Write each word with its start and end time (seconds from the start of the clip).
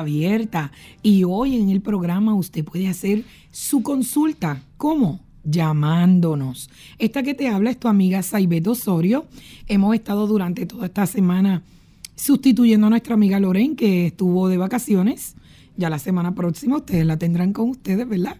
Abierta 0.00 0.72
y 1.02 1.24
hoy 1.24 1.56
en 1.56 1.70
el 1.70 1.80
programa 1.80 2.34
usted 2.34 2.64
puede 2.64 2.88
hacer 2.88 3.24
su 3.50 3.82
consulta. 3.82 4.62
¿Cómo? 4.76 5.20
Llamándonos. 5.44 6.70
Esta 6.98 7.22
que 7.22 7.34
te 7.34 7.48
habla 7.48 7.70
es 7.70 7.78
tu 7.78 7.88
amiga 7.88 8.22
Saibet 8.22 8.66
Osorio. 8.66 9.26
Hemos 9.66 9.94
estado 9.94 10.26
durante 10.26 10.66
toda 10.66 10.86
esta 10.86 11.06
semana 11.06 11.62
sustituyendo 12.16 12.88
a 12.88 12.90
nuestra 12.90 13.14
amiga 13.14 13.40
Loren 13.40 13.76
que 13.76 14.06
estuvo 14.06 14.48
de 14.48 14.56
vacaciones. 14.56 15.36
Ya 15.76 15.88
la 15.88 15.98
semana 15.98 16.34
próxima 16.34 16.76
ustedes 16.76 17.06
la 17.06 17.16
tendrán 17.16 17.52
con 17.52 17.70
ustedes, 17.70 18.08
¿verdad? 18.08 18.36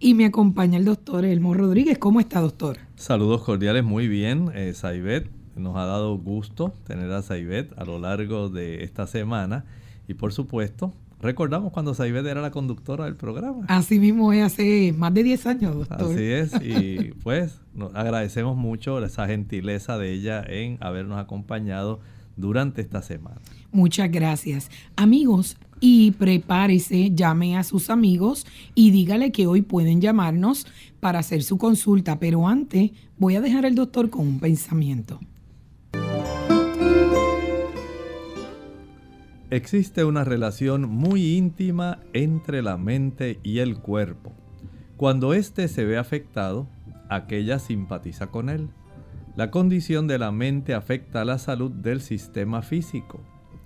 Y 0.00 0.14
me 0.14 0.26
acompaña 0.26 0.76
el 0.76 0.84
doctor 0.84 1.24
Elmo 1.24 1.54
Rodríguez. 1.54 1.98
¿Cómo 1.98 2.20
está, 2.20 2.40
doctor? 2.40 2.78
Saludos 2.96 3.42
cordiales, 3.42 3.84
muy 3.84 4.08
bien, 4.08 4.50
eh, 4.54 4.74
Saibet. 4.74 5.30
Nos 5.56 5.76
ha 5.76 5.84
dado 5.84 6.18
gusto 6.18 6.74
tener 6.84 7.10
a 7.12 7.22
Saibet 7.22 7.72
a 7.78 7.84
lo 7.84 8.00
largo 8.00 8.48
de 8.48 8.82
esta 8.82 9.06
semana 9.06 9.64
y 10.08 10.14
por 10.14 10.32
supuesto 10.32 10.92
recordamos 11.20 11.72
cuando 11.72 11.94
Saibet 11.94 12.26
era 12.26 12.42
la 12.42 12.50
conductora 12.50 13.06
del 13.06 13.16
programa. 13.16 13.64
Así 13.68 13.98
mismo 13.98 14.32
es, 14.32 14.42
hace 14.42 14.94
más 14.96 15.14
de 15.14 15.22
10 15.22 15.46
años, 15.46 15.74
doctor. 15.74 16.12
Así 16.12 16.24
es, 16.24 16.52
y 16.62 17.12
pues 17.22 17.60
nos 17.74 17.94
agradecemos 17.94 18.56
mucho 18.56 19.02
esa 19.04 19.26
gentileza 19.26 19.96
de 19.96 20.12
ella 20.12 20.44
en 20.46 20.76
habernos 20.80 21.18
acompañado 21.18 22.00
durante 22.36 22.82
esta 22.82 23.00
semana. 23.02 23.40
Muchas 23.72 24.10
gracias. 24.10 24.70
Amigos, 24.96 25.56
y 25.80 26.12
prepárese, 26.12 27.10
llame 27.14 27.56
a 27.56 27.64
sus 27.64 27.90
amigos 27.90 28.46
y 28.74 28.90
dígale 28.90 29.32
que 29.32 29.46
hoy 29.46 29.62
pueden 29.62 30.00
llamarnos 30.00 30.66
para 31.00 31.18
hacer 31.18 31.42
su 31.42 31.58
consulta, 31.58 32.18
pero 32.18 32.48
antes 32.48 32.92
voy 33.18 33.36
a 33.36 33.40
dejar 33.40 33.66
al 33.66 33.74
doctor 33.74 34.10
con 34.10 34.26
un 34.26 34.40
pensamiento. 34.40 35.20
Existe 39.54 40.04
una 40.04 40.24
relación 40.24 40.90
muy 40.90 41.36
íntima 41.36 42.00
entre 42.12 42.60
la 42.60 42.76
mente 42.76 43.38
y 43.44 43.60
el 43.60 43.78
cuerpo. 43.78 44.32
Cuando 44.96 45.32
éste 45.32 45.68
se 45.68 45.84
ve 45.84 45.96
afectado, 45.96 46.66
aquella 47.08 47.60
simpatiza 47.60 48.32
con 48.32 48.48
él. 48.48 48.68
La 49.36 49.52
condición 49.52 50.08
de 50.08 50.18
la 50.18 50.32
mente 50.32 50.74
afecta 50.74 51.20
a 51.20 51.24
la 51.24 51.38
salud 51.38 51.70
del 51.70 52.00
sistema 52.00 52.62
físico. 52.62 53.20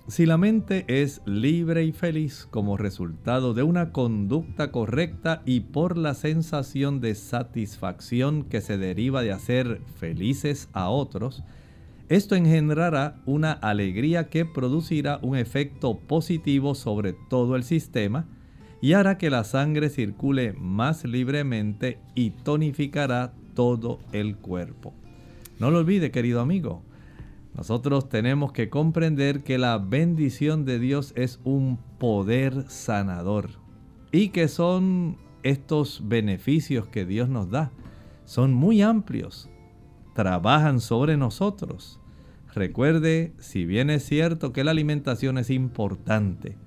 Si 0.07 0.27
la 0.27 0.37
mente 0.37 0.85
es 0.87 1.23
libre 1.25 1.83
y 1.83 1.91
feliz 1.91 2.47
como 2.51 2.77
resultado 2.77 3.55
de 3.55 3.63
una 3.63 3.91
conducta 3.91 4.71
correcta 4.71 5.41
y 5.43 5.61
por 5.61 5.97
la 5.97 6.13
sensación 6.13 7.01
de 7.01 7.15
satisfacción 7.15 8.43
que 8.43 8.61
se 8.61 8.77
deriva 8.77 9.23
de 9.23 9.31
hacer 9.31 9.81
felices 9.95 10.69
a 10.71 10.89
otros, 10.89 11.43
esto 12.09 12.33
engendrará 12.33 13.21
una 13.27 13.51
alegría 13.51 14.29
que 14.29 14.43
producirá 14.43 15.19
un 15.21 15.37
efecto 15.37 15.99
positivo 15.99 16.73
sobre 16.73 17.13
todo 17.13 17.55
el 17.55 17.63
sistema 17.63 18.25
y 18.81 18.93
hará 18.93 19.19
que 19.19 19.29
la 19.29 19.43
sangre 19.43 19.89
circule 19.89 20.53
más 20.53 21.05
libremente 21.05 21.99
y 22.15 22.31
tonificará 22.31 23.33
todo 23.53 23.99
el 24.11 24.37
cuerpo. 24.37 24.95
No 25.59 25.69
lo 25.69 25.77
olvide, 25.77 26.09
querido 26.09 26.41
amigo. 26.41 26.81
Nosotros 27.55 28.09
tenemos 28.09 28.53
que 28.53 28.69
comprender 28.69 29.43
que 29.43 29.59
la 29.59 29.77
bendición 29.77 30.65
de 30.65 30.79
Dios 30.79 31.13
es 31.15 31.39
un 31.43 31.77
poder 31.99 32.69
sanador 32.69 33.49
y 34.11 34.29
que 34.29 34.47
son 34.47 35.17
estos 35.43 36.01
beneficios 36.07 36.87
que 36.87 37.05
Dios 37.05 37.29
nos 37.29 37.51
da. 37.51 37.71
Son 38.25 38.51
muy 38.51 38.81
amplios. 38.81 39.47
Trabajan 40.15 40.79
sobre 40.79 41.17
nosotros 41.17 41.98
Recuerde, 42.53 43.33
si 43.39 43.65
bien 43.65 43.89
es 43.89 44.03
cierto 44.05 44.53
que 44.53 44.63
la 44.63 44.71
alimentación 44.71 45.37
es 45.37 45.49
importante, 45.49 46.57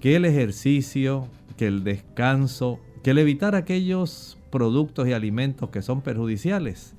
que 0.00 0.16
el 0.16 0.24
ejercicio, 0.24 1.28
que 1.56 1.66
el 1.66 1.82
descanso, 1.82 2.78
que 3.02 3.10
el 3.10 3.18
evitar 3.18 3.54
aquellos 3.54 4.38
productos 4.50 5.08
y 5.08 5.12
alimentos 5.12 5.70
que 5.70 5.82
son 5.82 6.02
perjudiciales, 6.02 6.94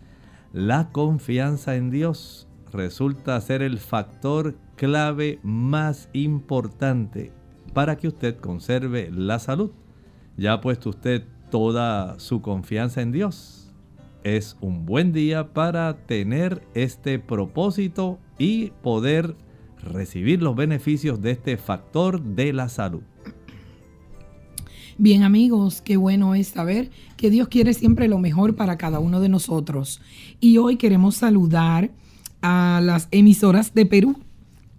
la 0.51 0.89
confianza 0.91 1.75
en 1.75 1.89
Dios 1.89 2.47
resulta 2.73 3.39
ser 3.39 3.61
el 3.61 3.77
factor 3.77 4.55
clave 4.75 5.39
más 5.41 6.09
importante 6.11 7.31
para 7.73 7.95
que 7.97 8.09
usted 8.09 8.37
conserve 8.37 9.09
la 9.11 9.39
salud. 9.39 9.71
Ya 10.35 10.53
ha 10.53 10.61
puesto 10.61 10.89
usted 10.89 11.23
toda 11.49 12.19
su 12.19 12.41
confianza 12.41 13.01
en 13.01 13.11
Dios 13.13 13.66
es 14.23 14.57
un 14.61 14.85
buen 14.85 15.13
día 15.13 15.53
para 15.53 16.05
tener 16.05 16.61
este 16.73 17.19
propósito 17.19 18.19
y 18.37 18.71
poder 18.81 19.35
recibir 19.83 20.41
los 20.41 20.55
beneficios 20.55 21.21
de 21.21 21.31
este 21.31 21.57
factor 21.57 22.21
de 22.21 22.53
la 22.53 22.69
salud. 22.69 23.01
Bien 24.99 25.21
amigos, 25.21 25.81
qué 25.81 25.95
bueno 25.95 26.33
es 26.33 26.47
saber 26.47 26.89
que 27.17 27.29
Dios 27.29 27.49
quiere 27.49 27.75
siempre 27.75 28.07
lo 28.07 28.17
mejor 28.17 28.55
para 28.55 28.77
cada 28.77 28.99
uno 28.99 29.19
de 29.19 29.29
nosotros. 29.29 30.01
Y 30.39 30.57
hoy 30.57 30.77
queremos 30.77 31.15
saludar 31.15 31.91
a 32.41 32.81
las 32.83 33.07
emisoras 33.11 33.75
de 33.75 33.85
Perú, 33.85 34.17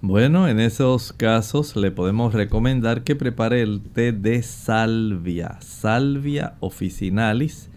Bueno, 0.00 0.48
en 0.48 0.60
esos 0.60 1.12
casos 1.12 1.76
le 1.76 1.90
podemos 1.90 2.34
recomendar 2.34 3.04
que 3.04 3.16
prepare 3.16 3.62
el 3.62 3.80
té 3.80 4.12
de 4.12 4.42
salvia, 4.42 5.58
salvia 5.60 6.54
officinalis, 6.60 7.70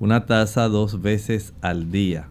una 0.00 0.26
taza 0.26 0.68
dos 0.68 1.02
veces 1.02 1.54
al 1.60 1.90
día. 1.90 2.28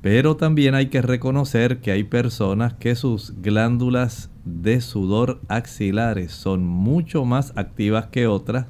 Pero 0.00 0.36
también 0.36 0.74
hay 0.74 0.86
que 0.86 1.02
reconocer 1.02 1.80
que 1.80 1.90
hay 1.90 2.04
personas 2.04 2.72
que 2.74 2.94
sus 2.94 3.34
glándulas 3.40 4.30
de 4.44 4.80
sudor 4.80 5.40
axilares 5.48 6.32
son 6.32 6.64
mucho 6.64 7.24
más 7.24 7.52
activas 7.56 8.06
que 8.06 8.26
otras 8.26 8.66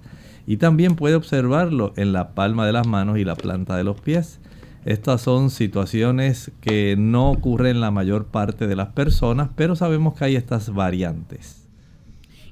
y 0.47 0.57
también 0.57 0.97
puede 0.97 1.15
observarlo 1.15 1.93
en 1.97 2.13
la 2.15 2.35
palma 2.35 2.67
de 2.67 2.73
las 2.73 2.87
manos 2.87 3.19
y 3.19 3.25
la 3.25 3.35
planta 3.35 3.77
de 3.77 3.85
los 3.85 4.01
pies. 4.01 4.41
Estas 4.85 5.23
son 5.23 5.51
situaciones 5.51 6.51
que 6.61 6.97
no 6.97 7.31
ocurren 7.31 7.77
en 7.77 7.81
la 7.81 7.91
mayor 7.91 8.27
parte 8.27 8.67
de 8.67 8.77
las 8.77 8.89
personas, 8.89 9.51
pero 9.55 9.77
sabemos 9.77 10.15
que 10.15 10.25
hay 10.25 10.37
estas 10.37 10.73
variantes. 10.73 11.67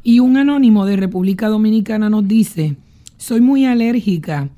Y 0.02 0.20
un 0.20 0.37
anónimo 0.37 0.87
de 0.87 0.96
República 0.96 1.49
Dominicana 1.49 2.11
nos 2.11 2.28
dice, 2.28 2.76
soy 3.17 3.40
muy 3.40 3.64
alérgica 3.64 4.50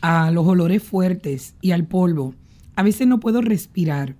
a 0.00 0.30
los 0.30 0.46
olores 0.46 0.82
fuertes 0.82 1.54
y 1.60 1.72
al 1.72 1.86
polvo. 1.86 2.34
A 2.76 2.82
veces 2.82 3.06
no 3.06 3.20
puedo 3.20 3.40
respirar. 3.40 4.16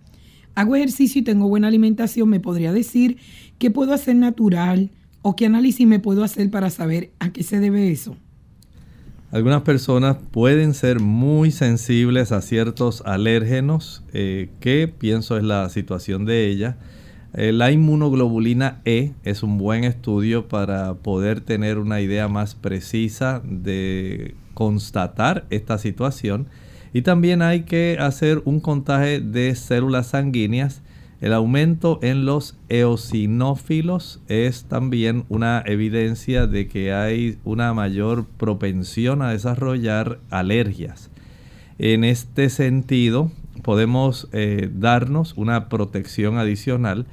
Hago 0.55 0.77
ejercicio 0.77 1.21
y 1.21 1.25
tengo 1.25 1.49
buena 1.49 1.69
alimentación. 1.69 2.29
¿Me 2.29 2.41
podría 2.41 2.73
decir 2.73 3.19
qué 3.59 3.71
puedo 3.71 3.93
hacer 3.93 4.17
natural 4.17 4.91
o 5.23 5.37
qué 5.37 5.47
análisis 5.47 5.87
me 5.87 6.01
puedo 6.01 6.23
hacer 6.23 6.51
para 6.51 6.71
saber 6.71 7.13
a 7.19 7.33
qué 7.33 7.43
se 7.43 7.61
debe 7.61 7.91
eso? 7.91 8.17
Algunas 9.35 9.63
personas 9.63 10.17
pueden 10.31 10.75
ser 10.75 11.01
muy 11.01 11.51
sensibles 11.51 12.31
a 12.31 12.41
ciertos 12.41 13.03
alérgenos, 13.05 14.05
eh, 14.13 14.51
que 14.61 14.87
pienso 14.87 15.37
es 15.37 15.43
la 15.43 15.69
situación 15.71 16.25
de 16.25 16.47
ella. 16.47 16.77
Eh, 17.33 17.51
la 17.51 17.73
inmunoglobulina 17.73 18.81
E 18.85 19.11
es 19.25 19.43
un 19.43 19.59
buen 19.59 19.83
estudio 19.83 20.47
para 20.47 20.95
poder 20.95 21.41
tener 21.41 21.79
una 21.79 22.01
idea 22.01 22.29
más 22.29 22.55
precisa 22.55 23.43
de 23.45 24.37
constatar 24.55 25.47
esta 25.51 25.79
situación. 25.79 26.47
Y 26.93 27.03
también 27.03 27.43
hay 27.43 27.63
que 27.63 27.97
hacer 27.99 28.41
un 28.45 28.61
contaje 28.61 29.19
de 29.19 29.57
células 29.57 30.07
sanguíneas. 30.07 30.81
El 31.25 31.33
aumento 31.33 32.01
en 32.03 32.27
los 32.27 32.55
eosinófilos 32.69 34.21
es 34.29 34.65
también 34.65 35.25
una 35.31 35.63
evidencia 35.65 36.47
de 36.47 36.69
que 36.69 36.93
hay 36.93 37.39
una 37.45 37.73
mayor 37.73 38.27
propensión 38.27 39.23
a 39.23 39.31
desarrollar 39.31 40.19
alergias. 40.29 41.11
En 41.79 42.05
este 42.05 42.51
sentido, 42.51 43.31
podemos 43.63 44.29
eh, 44.33 44.69
darnos 44.71 45.33
una 45.39 45.71
protección 45.71 46.37
adicional, 46.37 47.07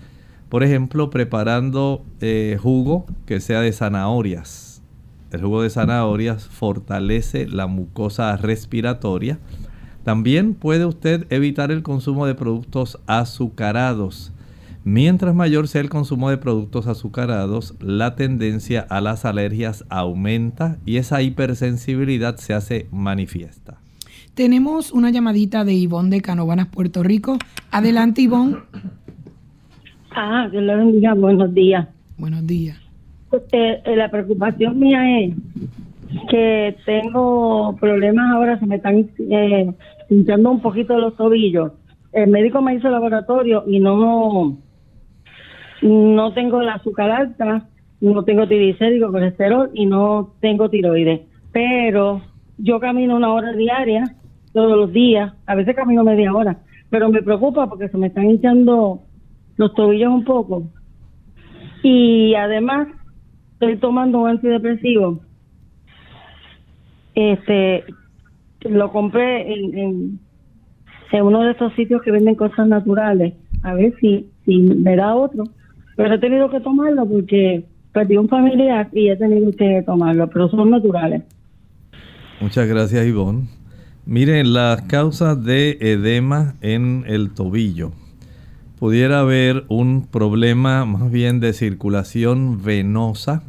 por 0.50 0.66
ejemplo, 0.66 1.10
preparando 1.10 2.04
eh, 2.19 2.57
jugo 2.62 3.06
que 3.25 3.40
sea 3.40 3.62
de 3.62 3.72
zanahorias. 3.72 4.81
El 5.31 5.40
jugo 5.40 5.62
de 5.62 5.69
zanahorias 5.69 6.48
fortalece 6.50 7.48
la 7.48 7.68
mucosa 7.68 8.36
respiratoria 8.36 9.40
también 10.03 10.53
puede 10.53 10.86
usted 10.86 11.25
evitar 11.30 11.71
el 11.71 11.83
consumo 11.83 12.25
de 12.25 12.36
productos 12.36 13.00
azucarados. 13.07 14.33
Mientras 14.83 15.36
mayor 15.36 15.68
sea 15.68 15.81
el 15.81 15.89
consumo 15.89 16.31
de 16.31 16.38
productos 16.38 16.88
azucarados, 16.88 17.75
la 17.80 18.15
tendencia 18.15 18.81
a 18.89 19.00
las 19.00 19.25
alergias 19.25 19.86
aumenta 19.89 20.77
y 20.88 20.98
esa 20.98 21.21
hipersensibilidad 21.21 22.38
se 22.38 22.53
hace 22.53 22.88
manifiesta. 22.92 23.77
Tenemos 24.33 24.92
una 24.92 25.12
llamadita 25.12 25.65
de 25.65 25.74
Ivonne 25.74 26.09
de 26.09 26.21
Canovanas, 26.21 26.68
Puerto 26.68 27.04
Rico. 27.04 27.38
Adelante, 27.69 28.24
Ivonne. 28.24 28.57
Ah, 30.15 30.47
que 30.51 30.59
le 30.59 30.75
bendiga. 30.75 31.13
Buenos 31.13 31.54
días. 31.54 31.88
Buenos 32.18 32.47
días. 32.47 32.77
Eh, 33.51 33.81
la 33.95 34.09
preocupación 34.09 34.80
mía 34.80 35.19
es 35.19 35.36
que 36.30 36.75
tengo 36.86 37.75
problemas 37.80 38.31
ahora, 38.34 38.60
se 38.60 38.66
me 38.66 38.75
están 38.75 39.10
eh, 39.18 39.74
hinchando 40.10 40.52
un 40.52 40.62
poquito 40.62 40.98
los 40.98 41.16
tobillos. 41.16 41.74
El 42.12 42.30
médico 42.30 42.62
me 42.62 42.75
hizo 42.75 42.90
laboratorio 42.90 43.63
y 43.68 43.80
no, 43.80 44.58
no 45.81 46.34
tengo 46.34 46.62
el 46.62 46.69
azúcar 46.69 47.12
alta, 47.12 47.68
no 48.02 48.24
tengo 48.24 48.48
triglicéridos, 48.48 49.12
colesterol 49.12 49.69
y 49.74 49.86
no 49.86 50.34
tengo 50.42 50.69
tiroides. 50.69 51.22
Pero 51.54 52.22
yo 52.57 52.80
camino 52.80 53.16
una 53.16 53.31
hora 53.34 53.54
diaria, 53.54 54.04
todos 54.54 54.78
los 54.78 54.92
días, 54.92 55.34
a 55.46 55.56
veces 55.56 55.75
camino 55.75 56.04
media 56.04 56.34
hora, 56.34 56.60
pero 56.90 57.10
me 57.10 57.22
preocupa 57.22 57.68
porque 57.68 57.88
se 57.88 57.98
me 57.98 58.07
están 58.07 58.30
hinchando 58.30 59.02
los 59.56 59.74
tobillos 59.74 60.12
un 60.12 60.25
poco. 60.25 60.64
Y 61.84 62.36
además 62.36 62.90
estoy 63.54 63.78
tomando 63.78 64.19
un 64.19 64.30
antidepresivo 64.30 65.22
este 67.16 67.84
lo 68.62 68.92
compré 68.92 69.54
en, 69.54 70.19
uno 71.13 71.42
de 71.42 71.52
esos 71.52 71.74
sitios 71.74 72.02
que 72.04 72.12
venden 72.12 72.36
cosas 72.36 72.68
naturales 72.68 73.34
a 73.63 73.74
ver 73.74 73.94
si, 74.00 74.30
si 74.46 74.60
me 74.60 74.96
da 74.96 75.16
otro. 75.16 75.44
Pero 75.98 76.16
he 76.16 76.19
tenido 76.19 76.50
que 76.50 76.62
tomarlo 76.62 77.06
porque 77.06 77.66
perdí 77.92 78.18
un 78.18 78.30
familiar 78.30 78.88
y 78.94 79.10
he 79.10 79.18
tenido 79.18 79.52
que 79.52 79.84
tomarlo 79.86 80.30
pero 80.30 80.50
son 80.50 80.69
naturales. 80.69 81.24
Muchas 82.40 82.68
gracias 82.68 83.06
Ivonne. 83.06 83.48
Miren 84.06 84.54
las 84.54 84.81
causas 84.84 85.44
de 85.44 85.78
edema 85.80 86.56
en 86.62 87.04
el 87.07 87.34
tobillo. 87.34 87.92
Pudiera 88.80 89.19
haber 89.19 89.66
un 89.68 90.07
problema 90.07 90.86
más 90.86 91.12
bien 91.12 91.40
de 91.40 91.54
circulación 91.54 92.64
venosa 92.64 93.44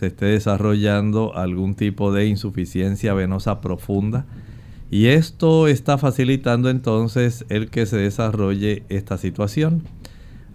se 0.00 0.06
esté 0.06 0.24
desarrollando 0.24 1.36
algún 1.36 1.74
tipo 1.74 2.10
de 2.10 2.26
insuficiencia 2.26 3.12
venosa 3.12 3.60
profunda. 3.60 4.24
Y 4.90 5.08
esto 5.08 5.68
está 5.68 5.98
facilitando 5.98 6.70
entonces 6.70 7.44
el 7.50 7.68
que 7.68 7.84
se 7.84 7.98
desarrolle 7.98 8.84
esta 8.88 9.18
situación. 9.18 9.82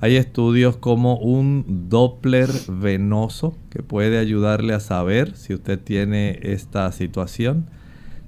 Hay 0.01 0.15
estudios 0.15 0.77
como 0.77 1.17
un 1.19 1.85
Doppler 1.89 2.49
venoso 2.67 3.55
que 3.69 3.83
puede 3.83 4.17
ayudarle 4.17 4.73
a 4.73 4.79
saber 4.79 5.35
si 5.35 5.53
usted 5.53 5.79
tiene 5.79 6.39
esta 6.41 6.91
situación. 6.91 7.67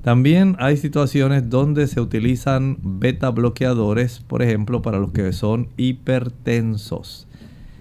También 0.04 0.56
hay 0.60 0.78
situaciones 0.78 1.50
donde 1.50 1.88
se 1.88 2.00
utilizan 2.00 2.78
beta 2.84 3.32
bloqueadores, 3.32 4.20
por 4.20 4.44
ejemplo, 4.44 4.84
para 4.84 5.00
los 5.00 5.14
que 5.14 5.34
son 5.34 5.70
hipertensos. 5.78 7.27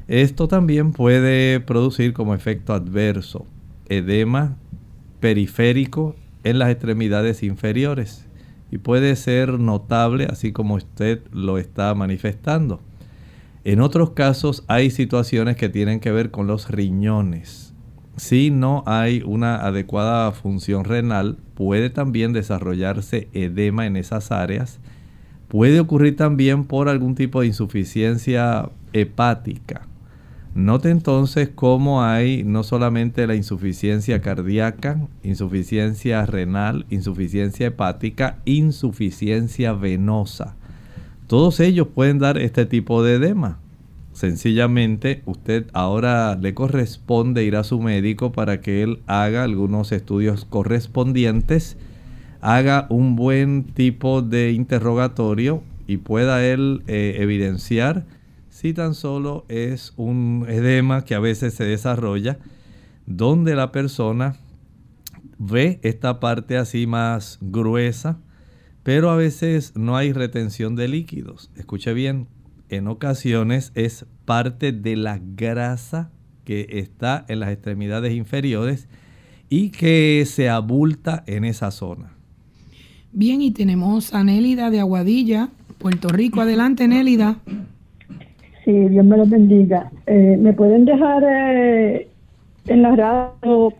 Esto 0.08 0.46
también 0.46 0.92
puede 0.92 1.58
producir 1.58 2.12
como 2.12 2.32
efecto 2.32 2.74
adverso 2.74 3.44
edema 3.88 4.56
periférico 5.18 6.14
en 6.44 6.60
las 6.60 6.70
extremidades 6.70 7.42
inferiores 7.42 8.28
y 8.70 8.78
puede 8.78 9.16
ser 9.16 9.58
notable 9.58 10.26
así 10.30 10.52
como 10.52 10.76
usted 10.76 11.22
lo 11.32 11.58
está 11.58 11.92
manifestando. 11.96 12.80
En 13.64 13.80
otros 13.80 14.10
casos 14.10 14.62
hay 14.68 14.90
situaciones 14.90 15.56
que 15.56 15.68
tienen 15.68 15.98
que 15.98 16.12
ver 16.12 16.30
con 16.30 16.46
los 16.46 16.70
riñones. 16.70 17.74
Si 18.16 18.52
no 18.52 18.84
hay 18.86 19.24
una 19.26 19.56
adecuada 19.56 20.30
función 20.30 20.84
renal, 20.84 21.36
puede 21.54 21.90
también 21.90 22.32
desarrollarse 22.32 23.28
edema 23.32 23.86
en 23.86 23.96
esas 23.96 24.30
áreas. 24.30 24.78
Puede 25.48 25.80
ocurrir 25.80 26.14
también 26.14 26.64
por 26.64 26.88
algún 26.88 27.16
tipo 27.16 27.40
de 27.40 27.48
insuficiencia 27.48 28.70
hepática 28.92 29.88
Note 30.56 30.88
entonces 30.88 31.50
cómo 31.54 32.02
hay 32.02 32.42
no 32.42 32.62
solamente 32.62 33.26
la 33.26 33.34
insuficiencia 33.34 34.22
cardíaca, 34.22 35.06
insuficiencia 35.22 36.24
renal, 36.24 36.86
insuficiencia 36.88 37.66
hepática, 37.66 38.38
insuficiencia 38.46 39.74
venosa. 39.74 40.56
Todos 41.26 41.60
ellos 41.60 41.88
pueden 41.94 42.18
dar 42.18 42.38
este 42.38 42.64
tipo 42.64 43.02
de 43.02 43.16
edema. 43.16 43.58
Sencillamente 44.14 45.20
usted 45.26 45.66
ahora 45.74 46.38
le 46.40 46.54
corresponde 46.54 47.44
ir 47.44 47.54
a 47.56 47.62
su 47.62 47.78
médico 47.82 48.32
para 48.32 48.62
que 48.62 48.82
él 48.82 49.00
haga 49.06 49.44
algunos 49.44 49.92
estudios 49.92 50.46
correspondientes, 50.46 51.76
haga 52.40 52.86
un 52.88 53.14
buen 53.14 53.64
tipo 53.64 54.22
de 54.22 54.52
interrogatorio 54.52 55.62
y 55.86 55.98
pueda 55.98 56.46
él 56.46 56.82
eh, 56.86 57.16
evidenciar 57.18 58.06
si 58.56 58.72
tan 58.72 58.94
solo 58.94 59.44
es 59.50 59.92
un 59.98 60.46
edema 60.48 61.04
que 61.04 61.14
a 61.14 61.20
veces 61.20 61.52
se 61.52 61.64
desarrolla 61.64 62.38
donde 63.04 63.54
la 63.54 63.70
persona 63.70 64.36
ve 65.36 65.78
esta 65.82 66.20
parte 66.20 66.56
así 66.56 66.86
más 66.86 67.36
gruesa, 67.42 68.18
pero 68.82 69.10
a 69.10 69.16
veces 69.16 69.74
no 69.76 69.94
hay 69.94 70.14
retención 70.14 70.74
de 70.74 70.88
líquidos. 70.88 71.50
Escuche 71.54 71.92
bien, 71.92 72.28
en 72.70 72.88
ocasiones 72.88 73.72
es 73.74 74.06
parte 74.24 74.72
de 74.72 74.96
la 74.96 75.20
grasa 75.22 76.10
que 76.44 76.66
está 76.70 77.26
en 77.28 77.40
las 77.40 77.50
extremidades 77.50 78.14
inferiores 78.14 78.88
y 79.50 79.68
que 79.68 80.24
se 80.26 80.48
abulta 80.48 81.24
en 81.26 81.44
esa 81.44 81.70
zona. 81.70 82.14
Bien, 83.12 83.42
y 83.42 83.50
tenemos 83.50 84.14
a 84.14 84.24
Nélida 84.24 84.70
de 84.70 84.80
Aguadilla, 84.80 85.50
Puerto 85.76 86.08
Rico. 86.08 86.40
Adelante, 86.40 86.88
Nélida. 86.88 87.38
Sí, 88.66 88.72
Dios 88.72 89.06
me 89.06 89.16
lo 89.16 89.24
bendiga. 89.24 89.90
Eh, 90.06 90.36
¿Me 90.38 90.52
pueden 90.52 90.84
dejar 90.84 91.22
eh, 91.24 92.08
en 92.66 92.82
la 92.82 92.96
radio 92.96 93.72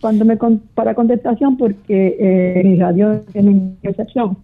cuando 0.00 0.24
me 0.24 0.36
para 0.74 0.94
contestación 0.94 1.56
porque 1.56 2.16
eh, 2.18 2.62
mis 2.64 2.78
radios 2.78 3.24
tienen 3.32 3.76
excepción. 3.82 4.36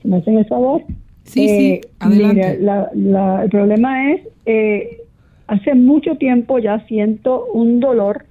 Si 0.00 0.08
me 0.08 0.18
hacen 0.18 0.38
el 0.38 0.46
favor. 0.46 0.82
Sí, 1.24 1.48
sí, 1.48 1.66
eh, 1.66 1.80
adelante. 2.00 2.58
el 2.60 3.50
problema 3.50 4.12
es, 4.12 4.20
eh, 4.46 4.98
hace 5.46 5.74
mucho 5.74 6.16
tiempo 6.16 6.58
ya 6.58 6.80
siento 6.86 7.46
un 7.52 7.80
dolor 7.80 8.26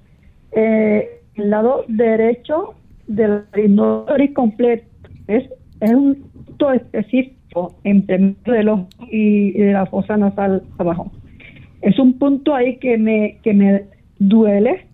eh, 0.52 1.20
el 1.34 1.50
lado 1.50 1.84
derecho 1.88 2.74
del 3.08 3.42
dolor 3.68 4.32
completo. 4.32 4.86
Es, 5.26 5.44
es 5.80 5.92
un 5.92 6.22
punto 6.46 6.70
específico 7.54 7.74
entre 7.84 8.34
del 8.44 8.68
ojo 8.68 8.88
y, 9.10 9.52
de 9.52 9.72
la 9.72 9.86
fosa 9.86 10.16
nasal 10.16 10.62
abajo. 10.78 11.10
Es 11.82 11.98
un 11.98 12.18
punto 12.18 12.54
ahí 12.54 12.78
que 12.78 12.98
me, 12.98 13.38
que 13.42 13.52
me 13.52 13.84
duele. 14.18 14.86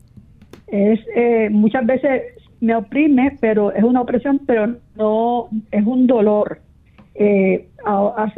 Es 0.67 1.01
eh, 1.15 1.49
muchas 1.51 1.87
veces 1.87 2.23
me 2.61 2.75
oprime, 2.75 3.37
pero 3.41 3.73
es 3.73 3.83
una 3.83 4.03
opresión, 4.03 4.41
pero 4.47 4.77
no 4.97 5.49
es 5.71 5.87
un 5.87 6.07
dolor. 6.07 6.61
Eh, 7.15 7.69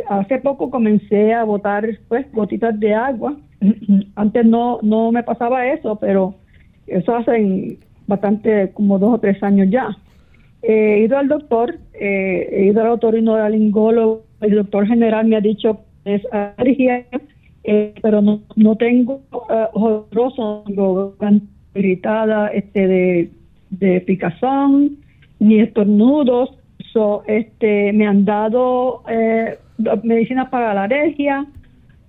hace, 0.09 0.39
poco 0.39 0.71
comencé 0.71 1.33
a 1.35 1.45
botar 1.45 1.87
pues 2.09 2.31
gotitas 2.33 2.79
de 2.79 2.95
agua. 2.95 3.37
Antes 4.17 4.47
no 4.47 4.79
no 4.83 5.13
me 5.13 5.23
pasaba 5.23 5.67
eso, 5.67 5.97
pero 5.97 6.35
eso 6.87 7.15
hace 7.15 7.79
bastante, 8.07 8.71
como 8.73 8.99
dos 8.99 9.15
o 9.15 9.19
tres 9.19 9.43
años 9.43 9.69
ya. 9.71 9.97
He 10.63 11.01
ido 11.01 11.19
al 11.19 11.29
doctor, 11.29 11.79
eh, 11.95 12.49
he 12.53 12.65
ido 12.67 12.83
al 12.83 12.91
otorrinolaringólogo, 12.91 14.25
el 14.41 14.55
doctor 14.55 14.87
general 14.87 15.27
me 15.27 15.37
ha 15.37 15.41
dicho 15.41 15.81
que 16.05 16.15
es 16.17 16.23
alergia, 16.33 17.07
eh, 17.65 17.95
pero 18.03 18.21
no, 18.23 18.41
no 18.57 18.77
tengo 18.77 19.23
uh, 19.33 20.05
ojos 20.15 21.15
irritada 21.75 22.49
este 22.49 22.87
de, 22.87 23.31
de 23.71 24.01
picazón 24.03 24.99
ni 25.39 25.61
estornudos 25.61 26.51
so, 26.93 27.23
este 27.27 27.93
me 27.93 28.07
han 28.07 28.25
dado 28.25 29.03
eh, 29.09 29.59
medicinas 30.03 30.51
para 30.51 30.75
la 30.75 30.85
alergia 30.85 31.47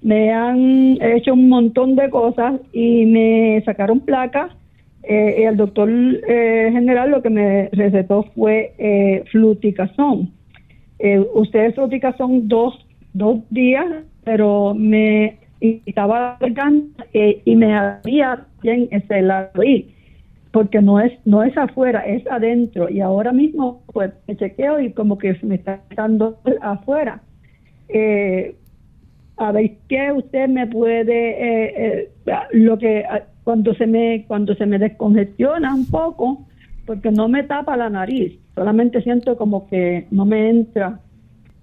me 0.01 0.33
han 0.33 0.97
hecho 1.01 1.33
un 1.33 1.47
montón 1.47 1.95
de 1.95 2.09
cosas 2.09 2.59
y 2.73 3.05
me 3.05 3.61
sacaron 3.63 4.01
placas 4.01 4.51
eh, 5.03 5.45
el 5.45 5.57
doctor 5.57 5.89
eh, 5.89 6.69
general 6.71 7.11
lo 7.11 7.21
que 7.21 7.29
me 7.29 7.69
recetó 7.73 8.23
fue 8.35 8.73
eh, 8.77 9.23
fluticasón. 9.31 10.31
Eh, 10.99 11.19
ustedes 11.33 11.75
fluticasón 11.75 12.47
dos, 12.47 12.73
dos 13.13 13.39
días, 13.49 13.85
pero 14.23 14.73
me 14.73 15.37
estaba 15.59 16.37
eh, 17.13 17.41
y 17.43 17.55
me 17.55 17.75
había 17.75 18.45
bien 18.61 18.87
ese 18.91 19.29
ahí, 19.55 19.93
porque 20.51 20.81
no 20.81 21.01
es 21.01 21.11
no 21.25 21.43
es 21.43 21.57
afuera, 21.57 22.05
es 22.05 22.25
adentro. 22.27 22.89
Y 22.89 23.01
ahora 23.01 23.33
mismo 23.33 23.83
pues 23.91 24.11
me 24.27 24.37
chequeo 24.37 24.79
y 24.79 24.93
como 24.93 25.17
que 25.17 25.37
me 25.43 25.55
está 25.55 25.81
dando 25.95 26.39
afuera. 26.61 27.21
a 29.35 29.51
ver 29.51 29.71
qué 29.89 30.11
usted 30.13 30.47
me 30.47 30.67
puede, 30.67 32.09
lo 32.53 32.77
que 32.77 33.03
cuando 33.43 33.73
se 33.75 33.87
me 33.87 34.25
cuando 34.27 34.55
se 34.55 34.65
me 34.65 34.79
descongestiona 34.79 35.73
un 35.73 35.85
poco 35.85 36.45
porque 36.85 37.11
no 37.11 37.27
me 37.27 37.43
tapa 37.43 37.77
la 37.77 37.89
nariz 37.89 38.39
solamente 38.55 39.01
siento 39.01 39.37
como 39.37 39.67
que 39.67 40.07
no 40.11 40.25
me 40.25 40.49
entra 40.49 40.99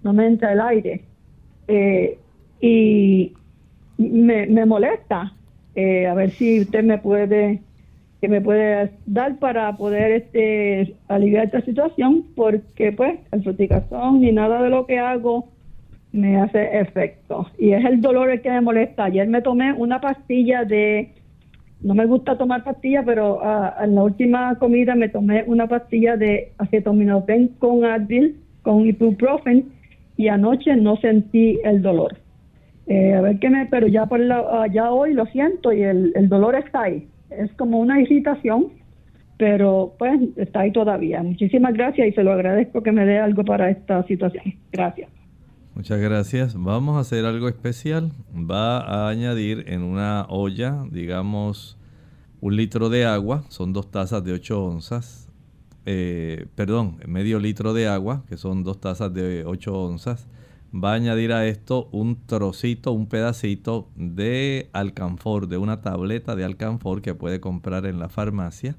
no 0.02 0.12
me 0.12 0.26
entra 0.26 0.52
el 0.52 0.60
aire. 0.60 1.02
Eh, 1.68 2.18
y 2.60 3.32
me, 3.98 4.46
me 4.46 4.66
molesta 4.66 5.32
eh, 5.74 6.06
a 6.06 6.14
ver 6.14 6.30
si 6.30 6.60
usted 6.60 6.82
me 6.82 6.98
puede 6.98 7.62
que 8.20 8.28
me 8.28 8.40
puede 8.40 8.90
dar 9.06 9.38
para 9.38 9.74
poder 9.76 10.12
este 10.12 10.94
aliviar 11.08 11.46
esta 11.46 11.62
situación 11.62 12.26
porque 12.34 12.92
pues 12.92 13.18
el 13.32 13.42
fruticazón 13.42 14.20
ni 14.20 14.32
nada 14.32 14.62
de 14.62 14.68
lo 14.68 14.84
que 14.84 14.98
hago 14.98 15.48
me 16.12 16.38
hace 16.38 16.80
efecto. 16.80 17.46
Y 17.56 17.72
es 17.72 17.84
el 17.84 18.00
dolor 18.00 18.30
el 18.30 18.42
que 18.42 18.50
me 18.50 18.60
molesta. 18.60 19.04
Ayer 19.04 19.28
me 19.28 19.42
tomé 19.42 19.72
una 19.72 20.00
pastilla 20.00 20.64
de 20.64 21.12
no 21.82 21.94
me 21.94 22.06
gusta 22.06 22.36
tomar 22.36 22.62
pastillas, 22.62 23.04
pero 23.06 23.40
ah, 23.42 23.76
en 23.82 23.94
la 23.94 24.02
última 24.02 24.54
comida 24.56 24.94
me 24.94 25.08
tomé 25.08 25.44
una 25.46 25.66
pastilla 25.66 26.16
de 26.16 26.52
acetaminofén 26.58 27.48
con 27.58 27.84
Advil, 27.84 28.36
con 28.62 28.86
ibuprofen, 28.86 29.70
y 30.16 30.28
anoche 30.28 30.76
no 30.76 30.96
sentí 30.96 31.58
el 31.64 31.80
dolor. 31.80 32.18
Eh, 32.86 33.14
a 33.14 33.20
ver 33.22 33.38
qué 33.38 33.48
me, 33.48 33.66
pero 33.66 33.86
ya 33.86 34.06
por 34.06 34.20
la, 34.20 34.38
ah, 34.38 34.66
ya 34.66 34.90
hoy 34.90 35.14
lo 35.14 35.24
siento 35.26 35.72
y 35.72 35.82
el, 35.82 36.12
el 36.14 36.28
dolor 36.28 36.54
está 36.54 36.82
ahí. 36.82 37.08
Es 37.30 37.50
como 37.52 37.78
una 37.78 38.00
irritación, 38.00 38.66
pero 39.38 39.94
pues 39.98 40.20
está 40.36 40.60
ahí 40.60 40.72
todavía. 40.72 41.22
Muchísimas 41.22 41.72
gracias 41.72 42.08
y 42.08 42.12
se 42.12 42.22
lo 42.22 42.32
agradezco 42.32 42.82
que 42.82 42.92
me 42.92 43.06
dé 43.06 43.18
algo 43.18 43.44
para 43.44 43.70
esta 43.70 44.02
situación. 44.02 44.44
Gracias. 44.72 45.19
Muchas 45.80 45.98
gracias. 45.98 46.54
Vamos 46.58 46.98
a 46.98 47.00
hacer 47.00 47.24
algo 47.24 47.48
especial. 47.48 48.12
Va 48.34 48.80
a 48.80 49.08
añadir 49.08 49.64
en 49.66 49.82
una 49.82 50.26
olla, 50.28 50.84
digamos, 50.90 51.78
un 52.42 52.54
litro 52.54 52.90
de 52.90 53.06
agua, 53.06 53.44
son 53.48 53.72
dos 53.72 53.90
tazas 53.90 54.22
de 54.22 54.34
8 54.34 54.62
onzas. 54.62 55.30
Eh, 55.86 56.48
perdón, 56.54 56.98
medio 57.06 57.40
litro 57.40 57.72
de 57.72 57.88
agua, 57.88 58.24
que 58.28 58.36
son 58.36 58.62
dos 58.62 58.78
tazas 58.78 59.14
de 59.14 59.44
8 59.46 59.72
onzas. 59.72 60.26
Va 60.70 60.92
a 60.92 60.96
añadir 60.96 61.32
a 61.32 61.46
esto 61.46 61.88
un 61.92 62.26
trocito, 62.26 62.92
un 62.92 63.06
pedacito 63.06 63.88
de 63.96 64.68
alcanfor, 64.74 65.48
de 65.48 65.56
una 65.56 65.80
tableta 65.80 66.36
de 66.36 66.44
alcanfor 66.44 67.00
que 67.00 67.14
puede 67.14 67.40
comprar 67.40 67.86
en 67.86 67.98
la 67.98 68.10
farmacia. 68.10 68.76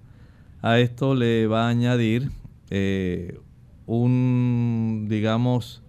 A 0.61 0.77
esto 0.77 1.15
le 1.15 1.47
va 1.47 1.65
a 1.65 1.69
añadir 1.69 2.29
eh, 2.69 3.39
un, 3.87 5.07
digamos, 5.09 5.81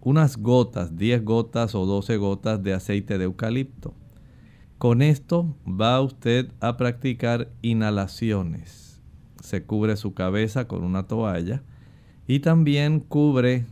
unas 0.00 0.36
gotas, 0.36 0.96
10 0.96 1.24
gotas 1.24 1.74
o 1.74 1.84
12 1.86 2.16
gotas 2.16 2.62
de 2.62 2.74
aceite 2.74 3.18
de 3.18 3.24
eucalipto. 3.24 3.94
Con 4.78 5.02
esto 5.02 5.56
va 5.66 6.00
usted 6.00 6.52
a 6.60 6.76
practicar 6.76 7.50
inhalaciones. 7.62 9.00
Se 9.42 9.64
cubre 9.64 9.96
su 9.96 10.14
cabeza 10.14 10.68
con 10.68 10.84
una 10.84 11.06
toalla 11.08 11.62
y 12.26 12.40
también 12.40 13.00
cubre, 13.00 13.66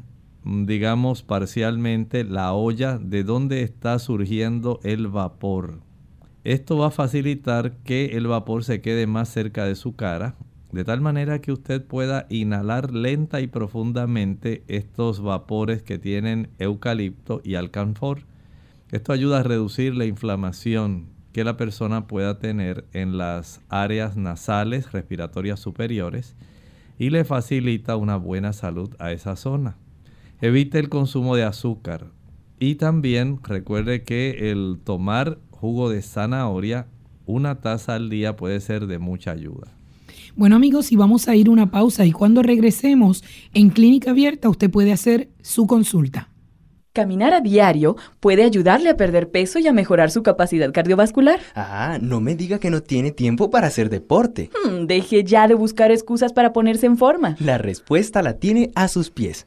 digamos, 0.44 1.22
parcialmente 1.22 2.24
la 2.24 2.52
olla 2.52 2.98
de 2.98 3.22
donde 3.22 3.62
está 3.62 3.98
surgiendo 3.98 4.80
el 4.82 5.06
vapor. 5.08 5.80
Esto 6.42 6.78
va 6.78 6.88
a 6.88 6.90
facilitar 6.92 7.76
que 7.78 8.16
el 8.16 8.26
vapor 8.26 8.64
se 8.64 8.80
quede 8.80 9.06
más 9.06 9.28
cerca 9.28 9.64
de 9.64 9.74
su 9.74 9.94
cara 9.94 10.36
de 10.76 10.84
tal 10.84 11.00
manera 11.00 11.40
que 11.40 11.52
usted 11.52 11.82
pueda 11.82 12.26
inhalar 12.28 12.92
lenta 12.92 13.40
y 13.40 13.46
profundamente 13.46 14.62
estos 14.68 15.22
vapores 15.22 15.82
que 15.82 15.98
tienen 15.98 16.50
eucalipto 16.58 17.40
y 17.42 17.54
alcanfor. 17.54 18.26
Esto 18.90 19.14
ayuda 19.14 19.38
a 19.38 19.42
reducir 19.42 19.94
la 19.94 20.04
inflamación 20.04 21.06
que 21.32 21.44
la 21.44 21.56
persona 21.56 22.06
pueda 22.06 22.38
tener 22.38 22.84
en 22.92 23.16
las 23.16 23.62
áreas 23.70 24.18
nasales 24.18 24.92
respiratorias 24.92 25.60
superiores 25.60 26.36
y 26.98 27.08
le 27.08 27.24
facilita 27.24 27.96
una 27.96 28.18
buena 28.18 28.52
salud 28.52 28.90
a 28.98 29.12
esa 29.12 29.34
zona. 29.36 29.78
Evite 30.42 30.78
el 30.78 30.90
consumo 30.90 31.36
de 31.36 31.44
azúcar 31.44 32.08
y 32.60 32.74
también 32.74 33.40
recuerde 33.42 34.02
que 34.02 34.50
el 34.50 34.78
tomar 34.84 35.38
jugo 35.50 35.88
de 35.88 36.02
zanahoria 36.02 36.86
una 37.24 37.62
taza 37.62 37.94
al 37.94 38.10
día 38.10 38.36
puede 38.36 38.60
ser 38.60 38.86
de 38.86 38.98
mucha 38.98 39.30
ayuda. 39.30 39.75
Bueno 40.34 40.56
amigos, 40.56 40.92
y 40.92 40.96
vamos 40.96 41.28
a 41.28 41.36
ir 41.36 41.48
una 41.48 41.70
pausa 41.70 42.04
y 42.04 42.12
cuando 42.12 42.42
regresemos 42.42 43.22
en 43.54 43.70
Clínica 43.70 44.10
Abierta 44.10 44.48
usted 44.48 44.70
puede 44.70 44.92
hacer 44.92 45.30
su 45.42 45.66
consulta. 45.66 46.30
Caminar 46.96 47.34
a 47.34 47.42
diario 47.42 47.96
puede 48.20 48.42
ayudarle 48.42 48.88
a 48.88 48.96
perder 48.96 49.30
peso 49.30 49.58
y 49.58 49.66
a 49.66 49.72
mejorar 49.74 50.10
su 50.10 50.22
capacidad 50.22 50.72
cardiovascular. 50.72 51.40
Ah, 51.54 51.98
no 52.00 52.22
me 52.22 52.34
diga 52.34 52.58
que 52.58 52.70
no 52.70 52.82
tiene 52.82 53.10
tiempo 53.10 53.50
para 53.50 53.66
hacer 53.66 53.90
deporte. 53.90 54.48
Hmm, 54.64 54.86
deje 54.86 55.22
ya 55.22 55.46
de 55.46 55.52
buscar 55.52 55.90
excusas 55.90 56.32
para 56.32 56.54
ponerse 56.54 56.86
en 56.86 56.96
forma. 56.96 57.36
La 57.38 57.58
respuesta 57.58 58.22
la 58.22 58.38
tiene 58.38 58.70
a 58.74 58.88
sus 58.88 59.10
pies. 59.10 59.46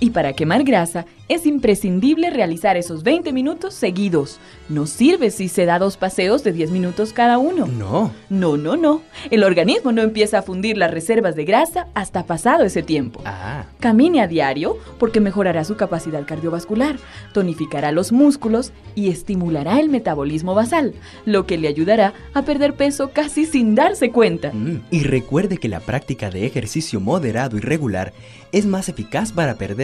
Y 0.00 0.10
para 0.10 0.32
quemar 0.32 0.64
grasa 0.64 1.06
es 1.28 1.46
imprescindible 1.46 2.28
realizar 2.28 2.76
esos 2.76 3.02
20 3.02 3.32
minutos 3.32 3.72
seguidos. 3.72 4.38
No 4.68 4.86
sirve 4.86 5.30
si 5.30 5.48
se 5.48 5.64
da 5.64 5.78
dos 5.78 5.96
paseos 5.96 6.44
de 6.44 6.52
10 6.52 6.70
minutos 6.70 7.12
cada 7.14 7.38
uno. 7.38 7.66
No. 7.66 8.12
No, 8.28 8.56
no, 8.58 8.76
no. 8.76 9.00
El 9.30 9.44
organismo 9.44 9.92
no 9.92 10.02
empieza 10.02 10.38
a 10.38 10.42
fundir 10.42 10.76
las 10.76 10.90
reservas 10.90 11.34
de 11.34 11.44
grasa 11.46 11.86
hasta 11.94 12.26
pasado 12.26 12.64
ese 12.64 12.82
tiempo. 12.82 13.20
Ah. 13.24 13.64
Camine 13.80 14.20
a 14.20 14.26
diario 14.26 14.76
porque 14.98 15.20
mejorará 15.20 15.64
su 15.64 15.76
capacidad 15.76 16.26
cardiovascular, 16.26 16.96
tonificará 17.32 17.90
los 17.90 18.12
músculos 18.12 18.72
y 18.94 19.08
estimulará 19.08 19.80
el 19.80 19.88
metabolismo 19.88 20.54
basal, 20.54 20.94
lo 21.24 21.46
que 21.46 21.56
le 21.56 21.68
ayudará 21.68 22.12
a 22.34 22.42
perder 22.42 22.74
peso 22.74 23.10
casi 23.12 23.46
sin 23.46 23.74
darse 23.74 24.10
cuenta. 24.10 24.50
Mm, 24.52 24.82
Y 24.90 25.04
recuerde 25.04 25.56
que 25.56 25.68
la 25.68 25.80
práctica 25.80 26.30
de 26.30 26.46
ejercicio 26.46 27.00
moderado 27.00 27.56
y 27.56 27.60
regular 27.60 28.12
es 28.52 28.66
más 28.66 28.88
eficaz 28.88 29.32
para 29.32 29.54
perder 29.54 29.83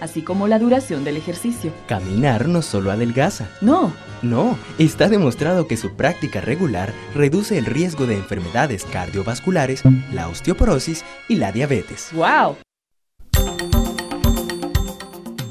así 0.00 0.22
como 0.22 0.48
la 0.48 0.58
duración 0.58 1.04
del 1.04 1.16
ejercicio. 1.16 1.72
Caminar 1.86 2.48
no 2.48 2.62
solo 2.62 2.90
adelgaza. 2.90 3.48
No, 3.60 3.92
No, 4.20 4.58
está 4.78 5.08
demostrado 5.08 5.68
que 5.68 5.76
su 5.76 5.94
práctica 5.94 6.40
regular 6.40 6.92
reduce 7.14 7.56
el 7.56 7.66
riesgo 7.66 8.06
de 8.06 8.16
enfermedades 8.16 8.84
cardiovasculares, 8.84 9.82
la 10.12 10.28
osteoporosis 10.28 11.04
y 11.28 11.36
la 11.36 11.52
diabetes. 11.52 12.10
¡wow! 12.12 12.56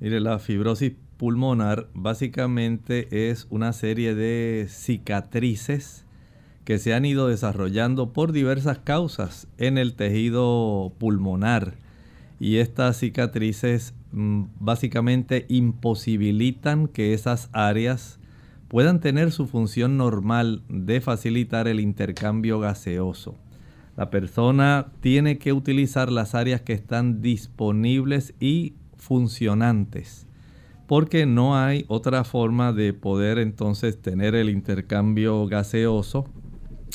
Mire, 0.00 0.20
la 0.20 0.38
fibrosis 0.38 0.92
pulmonar 1.16 1.88
básicamente 1.94 3.30
es 3.30 3.46
una 3.50 3.72
serie 3.72 4.14
de 4.14 4.66
cicatrices 4.68 6.06
que 6.64 6.78
se 6.78 6.92
han 6.92 7.04
ido 7.04 7.28
desarrollando 7.28 8.12
por 8.12 8.32
diversas 8.32 8.78
causas 8.78 9.48
en 9.58 9.78
el 9.78 9.94
tejido 9.94 10.92
pulmonar. 10.98 11.74
Y 12.38 12.56
estas 12.56 12.98
cicatrices 12.98 13.94
mm, 14.12 14.44
básicamente 14.58 15.46
imposibilitan 15.48 16.88
que 16.88 17.12
esas 17.12 17.50
áreas 17.52 18.19
puedan 18.70 19.00
tener 19.00 19.32
su 19.32 19.48
función 19.48 19.96
normal 19.96 20.62
de 20.68 21.00
facilitar 21.00 21.66
el 21.66 21.80
intercambio 21.80 22.60
gaseoso. 22.60 23.34
La 23.96 24.10
persona 24.10 24.92
tiene 25.00 25.38
que 25.38 25.52
utilizar 25.52 26.12
las 26.12 26.36
áreas 26.36 26.60
que 26.60 26.72
están 26.72 27.20
disponibles 27.20 28.32
y 28.38 28.74
funcionantes, 28.96 30.28
porque 30.86 31.26
no 31.26 31.58
hay 31.58 31.84
otra 31.88 32.22
forma 32.22 32.72
de 32.72 32.92
poder 32.92 33.40
entonces 33.40 34.00
tener 34.00 34.36
el 34.36 34.48
intercambio 34.48 35.48
gaseoso 35.48 36.26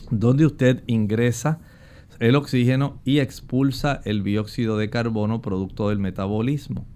donde 0.10 0.46
usted 0.46 0.82
ingresa 0.88 1.60
el 2.20 2.38
oxígeno 2.38 3.02
y 3.04 3.20
expulsa 3.20 4.00
el 4.06 4.24
dióxido 4.24 4.78
de 4.78 4.90
carbono 4.90 5.42
producto 5.42 5.90
del 5.90 6.00
metabolismo. 6.00 6.88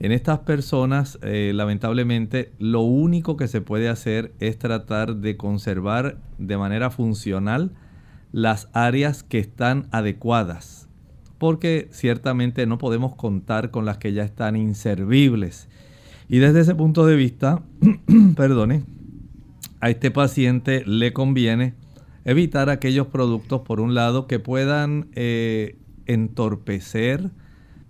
En 0.00 0.12
estas 0.12 0.40
personas, 0.40 1.18
eh, 1.22 1.50
lamentablemente, 1.54 2.52
lo 2.60 2.82
único 2.82 3.36
que 3.36 3.48
se 3.48 3.60
puede 3.60 3.88
hacer 3.88 4.32
es 4.38 4.56
tratar 4.56 5.16
de 5.16 5.36
conservar 5.36 6.18
de 6.38 6.56
manera 6.56 6.90
funcional 6.90 7.72
las 8.30 8.68
áreas 8.74 9.24
que 9.24 9.40
están 9.40 9.88
adecuadas, 9.90 10.88
porque 11.38 11.88
ciertamente 11.90 12.64
no 12.66 12.78
podemos 12.78 13.16
contar 13.16 13.72
con 13.72 13.84
las 13.84 13.98
que 13.98 14.12
ya 14.12 14.22
están 14.22 14.54
inservibles. 14.54 15.68
Y 16.28 16.38
desde 16.38 16.60
ese 16.60 16.76
punto 16.76 17.04
de 17.04 17.16
vista, 17.16 17.62
perdone, 18.36 18.84
a 19.80 19.90
este 19.90 20.12
paciente 20.12 20.84
le 20.86 21.12
conviene 21.12 21.74
evitar 22.24 22.70
aquellos 22.70 23.08
productos, 23.08 23.62
por 23.62 23.80
un 23.80 23.94
lado, 23.94 24.28
que 24.28 24.38
puedan 24.38 25.08
eh, 25.14 25.76
entorpecer 26.06 27.30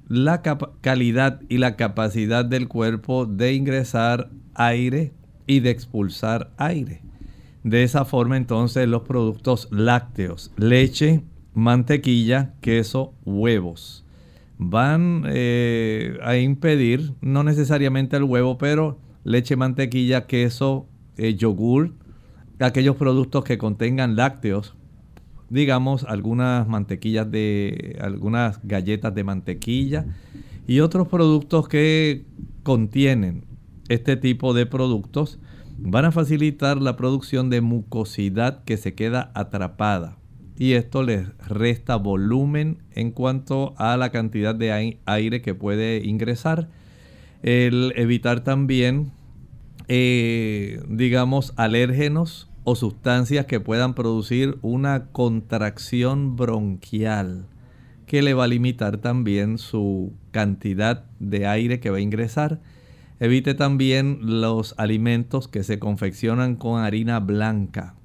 la 0.08 0.42
calidad 0.80 1.40
y 1.48 1.58
la 1.58 1.76
capacidad 1.76 2.44
del 2.44 2.68
cuerpo 2.68 3.26
de 3.26 3.52
ingresar 3.52 4.30
aire 4.54 5.12
y 5.46 5.60
de 5.60 5.70
expulsar 5.70 6.50
aire. 6.56 7.02
De 7.64 7.82
esa 7.82 8.04
forma 8.04 8.36
entonces 8.36 8.88
los 8.88 9.02
productos 9.02 9.68
lácteos, 9.70 10.52
leche, 10.56 11.22
mantequilla, 11.54 12.54
queso, 12.60 13.12
huevos, 13.24 14.04
van 14.58 15.24
eh, 15.26 16.18
a 16.22 16.36
impedir, 16.36 17.12
no 17.20 17.44
necesariamente 17.44 18.16
el 18.16 18.24
huevo, 18.24 18.58
pero 18.58 18.98
leche, 19.24 19.56
mantequilla, 19.56 20.26
queso, 20.26 20.86
eh, 21.16 21.34
yogur, 21.34 21.92
aquellos 22.60 22.96
productos 22.96 23.44
que 23.44 23.58
contengan 23.58 24.16
lácteos, 24.16 24.74
digamos 25.50 26.04
algunas 26.04 26.68
mantequillas 26.68 27.30
de, 27.30 27.98
algunas 28.00 28.60
galletas 28.62 29.14
de 29.14 29.24
mantequilla 29.24 30.06
y 30.66 30.80
otros 30.80 31.08
productos 31.08 31.68
que 31.68 32.24
contienen 32.62 33.44
este 33.88 34.16
tipo 34.16 34.52
de 34.54 34.66
productos 34.66 35.38
van 35.78 36.04
a 36.04 36.12
facilitar 36.12 36.80
la 36.82 36.96
producción 36.96 37.50
de 37.50 37.60
mucosidad 37.60 38.64
que 38.64 38.76
se 38.76 38.94
queda 38.94 39.30
atrapada 39.34 40.18
y 40.58 40.72
esto 40.72 41.04
les 41.04 41.28
resta 41.46 41.96
volumen 41.96 42.78
en 42.92 43.12
cuanto 43.12 43.74
a 43.78 43.96
la 43.96 44.10
cantidad 44.10 44.54
de 44.56 44.98
aire 45.06 45.40
que 45.40 45.54
puede 45.54 46.04
ingresar. 46.04 46.68
El 47.44 47.92
evitar 47.94 48.42
también, 48.42 49.12
eh, 49.86 50.82
digamos, 50.88 51.52
alérgenos 51.56 52.50
o 52.68 52.74
sustancias 52.74 53.46
que 53.46 53.60
puedan 53.60 53.94
producir 53.94 54.58
una 54.60 55.06
contracción 55.06 56.36
bronquial 56.36 57.46
que 58.04 58.20
le 58.20 58.34
va 58.34 58.44
a 58.44 58.48
limitar 58.48 58.98
también 58.98 59.56
su 59.56 60.12
cantidad 60.32 61.04
de 61.18 61.46
aire 61.46 61.80
que 61.80 61.88
va 61.88 61.96
a 61.96 62.00
ingresar 62.00 62.60
Evite 63.20 63.54
también 63.54 64.18
los 64.22 64.74
alimentos 64.78 65.48
que 65.48 65.64
se 65.64 65.80
confeccionan 65.80 66.54
con 66.54 66.80
harina 66.80 67.18
blanca, 67.18 67.96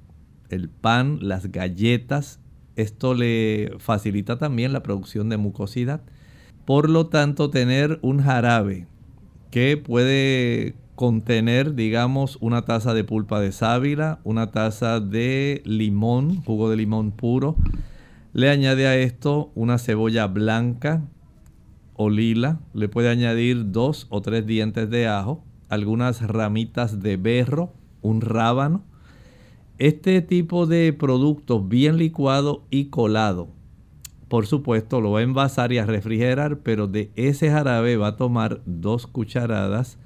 el 0.50 0.70
pan, 0.70 1.20
las 1.22 1.52
galletas. 1.52 2.40
Esto 2.76 3.14
le 3.14 3.74
facilita 3.78 4.40
también 4.40 4.74
la 4.74 4.82
producción 4.82 5.30
de 5.30 5.38
mucosidad. 5.38 6.02
Por 6.66 6.90
lo 6.90 7.08
tanto, 7.08 7.52
tener 7.52 8.00
un 8.02 8.24
jarabe 8.24 8.88
que 9.52 9.78
puede 9.78 10.74
contener, 11.04 11.76
digamos, 11.76 12.38
una 12.40 12.62
taza 12.62 12.94
de 12.94 13.04
pulpa 13.04 13.42
de 13.42 13.52
sábila, 13.52 14.22
una 14.24 14.52
taza 14.52 15.02
de 15.02 15.62
limón, 15.66 16.42
jugo 16.44 16.70
de 16.70 16.78
limón 16.78 17.12
puro. 17.12 17.58
Le 18.32 18.50
añade 18.50 18.88
a 18.88 18.96
esto 18.96 19.52
una 19.54 19.80
cebolla 19.80 20.28
blanca, 20.28 21.04
o 21.96 22.10
lila, 22.10 22.62
le 22.74 22.88
puede 22.88 23.10
añadir 23.10 23.74
dos 23.74 24.08
o 24.12 24.22
tres 24.22 24.46
dientes 24.48 24.90
de 24.90 25.10
ajo, 25.10 25.44
algunas 25.68 26.22
ramitas 26.22 27.02
de 27.02 27.18
berro, 27.18 27.74
un 28.02 28.22
rábano. 28.22 28.86
Este 29.80 30.22
tipo 30.22 30.68
de 30.68 30.94
productos 30.94 31.68
bien 31.68 31.98
licuado 31.98 32.64
y 32.70 32.86
colado, 32.86 33.50
por 34.30 34.48
supuesto 34.48 35.02
lo 35.02 35.12
va 35.12 35.20
a 35.20 35.24
envasar 35.24 35.74
y 35.74 35.80
a 35.80 35.86
refrigerar, 35.86 36.60
pero 36.60 36.88
de 36.88 37.12
ese 37.18 37.52
jarabe 37.52 37.98
va 37.98 38.08
a 38.08 38.16
tomar 38.16 38.62
dos 38.66 39.06
cucharadas 39.06 39.98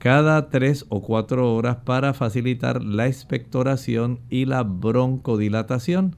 cada 0.00 0.48
tres 0.48 0.86
o 0.88 1.02
cuatro 1.02 1.54
horas 1.54 1.76
para 1.84 2.14
facilitar 2.14 2.82
la 2.82 3.06
expectoración 3.06 4.20
y 4.30 4.46
la 4.46 4.62
broncodilatación. 4.62 6.16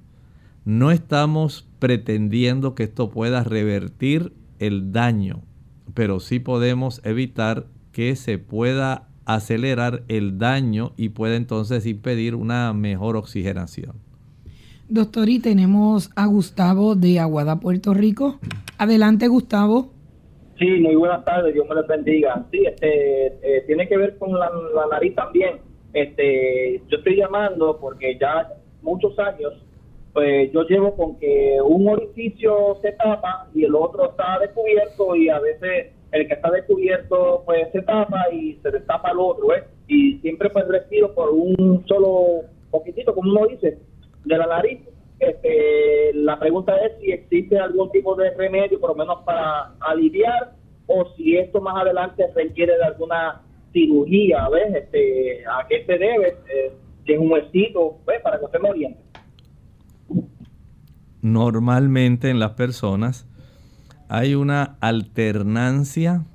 No 0.64 0.92
estamos 0.92 1.66
pretendiendo 1.80 2.76
que 2.76 2.84
esto 2.84 3.10
pueda 3.10 3.42
revertir 3.42 4.32
el 4.60 4.92
daño, 4.92 5.42
pero 5.94 6.20
sí 6.20 6.38
podemos 6.38 7.00
evitar 7.02 7.66
que 7.90 8.14
se 8.14 8.38
pueda 8.38 9.08
acelerar 9.24 10.04
el 10.06 10.38
daño 10.38 10.92
y 10.96 11.08
pueda 11.08 11.34
entonces 11.34 11.84
impedir 11.84 12.36
una 12.36 12.72
mejor 12.72 13.16
oxigenación. 13.16 13.96
Doctor, 14.88 15.28
y 15.28 15.40
tenemos 15.40 16.12
a 16.14 16.26
Gustavo 16.26 16.94
de 16.94 17.18
Aguada, 17.18 17.58
Puerto 17.58 17.94
Rico. 17.94 18.38
Adelante, 18.78 19.26
Gustavo. 19.26 19.90
Sí, 20.58 20.66
muy 20.80 20.94
buenas 20.94 21.24
tardes, 21.24 21.54
Dios 21.54 21.66
me 21.68 21.74
les 21.74 21.86
bendiga. 21.86 22.44
Sí, 22.50 22.64
este, 22.66 23.26
eh, 23.26 23.64
tiene 23.66 23.88
que 23.88 23.96
ver 23.96 24.18
con 24.18 24.38
la, 24.38 24.50
nariz 24.90 25.14
también. 25.14 25.58
Este, 25.92 26.82
yo 26.88 26.98
estoy 26.98 27.16
llamando 27.16 27.78
porque 27.80 28.16
ya 28.18 28.48
muchos 28.82 29.18
años 29.18 29.54
pues 30.12 30.52
yo 30.52 30.62
llevo 30.64 30.94
con 30.94 31.18
que 31.18 31.56
un 31.64 31.88
orificio 31.88 32.76
se 32.82 32.92
tapa 32.92 33.48
y 33.54 33.64
el 33.64 33.74
otro 33.74 34.10
está 34.10 34.38
descubierto 34.40 35.16
y 35.16 35.30
a 35.30 35.38
veces 35.38 35.92
el 36.12 36.28
que 36.28 36.34
está 36.34 36.50
descubierto 36.50 37.42
pues 37.46 37.72
se 37.72 37.80
tapa 37.82 38.30
y 38.30 38.54
se 38.62 38.70
destapa 38.70 39.10
el 39.10 39.18
otro, 39.18 39.54
¿eh? 39.54 39.64
Y 39.88 40.18
siempre 40.18 40.50
pues 40.50 40.68
respiro 40.68 41.14
por 41.14 41.30
un 41.30 41.84
solo 41.86 42.42
poquitito, 42.70 43.14
como 43.14 43.30
uno 43.30 43.46
dice, 43.46 43.78
de 44.24 44.36
la 44.36 44.46
nariz. 44.46 44.80
Este, 45.22 46.14
la 46.14 46.38
pregunta 46.38 46.76
es 46.84 46.92
si 47.00 47.12
existe 47.12 47.58
algún 47.58 47.90
tipo 47.90 48.14
de 48.14 48.30
remedio, 48.30 48.80
por 48.80 48.90
lo 48.90 48.96
menos 48.96 49.22
para 49.24 49.74
aliviar, 49.80 50.54
o 50.86 51.06
si 51.16 51.36
esto 51.36 51.60
más 51.60 51.80
adelante 51.80 52.26
requiere 52.34 52.76
de 52.76 52.84
alguna 52.84 53.40
cirugía, 53.72 54.48
¿ves? 54.48 54.74
Este, 54.74 55.44
¿A 55.46 55.66
qué 55.68 55.84
se 55.86 55.92
debe? 55.92 56.36
Eh, 56.52 56.72
es 57.06 57.18
un 57.18 57.30
huesito, 57.30 57.98
¿ves? 58.06 58.20
Para 58.22 58.38
que 58.38 58.44
usted 58.44 58.60
me 58.60 58.70
oriente 58.70 59.02
normalmente 61.22 62.28
en 62.28 62.40
las 62.40 62.52
personas 62.52 63.26
hay 64.08 64.34
una 64.34 64.76
alternancia 64.80 66.26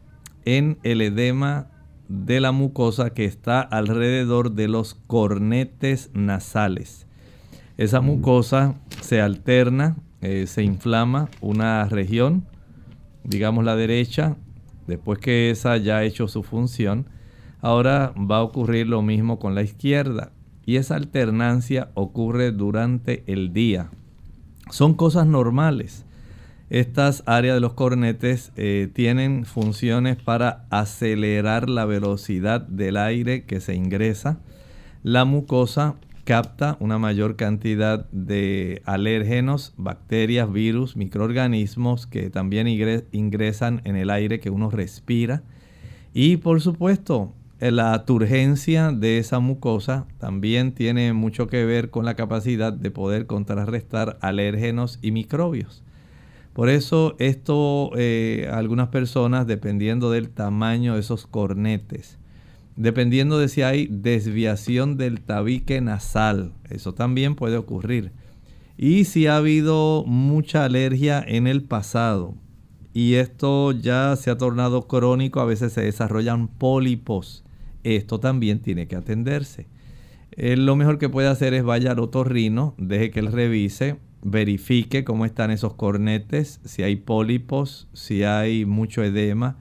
en 0.46 0.80
el 0.82 1.02
edema 1.02 1.70
de 2.08 2.40
la 2.40 2.54
mucosa 2.54 3.14
que 3.14 3.26
está 3.26 3.62
alrededor 3.62 4.54
de 4.54 4.70
los 4.70 4.96
cornetes 4.96 6.10
nasales. 6.14 7.07
Esa 7.78 8.02
mucosa 8.02 8.76
se 9.02 9.22
alterna, 9.22 9.98
eh, 10.22 10.48
se 10.48 10.64
inflama 10.64 11.30
una 11.42 11.86
región, 11.86 12.46
digamos 13.24 13.64
la 13.64 13.76
derecha, 13.76 14.36
después 14.88 15.20
que 15.20 15.52
esa 15.52 15.78
ya 15.78 15.98
ha 15.98 16.04
hecho 16.04 16.28
su 16.28 16.42
función, 16.42 17.06
ahora 17.62 18.14
va 18.18 18.38
a 18.38 18.44
ocurrir 18.44 18.88
lo 18.88 19.04
mismo 19.04 19.38
con 19.38 19.54
la 19.54 19.62
izquierda. 19.62 20.32
Y 20.66 20.78
esa 20.78 20.96
alternancia 20.96 21.92
ocurre 21.94 22.52
durante 22.52 23.24
el 23.28 23.54
día, 23.54 23.92
son 24.70 24.96
cosas 24.96 25.28
normales. 25.28 26.04
Estas 26.70 27.24
áreas 27.26 27.56
de 27.56 27.62
los 27.62 27.74
cornetes 27.74 28.52
eh, 28.58 28.90
tienen 28.94 29.46
funciones 29.46 30.18
para 30.18 30.66
acelerar 30.70 31.70
la 31.70 31.86
velocidad 31.86 32.60
del 32.62 32.98
aire 32.98 33.46
que 33.46 33.62
se 33.62 33.76
ingresa. 33.76 34.40
La 35.04 35.24
mucosa 35.24 35.96
capta 36.28 36.76
una 36.82 37.00
mayor 37.00 37.38
cantidad 37.38 38.06
de 38.12 38.82
alérgenos, 38.84 39.74
bacterias, 39.78 40.52
virus, 40.52 40.98
microorganismos 40.98 42.06
que 42.06 42.30
también 42.30 42.68
ingresan 42.68 43.80
en 43.86 43.96
el 43.96 44.10
aire 44.10 44.42
que 44.42 44.50
uno 44.50 44.70
respira. 44.70 45.44
Y 46.14 46.36
por 46.36 46.60
supuesto, 46.60 47.32
eh, 47.62 47.72
la 47.72 48.04
turgencia 48.04 48.92
de 48.92 49.20
esa 49.20 49.40
mucosa 49.40 50.06
también 50.18 50.74
tiene 50.74 51.14
mucho 51.14 51.48
que 51.48 51.64
ver 51.64 51.92
con 51.92 52.04
la 52.04 52.16
capacidad 52.16 52.74
de 52.74 52.92
poder 52.92 53.26
contrarrestar 53.26 54.18
alérgenos 54.20 55.00
y 55.02 55.12
microbios. 55.12 55.82
Por 56.52 56.68
eso 56.68 57.16
esto, 57.20 57.92
eh, 57.96 58.50
algunas 58.52 58.90
personas, 58.90 59.48
dependiendo 59.48 60.12
del 60.12 60.30
tamaño 60.30 60.96
de 60.96 61.00
esos 61.00 61.26
cornetes, 61.26 62.20
dependiendo 62.78 63.38
de 63.40 63.50
si 63.50 63.64
hay 63.64 63.88
desviación 63.88 64.96
del 64.96 65.20
tabique 65.20 65.82
nasal, 65.82 66.54
eso 66.70 66.94
también 66.94 67.36
puede 67.36 67.58
ocurrir. 67.58 68.14
Y 68.78 69.04
si 69.06 69.28
ha 69.28 69.38
habido 69.38 70.06
mucha 70.06 70.64
alergia 70.64 71.22
en 71.28 71.48
el 71.48 71.64
pasado 71.64 72.36
y 72.94 73.16
esto 73.16 73.74
ya 73.74 74.16
se 74.16 74.32
ha 74.32 74.38
tornado 74.38 74.88
crónico, 74.88 75.42
a 75.42 75.46
veces 75.46 75.74
se 75.74 75.82
desarrollan 75.82 76.48
pólipos 76.48 77.44
esto 77.96 78.20
también 78.20 78.60
tiene 78.60 78.88
que 78.88 78.96
atenderse. 78.96 79.68
lo 80.36 80.76
mejor 80.76 80.98
que 80.98 81.10
puede 81.10 81.28
hacer 81.28 81.54
es 81.54 81.64
vaya 81.64 81.92
al 81.92 82.00
otorrino, 82.00 82.76
deje 82.78 83.12
que 83.12 83.20
él 83.20 83.32
revise, 83.32 83.98
verifique 84.22 85.04
cómo 85.04 85.26
están 85.26 85.52
esos 85.52 85.74
cornetes, 85.76 86.60
si 86.66 86.84
hay 86.84 86.98
pólipos, 86.98 87.88
si 87.94 88.24
hay 88.24 88.66
mucho 88.66 89.04
edema, 89.04 89.58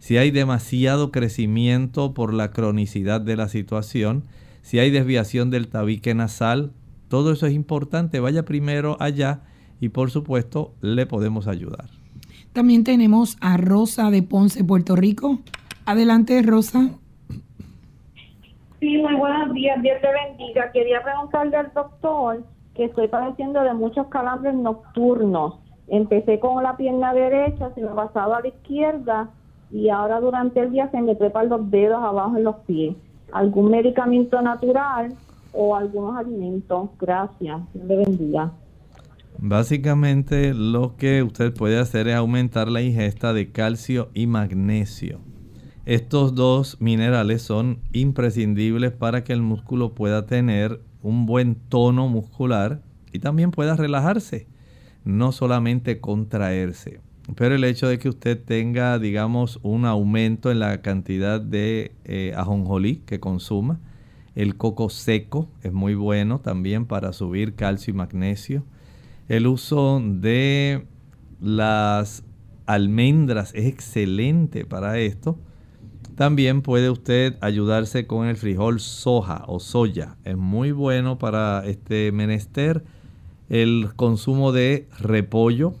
si 0.00 0.16
hay 0.16 0.30
demasiado 0.30 1.12
crecimiento 1.12 2.14
por 2.14 2.32
la 2.32 2.50
cronicidad 2.50 3.20
de 3.20 3.36
la 3.36 3.48
situación, 3.48 4.24
si 4.62 4.78
hay 4.78 4.90
desviación 4.90 5.50
del 5.50 5.68
tabique 5.68 6.14
nasal, 6.14 6.72
todo 7.08 7.32
eso 7.32 7.46
es 7.46 7.52
importante. 7.52 8.18
Vaya 8.18 8.44
primero 8.44 8.96
allá 8.98 9.42
y 9.78 9.90
por 9.90 10.10
supuesto 10.10 10.72
le 10.80 11.04
podemos 11.04 11.46
ayudar. 11.46 11.84
También 12.54 12.82
tenemos 12.82 13.36
a 13.42 13.58
Rosa 13.58 14.10
de 14.10 14.22
Ponce, 14.22 14.64
Puerto 14.64 14.96
Rico. 14.96 15.40
Adelante, 15.84 16.42
Rosa. 16.42 16.88
Sí, 18.80 18.96
muy 18.96 19.14
buenos 19.16 19.52
días, 19.52 19.82
Dios 19.82 19.98
te 20.00 20.08
bendiga. 20.08 20.72
Quería 20.72 21.02
preguntarle 21.02 21.56
al 21.58 21.72
doctor 21.74 22.42
que 22.74 22.86
estoy 22.86 23.08
padeciendo 23.08 23.62
de 23.62 23.74
muchos 23.74 24.06
calambres 24.06 24.54
nocturnos. 24.54 25.58
Empecé 25.88 26.40
con 26.40 26.62
la 26.62 26.78
pierna 26.78 27.12
derecha, 27.12 27.70
se 27.74 27.82
me 27.82 27.88
ha 27.88 27.94
pasado 27.94 28.34
a 28.34 28.40
la 28.40 28.48
izquierda 28.48 29.28
y 29.72 29.88
ahora 29.88 30.20
durante 30.20 30.60
el 30.60 30.72
día 30.72 30.90
se 30.90 31.00
me 31.00 31.14
trepan 31.14 31.48
los 31.48 31.70
dedos 31.70 32.02
abajo 32.02 32.36
en 32.36 32.44
los 32.44 32.56
pies. 32.66 32.96
¿Algún 33.32 33.70
medicamento 33.70 34.40
natural 34.42 35.14
o 35.52 35.76
algunos 35.76 36.16
alimentos? 36.16 36.90
Gracias, 36.98 37.60
Dios 37.72 37.86
le 37.86 37.96
bendiga. 37.96 38.52
Básicamente 39.38 40.52
lo 40.52 40.96
que 40.96 41.22
usted 41.22 41.54
puede 41.54 41.78
hacer 41.78 42.08
es 42.08 42.16
aumentar 42.16 42.68
la 42.68 42.82
ingesta 42.82 43.32
de 43.32 43.52
calcio 43.52 44.08
y 44.12 44.26
magnesio. 44.26 45.20
Estos 45.86 46.34
dos 46.34 46.76
minerales 46.80 47.42
son 47.42 47.78
imprescindibles 47.92 48.92
para 48.92 49.24
que 49.24 49.32
el 49.32 49.40
músculo 49.40 49.94
pueda 49.94 50.26
tener 50.26 50.80
un 51.02 51.24
buen 51.26 51.54
tono 51.54 52.06
muscular 52.08 52.82
y 53.12 53.20
también 53.20 53.50
pueda 53.50 53.76
relajarse, 53.76 54.46
no 55.04 55.32
solamente 55.32 56.00
contraerse. 56.00 57.00
Pero 57.36 57.54
el 57.54 57.64
hecho 57.64 57.88
de 57.88 57.98
que 57.98 58.08
usted 58.08 58.42
tenga, 58.42 58.98
digamos, 58.98 59.58
un 59.62 59.84
aumento 59.84 60.50
en 60.50 60.58
la 60.58 60.82
cantidad 60.82 61.40
de 61.40 61.92
eh, 62.04 62.32
ajonjolí 62.36 63.02
que 63.06 63.20
consuma, 63.20 63.80
el 64.34 64.56
coco 64.56 64.90
seco 64.90 65.48
es 65.62 65.72
muy 65.72 65.94
bueno 65.94 66.40
también 66.40 66.86
para 66.86 67.12
subir 67.12 67.54
calcio 67.54 67.92
y 67.92 67.96
magnesio. 67.96 68.64
El 69.28 69.46
uso 69.46 70.02
de 70.02 70.86
las 71.40 72.24
almendras 72.66 73.52
es 73.54 73.66
excelente 73.66 74.64
para 74.64 74.98
esto. 74.98 75.38
También 76.14 76.62
puede 76.62 76.90
usted 76.90 77.36
ayudarse 77.40 78.06
con 78.06 78.26
el 78.26 78.36
frijol 78.36 78.80
soja 78.80 79.44
o 79.46 79.58
soya. 79.58 80.16
Es 80.24 80.36
muy 80.36 80.70
bueno 80.70 81.18
para 81.18 81.64
este 81.66 82.12
menester. 82.12 82.84
El 83.48 83.90
consumo 83.96 84.52
de 84.52 84.86
repollo, 84.98 85.74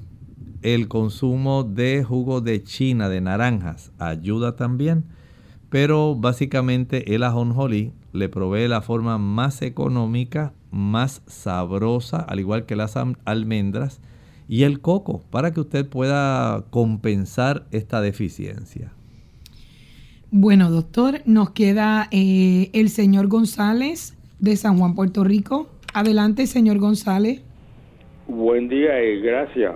el 0.62 0.88
consumo 0.88 1.64
de 1.64 2.04
jugo 2.04 2.40
de 2.40 2.62
china, 2.62 3.08
de 3.08 3.20
naranjas, 3.20 3.92
ayuda 3.98 4.56
también. 4.56 5.04
Pero 5.70 6.16
básicamente 6.16 7.14
el 7.14 7.22
ajonjolí 7.22 7.92
le 8.12 8.28
provee 8.28 8.68
la 8.68 8.82
forma 8.82 9.18
más 9.18 9.62
económica, 9.62 10.52
más 10.70 11.22
sabrosa, 11.26 12.18
al 12.18 12.40
igual 12.40 12.66
que 12.66 12.76
las 12.76 12.96
almendras 13.24 14.00
y 14.48 14.64
el 14.64 14.80
coco, 14.80 15.22
para 15.30 15.52
que 15.52 15.60
usted 15.60 15.88
pueda 15.88 16.64
compensar 16.70 17.66
esta 17.70 18.00
deficiencia. 18.00 18.92
Bueno, 20.32 20.70
doctor, 20.70 21.22
nos 21.24 21.50
queda 21.50 22.08
eh, 22.10 22.70
el 22.72 22.88
señor 22.88 23.28
González 23.28 24.16
de 24.40 24.56
San 24.56 24.78
Juan, 24.78 24.94
Puerto 24.94 25.22
Rico. 25.24 25.68
Adelante, 25.94 26.46
señor 26.46 26.78
González. 26.78 27.42
Buen 28.26 28.68
día 28.68 29.02
y 29.02 29.20
gracias. 29.20 29.74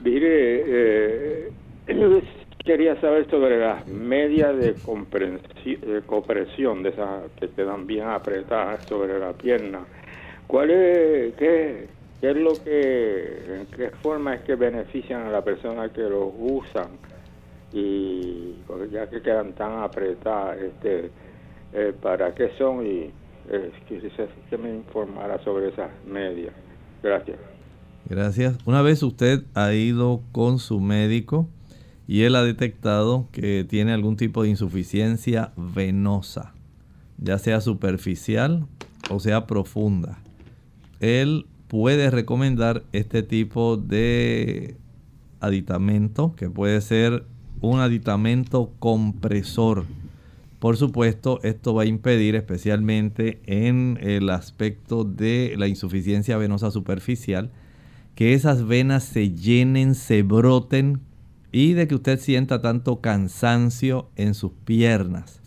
Mire, 0.00 0.62
eh, 0.66 1.52
quería 2.64 3.00
saber 3.00 3.28
sobre 3.30 3.58
las 3.58 3.86
medias 3.86 4.56
de, 4.56 4.74
de 4.74 6.02
compresión, 6.06 6.82
de 6.82 6.90
esas 6.90 7.30
que 7.32 7.48
te 7.48 7.64
dan 7.64 7.86
bien 7.86 8.06
apretadas 8.06 8.80
sobre 8.88 9.18
la 9.18 9.32
pierna. 9.32 9.86
¿Cuál 10.46 10.70
es, 10.70 11.34
qué, 11.34 11.88
es 12.20 12.36
lo 12.36 12.62
que, 12.62 13.60
en 13.60 13.66
qué 13.66 13.90
forma 14.02 14.34
es 14.34 14.42
que 14.42 14.54
benefician 14.54 15.22
a 15.26 15.30
la 15.30 15.42
persona 15.42 15.92
que 15.92 16.02
los 16.02 16.32
usan? 16.36 16.98
Y 17.72 18.62
ya 18.90 19.08
que 19.08 19.20
quedan 19.20 19.52
tan 19.54 19.82
apretadas, 19.82 20.58
este, 20.58 21.10
eh, 21.72 21.92
¿para 22.00 22.34
qué 22.34 22.50
son? 22.56 22.86
Y 22.86 23.12
eh, 23.50 23.72
que 24.48 24.58
me 24.58 24.70
informara 24.70 25.38
sobre 25.38 25.68
esas 25.68 25.90
medias. 26.04 26.54
Gracias. 27.02 27.57
Gracias. 28.08 28.56
Una 28.64 28.80
vez 28.80 29.02
usted 29.02 29.44
ha 29.54 29.74
ido 29.74 30.22
con 30.32 30.58
su 30.58 30.80
médico 30.80 31.46
y 32.06 32.22
él 32.22 32.36
ha 32.36 32.42
detectado 32.42 33.28
que 33.32 33.66
tiene 33.68 33.92
algún 33.92 34.16
tipo 34.16 34.42
de 34.42 34.48
insuficiencia 34.48 35.52
venosa, 35.56 36.54
ya 37.18 37.38
sea 37.38 37.60
superficial 37.60 38.66
o 39.10 39.20
sea 39.20 39.46
profunda. 39.46 40.18
Él 41.00 41.46
puede 41.68 42.10
recomendar 42.10 42.82
este 42.92 43.22
tipo 43.22 43.76
de 43.76 44.76
aditamento, 45.40 46.34
que 46.34 46.48
puede 46.48 46.80
ser 46.80 47.26
un 47.60 47.80
aditamento 47.80 48.72
compresor. 48.78 49.84
Por 50.58 50.78
supuesto, 50.78 51.40
esto 51.42 51.74
va 51.74 51.82
a 51.82 51.86
impedir 51.86 52.36
especialmente 52.36 53.40
en 53.44 53.98
el 54.00 54.30
aspecto 54.30 55.04
de 55.04 55.54
la 55.58 55.68
insuficiencia 55.68 56.38
venosa 56.38 56.70
superficial 56.70 57.50
que 58.18 58.34
esas 58.34 58.66
venas 58.66 59.04
se 59.04 59.30
llenen, 59.30 59.94
se 59.94 60.24
broten 60.24 61.02
y 61.52 61.74
de 61.74 61.86
que 61.86 61.94
usted 61.94 62.18
sienta 62.18 62.60
tanto 62.60 63.00
cansancio 63.00 64.10
en 64.16 64.34
sus 64.34 64.50
piernas. 64.64 65.40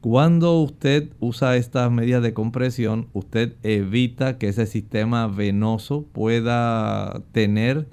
Cuando 0.00 0.58
usted 0.62 1.10
usa 1.20 1.56
estas 1.56 1.92
medidas 1.92 2.22
de 2.22 2.32
compresión, 2.32 3.08
usted 3.12 3.56
evita 3.62 4.38
que 4.38 4.48
ese 4.48 4.64
sistema 4.64 5.26
venoso 5.26 6.06
pueda 6.10 7.22
tener 7.32 7.86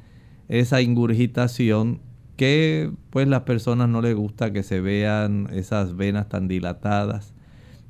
esa 0.48 0.82
ingurgitación 0.82 2.00
que 2.38 2.94
pues 3.10 3.28
las 3.28 3.42
personas 3.42 3.90
no 3.90 4.02
les 4.02 4.16
gusta 4.16 4.54
que 4.54 4.64
se 4.64 4.80
vean 4.80 5.50
esas 5.52 5.98
venas 5.98 6.30
tan 6.30 6.48
dilatadas, 6.48 7.34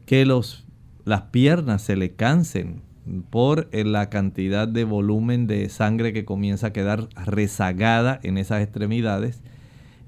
que 0.08 0.26
los, 0.26 0.66
las 1.06 1.22
piernas 1.22 1.84
se 1.84 1.96
le 1.96 2.16
cansen 2.16 2.82
por 3.30 3.68
la 3.72 4.10
cantidad 4.10 4.68
de 4.68 4.84
volumen 4.84 5.48
de 5.48 5.70
sangre 5.70 6.14
que 6.14 6.26
comienza 6.26 6.68
a 6.68 6.74
quedar 6.74 7.10
rezagada 7.26 8.20
en 8.24 8.38
esas 8.38 8.62
extremidades 8.62 9.42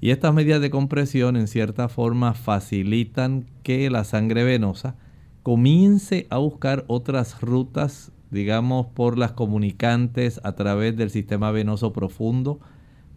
y 0.00 0.10
estas 0.10 0.34
medidas 0.34 0.60
de 0.60 0.70
compresión 0.70 1.36
en 1.36 1.48
cierta 1.48 1.88
forma 1.88 2.34
facilitan 2.34 3.46
que 3.62 3.88
la 3.90 4.04
sangre 4.04 4.44
venosa 4.44 4.96
comience 5.42 6.26
a 6.28 6.38
buscar 6.38 6.84
otras 6.86 7.40
rutas, 7.40 8.12
digamos, 8.30 8.86
por 8.86 9.16
las 9.16 9.32
comunicantes 9.32 10.40
a 10.44 10.52
través 10.52 10.96
del 10.96 11.10
sistema 11.10 11.50
venoso 11.50 11.92
profundo, 11.92 12.60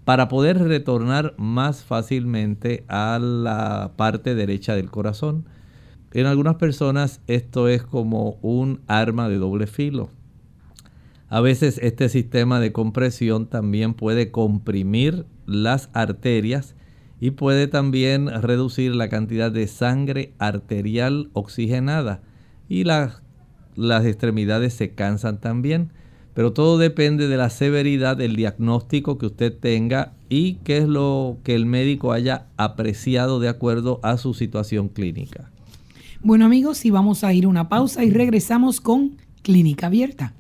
para 0.06 0.28
poder 0.28 0.60
retornar 0.60 1.36
más 1.38 1.84
fácilmente 1.84 2.86
a 2.88 3.20
la 3.20 3.92
parte 3.96 4.34
derecha 4.36 4.76
del 4.76 4.90
corazón. 4.90 5.46
En 6.12 6.26
algunas 6.26 6.56
personas 6.56 7.22
esto 7.28 7.68
es 7.68 7.84
como 7.84 8.40
un 8.42 8.82
arma 8.88 9.30
de 9.30 9.38
doble 9.38 9.68
filo. 9.68 10.10
A 11.28 11.42
veces 11.42 11.80
este 11.84 12.10
sistema 12.10 12.60
de 12.60 12.72
compresión 12.72 13.46
también 13.46 13.94
puede 13.94 14.32
comprimir 14.32 15.26
las 15.46 15.90
arterias 15.94 16.76
y 17.20 17.32
puede 17.32 17.68
también 17.68 18.28
reducir 18.42 18.96
la 18.96 19.10
cantidad 19.10 19.52
de 19.52 19.68
sangre 19.68 20.34
arterial 20.40 21.30
oxigenada 21.34 22.22
y 22.68 22.84
las, 22.84 23.22
extremidades 23.78 24.74
se 24.74 24.92
cansan 24.96 25.40
también. 25.40 25.92
Pero 26.34 26.54
todo 26.54 26.78
depende 26.78 27.28
de 27.28 27.38
la 27.38 27.50
severidad 27.50 28.18
del 28.18 28.36
diagnóstico 28.36 29.18
que 29.18 29.26
usted 29.26 29.54
tenga 29.54 30.14
y 30.30 30.56
qué 30.64 30.78
es 30.78 30.88
lo 30.88 31.38
que 31.44 31.54
el 31.54 31.66
médico 31.66 32.14
haya 32.14 32.48
apreciado 32.56 33.40
de 33.40 33.50
acuerdo 33.50 34.00
a 34.04 34.18
su 34.18 34.34
situación 34.34 34.88
clínica. 34.90 35.52
Bueno 36.22 36.46
amigos, 36.46 36.84
y 36.84 36.90
vamos 36.90 37.24
a 37.24 37.32
ir 37.32 37.48
una 37.48 37.70
pausa 37.70 38.04
y 38.04 38.12
regresamos 38.12 38.82
con 38.82 39.16
Clínica 39.42 39.88
Abierta. 39.88 40.34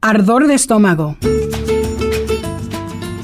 Ardor 0.00 0.48
de 0.48 0.54
estómago. 0.54 1.16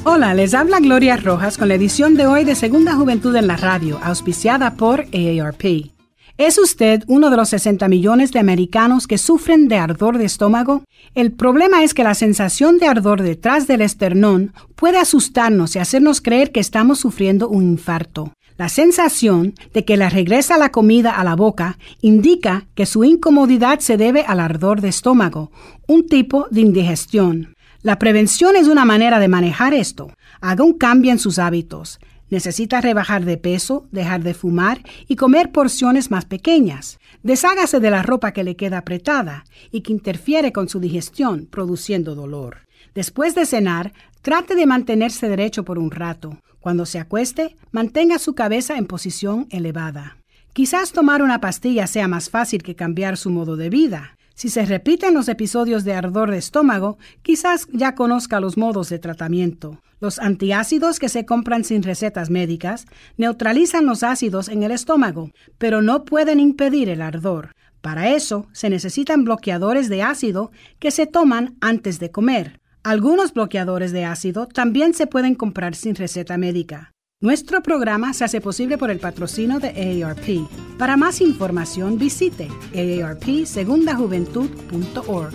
Hola, 0.04 0.32
les 0.32 0.54
habla 0.54 0.78
Gloria 0.78 1.16
Rojas 1.16 1.58
con 1.58 1.66
la 1.66 1.74
edición 1.74 2.14
de 2.14 2.28
hoy 2.28 2.44
de 2.44 2.54
Segunda 2.54 2.94
Juventud 2.94 3.34
en 3.34 3.48
la 3.48 3.56
Radio, 3.56 3.98
auspiciada 4.00 4.74
por 4.74 5.06
AARP. 5.12 5.90
¿Es 6.38 6.56
usted 6.56 7.02
uno 7.08 7.30
de 7.30 7.36
los 7.36 7.48
60 7.48 7.88
millones 7.88 8.30
de 8.30 8.38
americanos 8.38 9.08
que 9.08 9.18
sufren 9.18 9.66
de 9.66 9.78
ardor 9.78 10.18
de 10.18 10.24
estómago? 10.24 10.84
El 11.16 11.32
problema 11.32 11.82
es 11.82 11.94
que 11.94 12.04
la 12.04 12.14
sensación 12.14 12.78
de 12.78 12.86
ardor 12.86 13.22
detrás 13.22 13.66
del 13.66 13.80
esternón 13.80 14.52
puede 14.76 14.98
asustarnos 14.98 15.74
y 15.74 15.80
hacernos 15.80 16.20
creer 16.20 16.52
que 16.52 16.60
estamos 16.60 17.00
sufriendo 17.00 17.48
un 17.48 17.64
infarto. 17.64 18.32
La 18.58 18.68
sensación 18.68 19.54
de 19.72 19.84
que 19.84 19.96
le 19.96 20.10
regresa 20.10 20.58
la 20.58 20.72
comida 20.72 21.12
a 21.12 21.22
la 21.22 21.36
boca 21.36 21.78
indica 22.00 22.66
que 22.74 22.86
su 22.86 23.04
incomodidad 23.04 23.78
se 23.78 23.96
debe 23.96 24.22
al 24.22 24.40
ardor 24.40 24.80
de 24.80 24.88
estómago, 24.88 25.52
un 25.86 26.08
tipo 26.08 26.48
de 26.50 26.62
indigestión. 26.62 27.54
La 27.82 28.00
prevención 28.00 28.56
es 28.56 28.66
una 28.66 28.84
manera 28.84 29.20
de 29.20 29.28
manejar 29.28 29.74
esto. 29.74 30.10
Haga 30.40 30.64
un 30.64 30.72
cambio 30.72 31.12
en 31.12 31.20
sus 31.20 31.38
hábitos. 31.38 32.00
Necesita 32.30 32.80
rebajar 32.80 33.24
de 33.24 33.36
peso, 33.36 33.86
dejar 33.92 34.24
de 34.24 34.34
fumar 34.34 34.82
y 35.06 35.14
comer 35.14 35.52
porciones 35.52 36.10
más 36.10 36.24
pequeñas. 36.24 36.98
Deshágase 37.22 37.78
de 37.78 37.92
la 37.92 38.02
ropa 38.02 38.32
que 38.32 38.42
le 38.42 38.56
queda 38.56 38.78
apretada 38.78 39.44
y 39.70 39.82
que 39.82 39.92
interfiere 39.92 40.50
con 40.50 40.68
su 40.68 40.80
digestión, 40.80 41.46
produciendo 41.48 42.16
dolor. 42.16 42.67
Después 42.94 43.34
de 43.34 43.46
cenar, 43.46 43.92
trate 44.22 44.54
de 44.54 44.66
mantenerse 44.66 45.28
derecho 45.28 45.64
por 45.64 45.78
un 45.78 45.90
rato. 45.90 46.38
Cuando 46.60 46.86
se 46.86 46.98
acueste, 46.98 47.56
mantenga 47.70 48.18
su 48.18 48.34
cabeza 48.34 48.76
en 48.76 48.86
posición 48.86 49.46
elevada. 49.50 50.18
Quizás 50.52 50.92
tomar 50.92 51.22
una 51.22 51.40
pastilla 51.40 51.86
sea 51.86 52.08
más 52.08 52.30
fácil 52.30 52.62
que 52.62 52.74
cambiar 52.74 53.16
su 53.16 53.30
modo 53.30 53.56
de 53.56 53.70
vida. 53.70 54.16
Si 54.34 54.48
se 54.48 54.64
repiten 54.64 55.14
los 55.14 55.28
episodios 55.28 55.84
de 55.84 55.94
ardor 55.94 56.30
de 56.30 56.38
estómago, 56.38 56.98
quizás 57.22 57.66
ya 57.72 57.94
conozca 57.94 58.40
los 58.40 58.56
modos 58.56 58.88
de 58.88 58.98
tratamiento. 58.98 59.80
Los 60.00 60.20
antiácidos 60.20 61.00
que 61.00 61.08
se 61.08 61.26
compran 61.26 61.64
sin 61.64 61.82
recetas 61.82 62.30
médicas 62.30 62.86
neutralizan 63.16 63.84
los 63.84 64.04
ácidos 64.04 64.48
en 64.48 64.62
el 64.62 64.70
estómago, 64.70 65.30
pero 65.58 65.82
no 65.82 66.04
pueden 66.04 66.38
impedir 66.38 66.88
el 66.88 67.02
ardor. 67.02 67.52
Para 67.80 68.10
eso 68.10 68.46
se 68.52 68.70
necesitan 68.70 69.24
bloqueadores 69.24 69.88
de 69.88 70.02
ácido 70.02 70.52
que 70.78 70.90
se 70.90 71.06
toman 71.06 71.56
antes 71.60 71.98
de 71.98 72.10
comer. 72.10 72.60
Algunos 72.82 73.34
bloqueadores 73.34 73.92
de 73.92 74.04
ácido 74.04 74.46
también 74.46 74.94
se 74.94 75.06
pueden 75.06 75.34
comprar 75.34 75.74
sin 75.74 75.94
receta 75.94 76.38
médica. 76.38 76.92
Nuestro 77.20 77.62
programa 77.62 78.12
se 78.12 78.24
hace 78.24 78.40
posible 78.40 78.78
por 78.78 78.90
el 78.90 79.00
patrocino 79.00 79.58
de 79.58 80.04
AARP. 80.04 80.46
Para 80.78 80.96
más 80.96 81.20
información 81.20 81.98
visite 81.98 82.46
aarpsegundajuventud.org. 82.74 85.34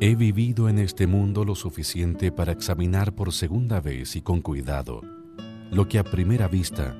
He 0.00 0.16
vivido 0.16 0.68
en 0.68 0.80
este 0.80 1.06
mundo 1.06 1.44
lo 1.44 1.54
suficiente 1.54 2.32
para 2.32 2.50
examinar 2.52 3.14
por 3.14 3.32
segunda 3.32 3.80
vez 3.80 4.16
y 4.16 4.22
con 4.22 4.42
cuidado 4.42 5.00
lo 5.70 5.88
que 5.88 5.98
a 5.98 6.04
primera 6.04 6.46
vista 6.46 6.94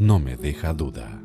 no 0.00 0.18
me 0.18 0.36
deja 0.36 0.72
duda. 0.72 1.22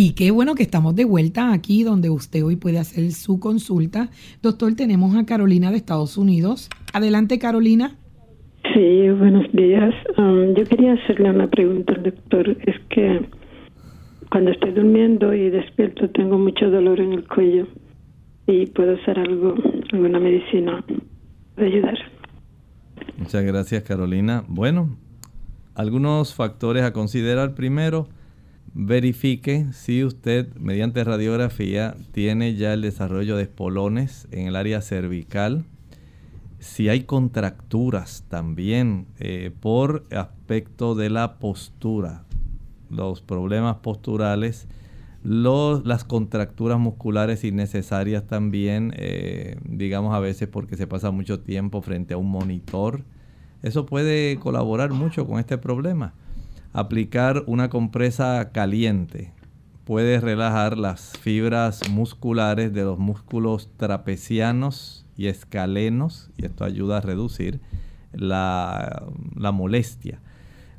Y 0.00 0.12
qué 0.12 0.30
bueno 0.30 0.54
que 0.54 0.62
estamos 0.62 0.94
de 0.94 1.04
vuelta 1.04 1.52
aquí 1.52 1.82
donde 1.82 2.08
usted 2.08 2.44
hoy 2.44 2.54
puede 2.54 2.78
hacer 2.78 3.10
su 3.10 3.40
consulta. 3.40 4.10
Doctor, 4.42 4.76
tenemos 4.76 5.16
a 5.16 5.26
Carolina 5.26 5.72
de 5.72 5.76
Estados 5.76 6.16
Unidos. 6.16 6.70
Adelante, 6.92 7.40
Carolina. 7.40 7.96
Sí, 8.72 9.10
buenos 9.10 9.50
días. 9.52 9.92
Um, 10.16 10.54
yo 10.54 10.62
quería 10.66 10.92
hacerle 10.92 11.30
una 11.30 11.50
pregunta 11.50 11.94
al 11.94 12.04
doctor. 12.04 12.48
Es 12.64 12.76
que 12.90 13.28
cuando 14.30 14.52
estoy 14.52 14.70
durmiendo 14.70 15.34
y 15.34 15.50
despierto 15.50 16.08
tengo 16.10 16.38
mucho 16.38 16.70
dolor 16.70 17.00
en 17.00 17.14
el 17.14 17.26
cuello 17.26 17.66
y 18.46 18.66
puedo 18.66 18.94
hacer 18.94 19.18
algo, 19.18 19.56
alguna 19.92 20.20
medicina 20.20 20.84
de 21.56 21.66
ayudar. 21.66 21.98
Muchas 23.16 23.42
gracias 23.42 23.82
Carolina. 23.82 24.44
Bueno, 24.46 24.96
algunos 25.74 26.36
factores 26.36 26.84
a 26.84 26.92
considerar. 26.92 27.56
Primero, 27.56 28.06
verifique 28.80 29.66
si 29.72 30.04
usted 30.04 30.54
mediante 30.54 31.02
radiografía 31.02 31.96
tiene 32.12 32.54
ya 32.54 32.72
el 32.72 32.82
desarrollo 32.82 33.36
de 33.36 33.42
espolones 33.42 34.28
en 34.30 34.46
el 34.46 34.54
área 34.54 34.80
cervical. 34.82 35.64
Si 36.60 36.88
hay 36.88 37.02
contracturas 37.02 38.24
también 38.28 39.06
eh, 39.18 39.50
por 39.60 40.04
aspecto 40.12 40.94
de 40.94 41.10
la 41.10 41.40
postura, 41.40 42.22
los 42.88 43.20
problemas 43.20 43.78
posturales, 43.78 44.68
las 45.24 46.04
contracturas 46.04 46.78
musculares 46.78 47.42
innecesarias 47.42 48.28
también, 48.28 48.94
eh, 48.96 49.56
digamos 49.64 50.14
a 50.14 50.20
veces 50.20 50.46
porque 50.46 50.76
se 50.76 50.86
pasa 50.86 51.10
mucho 51.10 51.40
tiempo 51.40 51.82
frente 51.82 52.14
a 52.14 52.16
un 52.16 52.30
monitor. 52.30 53.02
Eso 53.60 53.86
puede 53.86 54.38
colaborar 54.38 54.92
mucho 54.92 55.26
con 55.26 55.40
este 55.40 55.58
problema. 55.58 56.14
Aplicar 56.78 57.42
una 57.48 57.70
compresa 57.70 58.52
caliente 58.52 59.32
puede 59.84 60.20
relajar 60.20 60.78
las 60.78 61.18
fibras 61.18 61.80
musculares 61.90 62.72
de 62.72 62.84
los 62.84 63.00
músculos 63.00 63.68
trapecianos 63.76 65.04
y 65.16 65.26
escalenos 65.26 66.30
y 66.36 66.46
esto 66.46 66.62
ayuda 66.62 66.98
a 66.98 67.00
reducir 67.00 67.60
la, 68.12 69.02
la 69.34 69.50
molestia. 69.50 70.20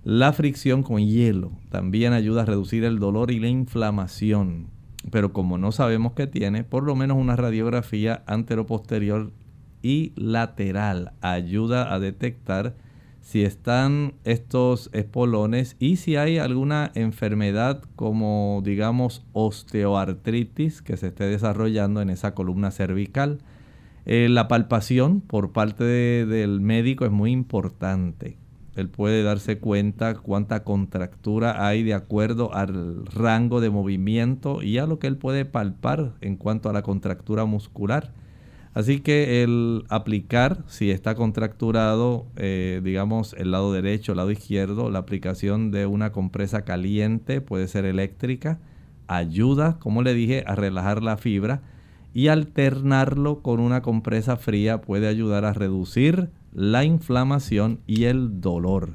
La 0.06 0.32
fricción 0.32 0.84
con 0.84 1.06
hielo 1.06 1.52
también 1.70 2.14
ayuda 2.14 2.44
a 2.44 2.46
reducir 2.46 2.86
el 2.86 3.00
dolor 3.00 3.30
y 3.30 3.42
la 3.42 3.50
inflamación. 3.50 4.68
Pero 5.12 5.34
como 5.34 5.58
no 5.58 5.74
sabemos 5.74 6.14
qué 6.14 6.28
tiene, 6.28 6.64
por 6.64 6.84
lo 6.84 6.96
menos 6.96 7.18
una 7.18 7.36
radiografía 7.36 8.24
anteroposterior 8.26 9.34
y 9.82 10.14
lateral 10.16 11.12
ayuda 11.20 11.94
a 11.94 12.00
detectar 12.00 12.78
si 13.30 13.44
están 13.44 14.16
estos 14.24 14.90
espolones 14.92 15.76
y 15.78 15.98
si 15.98 16.16
hay 16.16 16.40
alguna 16.40 16.92
enfermedad 16.96 17.84
como 17.96 18.64
digamos 18.66 19.24
osteoartritis 19.34 20.82
que 20.82 20.98
se 20.98 21.10
esté 21.10 21.26
desarrollando 21.26 22.02
en 22.02 22.10
esa 22.10 22.34
columna 22.34 22.72
cervical. 22.72 23.38
Eh, 24.08 24.30
la 24.32 24.48
palpación 24.48 25.22
por 25.22 25.52
parte 25.52 25.84
del 25.84 26.60
médico 26.60 27.06
es 27.06 27.12
muy 27.12 27.30
importante. 27.30 28.36
Él 28.76 28.90
puede 28.90 29.22
darse 29.22 29.60
cuenta 29.60 30.16
cuánta 30.16 30.64
contractura 30.64 31.68
hay 31.68 31.84
de 31.84 31.94
acuerdo 31.94 32.56
al 32.56 33.06
rango 33.06 33.62
de 33.62 33.70
movimiento 33.70 34.64
y 34.64 34.80
a 34.80 34.88
lo 34.88 34.98
que 34.98 35.06
él 35.06 35.18
puede 35.18 35.46
palpar 35.46 36.14
en 36.22 36.36
cuanto 36.36 36.68
a 36.68 36.74
la 36.74 36.82
contractura 36.82 37.46
muscular. 37.46 38.12
Así 38.80 39.02
que 39.02 39.44
el 39.44 39.84
aplicar, 39.90 40.64
si 40.68 40.90
está 40.90 41.14
contracturado, 41.14 42.28
eh, 42.38 42.80
digamos, 42.82 43.34
el 43.34 43.52
lado 43.52 43.74
derecho, 43.74 44.14
el 44.14 44.20
lado 44.20 44.32
izquierdo, 44.32 44.90
la 44.90 45.00
aplicación 45.00 45.70
de 45.70 45.86
una 45.86 46.14
compresa 46.14 46.62
caliente, 46.62 47.42
puede 47.42 47.68
ser 47.68 47.84
eléctrica, 47.84 48.58
ayuda, 49.08 49.80
como 49.80 50.02
le 50.02 50.14
dije, 50.14 50.46
a 50.48 50.56
relajar 50.56 51.04
la 51.04 51.18
fibra 51.18 51.62
y 52.14 52.30
alternarlo 52.30 53.42
con 53.42 53.60
una 53.60 53.82
compresa 53.82 54.38
fría 54.38 54.80
puede 54.80 55.10
ayudar 55.10 55.44
a 55.44 55.52
reducir 55.52 56.30
la 56.54 56.86
inflamación 56.86 57.82
y 57.86 58.06
el 58.06 58.40
dolor. 58.40 58.92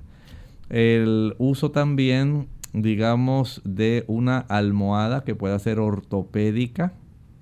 El 0.70 1.34
uso 1.36 1.72
también, 1.72 2.48
digamos, 2.72 3.60
de 3.66 4.04
una 4.06 4.38
almohada 4.38 5.24
que 5.24 5.34
pueda 5.34 5.58
ser 5.58 5.78
ortopédica, 5.78 6.94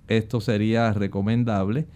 esto 0.09 0.41
sería 0.41 0.93
recomendable 0.93 1.87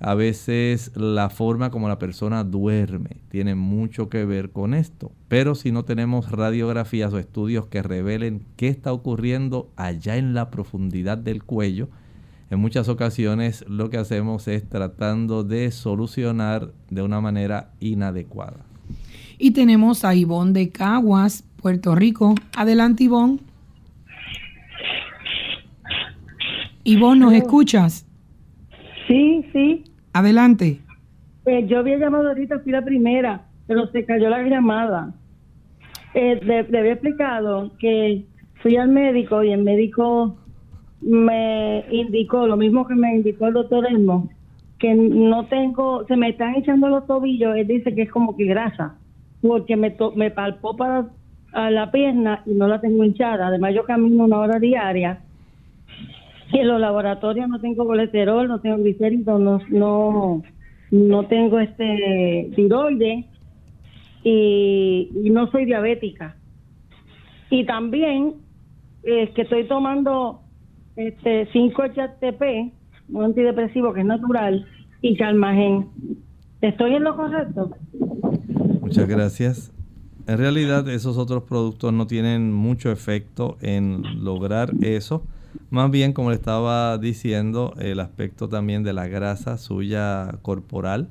a 0.00 0.14
veces 0.14 0.92
la 0.94 1.28
forma 1.28 1.70
como 1.70 1.88
la 1.88 1.98
persona 1.98 2.44
duerme 2.44 3.16
tiene 3.30 3.54
mucho 3.54 4.08
que 4.08 4.24
ver 4.24 4.50
con 4.50 4.74
esto. 4.74 5.10
Pero 5.28 5.54
si 5.54 5.72
no 5.72 5.84
tenemos 5.84 6.30
radiografías 6.30 7.12
o 7.12 7.18
estudios 7.18 7.66
que 7.66 7.82
revelen 7.82 8.44
qué 8.56 8.68
está 8.68 8.92
ocurriendo 8.92 9.70
allá 9.76 10.16
en 10.16 10.34
la 10.34 10.50
profundidad 10.50 11.18
del 11.18 11.42
cuello, 11.42 11.88
en 12.50 12.60
muchas 12.60 12.88
ocasiones 12.88 13.64
lo 13.68 13.90
que 13.90 13.98
hacemos 13.98 14.48
es 14.48 14.68
tratando 14.68 15.44
de 15.44 15.70
solucionar 15.70 16.72
de 16.90 17.02
una 17.02 17.20
manera 17.20 17.72
inadecuada. 17.80 18.64
Y 19.38 19.50
tenemos 19.50 20.04
a 20.04 20.14
Ivonne 20.14 20.52
de 20.52 20.70
Caguas, 20.70 21.44
Puerto 21.60 21.94
Rico. 21.94 22.34
Adelante, 22.56 23.04
Ivonne. 23.04 23.40
Ivonne, 26.84 27.20
¿nos 27.20 27.34
escuchas? 27.34 28.07
Sí, 29.08 29.44
sí. 29.52 29.84
Adelante. 30.12 30.78
Eh, 31.46 31.66
yo 31.66 31.78
había 31.80 31.98
llamado 31.98 32.28
ahorita, 32.28 32.60
fui 32.60 32.70
la 32.72 32.84
primera, 32.84 33.46
pero 33.66 33.86
se 33.88 34.04
cayó 34.04 34.28
la 34.28 34.42
llamada. 34.42 35.14
Eh, 36.14 36.38
le, 36.42 36.62
le 36.64 36.78
había 36.78 36.92
explicado 36.92 37.72
que 37.78 38.26
fui 38.62 38.76
al 38.76 38.88
médico 38.90 39.42
y 39.42 39.50
el 39.52 39.62
médico 39.64 40.36
me 41.00 41.84
indicó 41.90 42.46
lo 42.46 42.56
mismo 42.56 42.86
que 42.86 42.94
me 42.94 43.14
indicó 43.16 43.46
el 43.46 43.54
doctor 43.54 43.86
Elmo, 43.86 44.28
que 44.78 44.94
no 44.94 45.46
tengo, 45.46 46.04
se 46.06 46.16
me 46.16 46.28
están 46.30 46.54
echando 46.56 46.88
los 46.88 47.06
tobillos, 47.06 47.56
él 47.56 47.66
dice 47.66 47.94
que 47.94 48.02
es 48.02 48.10
como 48.10 48.36
que 48.36 48.44
grasa, 48.44 48.98
porque 49.40 49.76
me, 49.76 49.90
to- 49.90 50.12
me 50.16 50.30
palpó 50.30 50.76
para 50.76 51.06
a 51.52 51.70
la 51.70 51.90
pierna 51.90 52.42
y 52.44 52.50
no 52.52 52.68
la 52.68 52.78
tengo 52.80 53.04
hinchada. 53.04 53.46
Además, 53.46 53.74
yo 53.74 53.84
camino 53.84 54.24
una 54.24 54.38
hora 54.38 54.58
diaria. 54.58 55.22
En 56.52 56.66
los 56.66 56.80
laboratorios 56.80 57.48
no 57.48 57.60
tengo 57.60 57.86
colesterol, 57.86 58.48
no 58.48 58.60
tengo 58.60 58.78
glicéridos, 58.78 59.40
no, 59.70 60.42
no, 60.90 61.22
tengo 61.26 61.58
este 61.60 62.50
tiroides 62.56 63.26
y, 64.24 65.10
no 65.30 65.50
soy 65.50 65.66
diabética. 65.66 66.36
Y 67.50 67.64
también 67.64 68.34
es 69.02 69.30
que 69.30 69.42
estoy 69.42 69.64
tomando 69.64 70.40
este 70.96 71.48
5-HTP, 71.52 72.72
un 73.10 73.24
antidepresivo 73.24 73.92
que 73.92 74.00
es 74.00 74.06
natural, 74.06 74.66
y 75.00 75.16
Calmagen. 75.16 75.88
¿Estoy 76.60 76.94
en 76.94 77.04
lo 77.04 77.16
correcto? 77.16 77.70
Muchas 78.80 79.06
gracias. 79.06 79.72
En 80.26 80.38
realidad 80.38 80.88
esos 80.88 81.16
otros 81.16 81.44
productos 81.44 81.92
no 81.92 82.06
tienen 82.06 82.52
mucho 82.52 82.90
efecto 82.90 83.56
en 83.60 84.02
lograr 84.24 84.72
eso. 84.82 85.22
Más 85.70 85.90
bien, 85.90 86.12
como 86.12 86.30
le 86.30 86.36
estaba 86.36 86.98
diciendo, 86.98 87.74
el 87.78 88.00
aspecto 88.00 88.48
también 88.48 88.82
de 88.82 88.92
la 88.92 89.06
grasa 89.06 89.58
suya 89.58 90.38
corporal, 90.42 91.10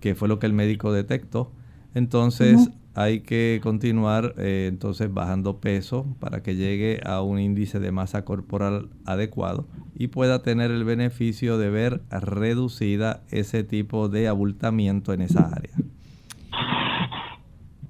que 0.00 0.14
fue 0.14 0.28
lo 0.28 0.38
que 0.38 0.46
el 0.46 0.52
médico 0.52 0.92
detectó. 0.92 1.50
Entonces 1.94 2.70
hay 2.94 3.20
que 3.20 3.60
continuar 3.62 4.34
eh, 4.38 4.66
entonces 4.68 5.12
bajando 5.12 5.58
peso 5.60 6.06
para 6.20 6.42
que 6.42 6.54
llegue 6.54 7.00
a 7.04 7.22
un 7.22 7.38
índice 7.40 7.80
de 7.80 7.90
masa 7.90 8.24
corporal 8.24 8.90
adecuado 9.04 9.66
y 9.96 10.08
pueda 10.08 10.42
tener 10.42 10.70
el 10.70 10.84
beneficio 10.84 11.58
de 11.58 11.70
ver 11.70 12.02
reducida 12.10 13.22
ese 13.30 13.64
tipo 13.64 14.08
de 14.08 14.28
abultamiento 14.28 15.12
en 15.12 15.22
esa 15.22 15.46
área. 15.46 15.74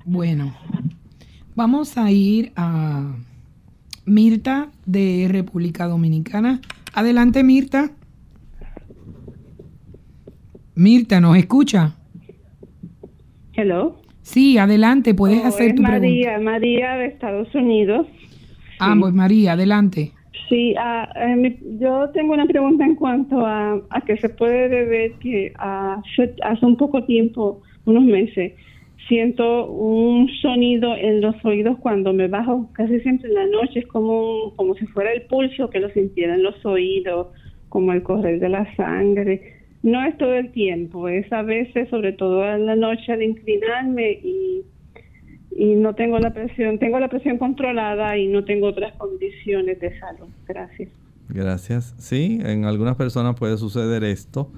Bueno, 0.05 0.55
vamos 1.55 1.97
a 1.97 2.11
ir 2.11 2.53
a 2.57 3.14
Mirta 4.07 4.69
de 4.87 5.27
República 5.31 5.87
Dominicana. 5.87 6.61
Adelante, 6.93 7.43
Mirta. 7.43 7.91
Mirta, 10.75 11.21
¿nos 11.21 11.37
escucha? 11.37 11.95
Hello. 13.55 13.97
Sí, 14.23 14.59
adelante, 14.59 15.15
puedes 15.15 15.39
Oh, 15.45 15.47
hacer 15.49 15.71
es 15.71 15.77
tu 15.77 15.83
pregunta. 15.83 16.07
María, 16.09 16.39
María 16.41 16.95
de 16.97 17.07
Estados 17.07 17.55
Unidos. 17.55 18.07
Ah, 18.81 18.97
pues 18.99 19.15
María, 19.15 19.53
adelante. 19.53 20.13
Sí, 20.49 20.75
ah, 20.79 21.09
eh, 21.15 21.37
mi- 21.37 21.59
yo 21.81 22.11
tengo 22.13 22.33
una 22.35 22.47
pregunta 22.47 22.85
en 22.85 22.97
cuanto 22.97 23.47
a, 23.47 23.81
a 23.91 24.01
que 24.03 24.17
se 24.19 24.29
puede 24.29 24.69
deber 24.69 25.13
que 25.21 25.53
ah, 25.59 26.03
hace 26.43 26.67
un 26.67 26.77
poco 26.77 27.05
tiempo, 27.05 27.63
unos 27.85 28.05
meses, 28.05 28.53
siento 29.09 29.67
un 29.67 30.29
sonido 30.41 30.95
en 30.97 31.21
los 31.21 31.35
oídos 31.45 31.79
cuando 31.79 32.13
me 32.13 32.29
bajo, 32.29 32.71
casi 32.73 33.01
siempre 33.01 33.29
en 33.29 33.35
la 33.35 33.47
noche, 33.47 33.81
es 33.81 33.87
como, 33.87 34.55
como 34.57 34.75
si 34.75 34.87
fuera 34.87 35.13
el 35.13 35.23
pulso 35.23 35.71
que 35.71 35.81
lo 35.81 35.91
sintiera 35.91 36.35
en 36.35 36.43
los 36.43 36.65
oídos, 36.65 37.29
como 37.69 37.93
el 37.93 38.03
correr 38.03 38.41
de 38.41 38.49
la 38.49 38.75
sangre. 38.77 39.55
No 39.83 40.05
es 40.05 40.17
todo 40.17 40.35
el 40.35 40.53
tiempo, 40.53 41.09
es 41.09 41.31
a 41.33 41.43
veces, 41.43 41.89
sobre 41.91 42.13
todo 42.13 42.45
en 42.49 42.67
la 42.67 42.77
noche, 42.77 43.13
al 43.13 43.23
inclinarme 43.23 44.13
y 44.23 44.63
y 45.57 45.77
no 45.77 45.95
tengo 45.95 46.19
la 46.19 46.33
presión, 46.33 46.79
tengo 46.79 46.99
la 46.99 47.09
presión 47.09 47.39
controlada 47.39 48.19
y 48.19 48.27
no 48.27 48.45
tengo 48.45 48.67
otras 48.67 48.93
condiciones 48.95 49.79
de 49.81 49.99
salud. 50.01 50.29
Gracias. 50.47 50.91
Gracias. 51.29 51.95
Sí, 51.99 52.41
en 52.45 52.65
algunas 52.65 52.97
personas 52.97 53.37
puede 53.39 53.57
suceder 53.57 54.05
esto 54.05 54.51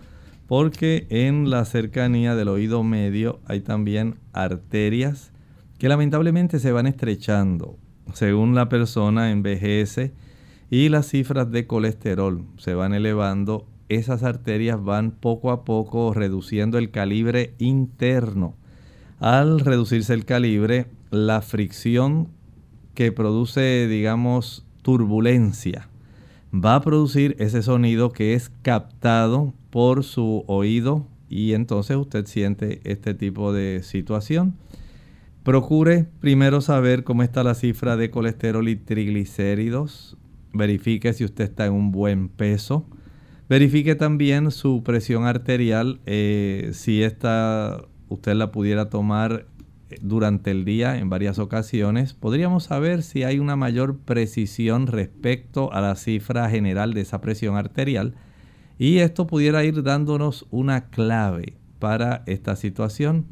porque 0.46 1.06
en 1.10 1.50
la 1.50 1.64
cercanía 1.64 2.34
del 2.34 2.48
oído 2.48 2.82
medio 2.82 3.40
hay 3.46 3.60
también 3.60 4.16
arterias 4.32 5.32
que 5.78 5.88
lamentablemente 5.88 6.58
se 6.58 6.72
van 6.72 6.86
estrechando 6.86 7.78
según 8.12 8.54
la 8.54 8.68
persona 8.68 9.30
envejece 9.30 10.12
y 10.70 10.88
las 10.88 11.08
cifras 11.08 11.50
de 11.50 11.66
colesterol 11.66 12.44
se 12.58 12.74
van 12.74 12.94
elevando. 12.94 13.66
Esas 13.88 14.22
arterias 14.22 14.82
van 14.82 15.12
poco 15.12 15.50
a 15.50 15.64
poco 15.64 16.12
reduciendo 16.12 16.78
el 16.78 16.90
calibre 16.90 17.54
interno. 17.58 18.54
Al 19.20 19.60
reducirse 19.60 20.12
el 20.12 20.24
calibre, 20.24 20.86
la 21.10 21.40
fricción 21.40 22.28
que 22.94 23.12
produce, 23.12 23.86
digamos, 23.86 24.66
turbulencia, 24.82 25.88
va 26.52 26.76
a 26.76 26.80
producir 26.80 27.36
ese 27.38 27.62
sonido 27.62 28.12
que 28.12 28.34
es 28.34 28.50
captado 28.62 29.54
por 29.76 30.04
su 30.04 30.42
oído 30.46 31.06
y 31.28 31.52
entonces 31.52 31.98
usted 31.98 32.24
siente 32.24 32.80
este 32.84 33.12
tipo 33.12 33.52
de 33.52 33.82
situación. 33.82 34.54
Procure 35.42 36.06
primero 36.18 36.62
saber 36.62 37.04
cómo 37.04 37.22
está 37.22 37.44
la 37.44 37.54
cifra 37.54 37.98
de 37.98 38.10
colesterol 38.10 38.66
y 38.70 38.76
triglicéridos. 38.76 40.16
Verifique 40.54 41.12
si 41.12 41.26
usted 41.26 41.44
está 41.44 41.66
en 41.66 41.74
un 41.74 41.92
buen 41.92 42.30
peso. 42.30 42.86
Verifique 43.50 43.94
también 43.96 44.50
su 44.50 44.82
presión 44.82 45.26
arterial, 45.26 46.00
eh, 46.06 46.70
si 46.72 47.02
esta 47.02 47.84
usted 48.08 48.32
la 48.32 48.52
pudiera 48.52 48.88
tomar 48.88 49.46
eh, 49.90 49.98
durante 50.00 50.52
el 50.52 50.64
día 50.64 50.96
en 50.96 51.10
varias 51.10 51.38
ocasiones. 51.38 52.14
Podríamos 52.14 52.64
saber 52.64 53.02
si 53.02 53.24
hay 53.24 53.38
una 53.40 53.56
mayor 53.56 53.98
precisión 53.98 54.86
respecto 54.86 55.70
a 55.74 55.82
la 55.82 55.96
cifra 55.96 56.48
general 56.48 56.94
de 56.94 57.02
esa 57.02 57.20
presión 57.20 57.58
arterial 57.58 58.14
y 58.78 58.98
esto 58.98 59.26
pudiera 59.26 59.64
ir 59.64 59.82
dándonos 59.82 60.46
una 60.50 60.88
clave 60.90 61.54
para 61.78 62.22
esta 62.26 62.56
situación. 62.56 63.26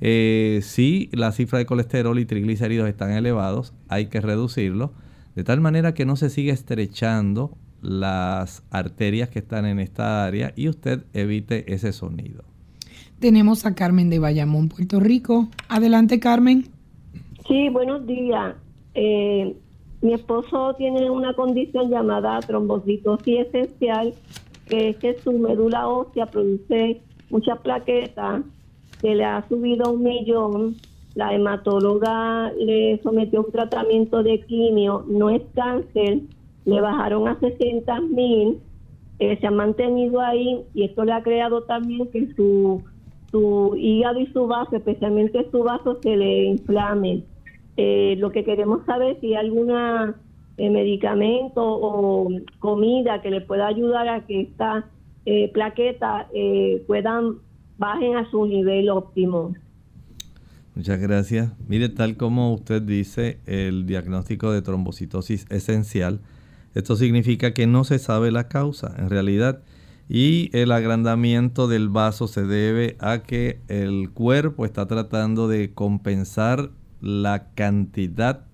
Eh, 0.00 0.60
si 0.62 1.08
la 1.12 1.32
cifra 1.32 1.58
de 1.58 1.66
colesterol 1.66 2.18
y 2.18 2.26
triglicéridos 2.26 2.88
están 2.88 3.12
elevados, 3.12 3.72
hay 3.88 4.06
que 4.06 4.20
reducirlo 4.20 4.92
de 5.36 5.44
tal 5.44 5.60
manera 5.60 5.94
que 5.94 6.06
no 6.06 6.16
se 6.16 6.30
siga 6.30 6.52
estrechando 6.52 7.56
las 7.82 8.64
arterias 8.70 9.28
que 9.28 9.38
están 9.38 9.66
en 9.66 9.78
esta 9.78 10.24
área 10.24 10.52
y 10.56 10.68
usted 10.68 11.04
evite 11.12 11.72
ese 11.72 11.92
sonido. 11.92 12.42
Tenemos 13.20 13.66
a 13.66 13.74
Carmen 13.74 14.10
de 14.10 14.18
Bayamón, 14.18 14.68
Puerto 14.68 14.98
Rico. 14.98 15.48
Adelante, 15.68 16.20
Carmen. 16.20 16.68
Sí, 17.46 17.68
buenos 17.68 18.06
días. 18.06 18.56
Eh, 18.94 19.54
mi 20.00 20.14
esposo 20.14 20.74
tiene 20.76 21.10
una 21.10 21.34
condición 21.34 21.90
llamada 21.90 22.40
trombocitosis 22.40 23.46
esencial, 23.46 24.14
que 24.66 24.90
es 24.90 24.96
que 24.96 25.18
su 25.18 25.32
médula 25.32 25.88
ósea 25.88 26.26
produce 26.26 27.00
muchas 27.30 27.58
plaquetas, 27.60 28.42
que 29.00 29.14
le 29.14 29.24
ha 29.24 29.46
subido 29.48 29.92
un 29.92 30.02
millón. 30.02 30.76
La 31.14 31.32
hematóloga 31.34 32.52
le 32.52 33.00
sometió 33.02 33.42
un 33.42 33.50
tratamiento 33.50 34.22
de 34.22 34.40
quimio, 34.42 35.04
no 35.08 35.30
es 35.30 35.42
cáncer, 35.54 36.20
le 36.66 36.80
bajaron 36.80 37.26
a 37.26 37.38
60 37.40 38.00
mil, 38.00 38.58
eh, 39.18 39.38
se 39.40 39.46
ha 39.46 39.50
mantenido 39.50 40.20
ahí 40.20 40.62
y 40.74 40.84
esto 40.84 41.04
le 41.04 41.12
ha 41.12 41.22
creado 41.22 41.62
también 41.62 42.10
que 42.10 42.34
su 42.34 42.82
su 43.30 43.74
hígado 43.76 44.20
y 44.20 44.26
su 44.28 44.46
vaso, 44.46 44.76
especialmente 44.76 45.46
su 45.50 45.62
vaso, 45.62 45.98
se 46.02 46.16
le 46.16 46.44
inflame. 46.44 47.22
Eh, 47.76 48.16
lo 48.18 48.30
que 48.30 48.44
queremos 48.44 48.84
saber 48.86 49.18
si 49.20 49.34
hay 49.34 49.50
algún 50.58 50.72
medicamento 50.72 51.62
o 51.62 52.28
comida 52.58 53.22
que 53.22 53.30
le 53.30 53.40
pueda 53.40 53.66
ayudar 53.66 54.08
a 54.08 54.26
que 54.26 54.42
esta 54.42 54.88
eh, 55.24 55.50
plaqueta 55.52 56.28
eh, 56.34 56.82
puedan 56.86 57.38
bajen 57.78 58.16
a 58.16 58.30
su 58.30 58.46
nivel 58.46 58.88
óptimo. 58.88 59.54
Muchas 60.74 61.00
gracias. 61.00 61.52
Mire, 61.68 61.88
tal 61.88 62.16
como 62.16 62.52
usted 62.52 62.82
dice, 62.82 63.40
el 63.46 63.86
diagnóstico 63.86 64.52
de 64.52 64.62
trombocitosis 64.62 65.46
esencial, 65.50 66.20
esto 66.74 66.96
significa 66.96 67.54
que 67.54 67.66
no 67.66 67.84
se 67.84 67.98
sabe 67.98 68.30
la 68.30 68.48
causa 68.48 68.94
en 68.98 69.08
realidad 69.08 69.62
y 70.08 70.50
el 70.52 70.72
agrandamiento 70.72 71.66
del 71.66 71.88
vaso 71.88 72.28
se 72.28 72.44
debe 72.44 72.96
a 73.00 73.22
que 73.22 73.60
el 73.68 74.10
cuerpo 74.10 74.64
está 74.64 74.86
tratando 74.86 75.48
de 75.48 75.72
compensar 75.72 76.70
la 77.00 77.48
cantidad, 77.54 78.44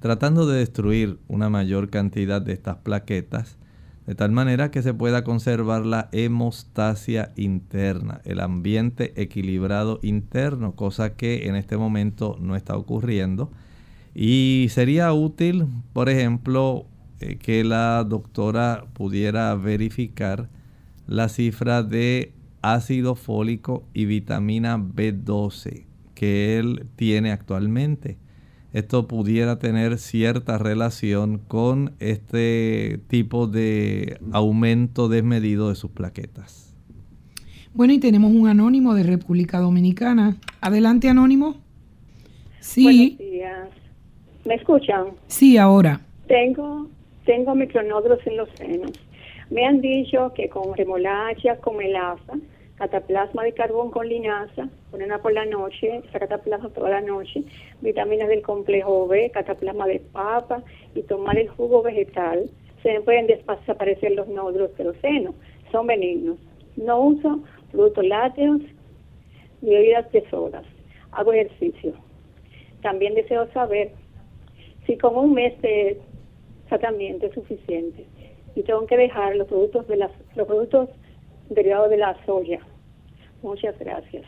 tratando 0.00 0.46
de 0.46 0.58
destruir 0.58 1.18
una 1.28 1.48
mayor 1.48 1.90
cantidad 1.90 2.42
de 2.42 2.52
estas 2.52 2.76
plaquetas, 2.78 3.58
de 4.06 4.14
tal 4.14 4.32
manera 4.32 4.70
que 4.70 4.82
se 4.82 4.94
pueda 4.94 5.22
conservar 5.22 5.86
la 5.86 6.08
hemostasia 6.12 7.32
interna, 7.36 8.20
el 8.24 8.40
ambiente 8.40 9.12
equilibrado 9.20 10.00
interno, 10.02 10.74
cosa 10.74 11.14
que 11.14 11.46
en 11.46 11.54
este 11.54 11.76
momento 11.76 12.36
no 12.40 12.56
está 12.56 12.76
ocurriendo. 12.76 13.52
Y 14.14 14.66
sería 14.70 15.12
útil, 15.12 15.66
por 15.92 16.08
ejemplo, 16.08 16.86
eh, 17.20 17.36
que 17.36 17.62
la 17.62 18.02
doctora 18.02 18.86
pudiera 18.94 19.54
verificar 19.54 20.48
la 21.06 21.28
cifra 21.28 21.82
de 21.82 22.32
ácido 22.62 23.14
fólico 23.14 23.84
y 23.94 24.06
vitamina 24.06 24.76
B12 24.78 25.84
que 26.14 26.58
él 26.58 26.86
tiene 26.96 27.32
actualmente. 27.32 28.18
Esto 28.72 29.08
pudiera 29.08 29.58
tener 29.58 29.98
cierta 29.98 30.56
relación 30.56 31.38
con 31.38 31.94
este 31.98 33.00
tipo 33.08 33.48
de 33.48 34.18
aumento 34.32 35.08
desmedido 35.08 35.70
de 35.70 35.74
sus 35.74 35.90
plaquetas. 35.90 36.76
Bueno, 37.74 37.92
y 37.92 37.98
tenemos 37.98 38.30
un 38.32 38.46
anónimo 38.46 38.94
de 38.94 39.02
República 39.02 39.58
Dominicana. 39.58 40.36
Adelante, 40.60 41.08
anónimo. 41.08 41.56
Sí. 42.60 42.84
Buenos 42.84 43.18
días. 43.18 43.68
¿Me 44.44 44.54
escuchan? 44.54 45.06
Sí, 45.26 45.56
ahora. 45.56 46.00
Tengo, 46.28 46.88
tengo 47.24 47.54
micronódulos 47.56 48.20
en 48.26 48.36
los 48.36 48.48
senos. 48.56 48.92
Me 49.50 49.66
han 49.66 49.80
dicho 49.80 50.32
que 50.34 50.48
con 50.48 50.76
remolacha, 50.76 51.56
con 51.56 51.76
melaza, 51.76 52.34
cataplasma 52.76 53.42
de 53.42 53.52
carbón 53.52 53.90
con 53.90 54.08
linaza, 54.08 54.68
ponerla 54.90 55.18
por 55.18 55.32
la 55.32 55.44
noche, 55.46 56.02
esa 56.08 56.18
cataplasma 56.18 56.70
toda 56.70 56.90
la 56.90 57.00
noche, 57.00 57.44
vitaminas 57.80 58.28
del 58.28 58.42
complejo 58.42 59.06
B, 59.06 59.30
cataplasma 59.30 59.86
de 59.86 60.00
papa 60.00 60.62
y 60.94 61.02
tomar 61.02 61.38
el 61.38 61.48
jugo 61.48 61.82
vegetal, 61.82 62.50
se 62.82 63.00
pueden 63.00 63.26
desaparecer 63.26 64.12
los 64.12 64.28
nódulos 64.28 64.76
de 64.76 64.84
los 64.84 64.96
senos. 64.98 65.34
Son 65.70 65.86
benignos. 65.86 66.38
No 66.76 67.00
uso 67.00 67.40
productos 67.70 68.06
lácteos 68.06 68.60
ni 69.60 69.70
bebidas 69.70 70.10
de. 70.12 70.64
Hago 71.12 71.32
ejercicio. 71.32 71.92
También 72.82 73.14
deseo 73.14 73.50
saber 73.52 73.92
si 74.86 74.96
con 74.96 75.16
un 75.16 75.34
mes 75.34 75.60
de 75.60 76.00
tratamiento 76.68 77.26
es 77.26 77.34
suficiente 77.34 78.06
y 78.54 78.62
tengo 78.62 78.86
que 78.86 78.96
dejar 78.96 79.36
los 79.36 79.48
productos 79.48 79.86
de 79.88 79.96
las, 79.96 80.10
los 80.34 80.46
productos 80.46 80.88
derivados 81.50 81.90
de 81.90 81.98
la 81.98 82.16
soya. 82.24 82.60
Muchas 83.42 83.78
gracias. 83.78 84.24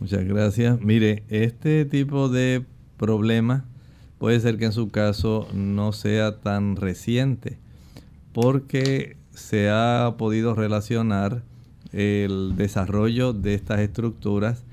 Muchas 0.00 0.24
gracias. 0.24 0.80
Mire, 0.80 1.24
este 1.28 1.84
tipo 1.84 2.28
de 2.28 2.64
problema 2.96 3.64
puede 4.18 4.40
ser 4.40 4.58
que 4.58 4.66
en 4.66 4.72
su 4.72 4.90
caso 4.90 5.48
no 5.54 5.92
sea 5.92 6.40
tan 6.40 6.76
reciente 6.76 7.58
porque 8.32 9.16
se 9.30 9.70
ha 9.70 10.14
podido 10.18 10.54
relacionar 10.54 11.42
el 11.92 12.54
desarrollo 12.56 13.32
de 13.32 13.54
estas 13.54 13.80
estructuras 13.80 14.64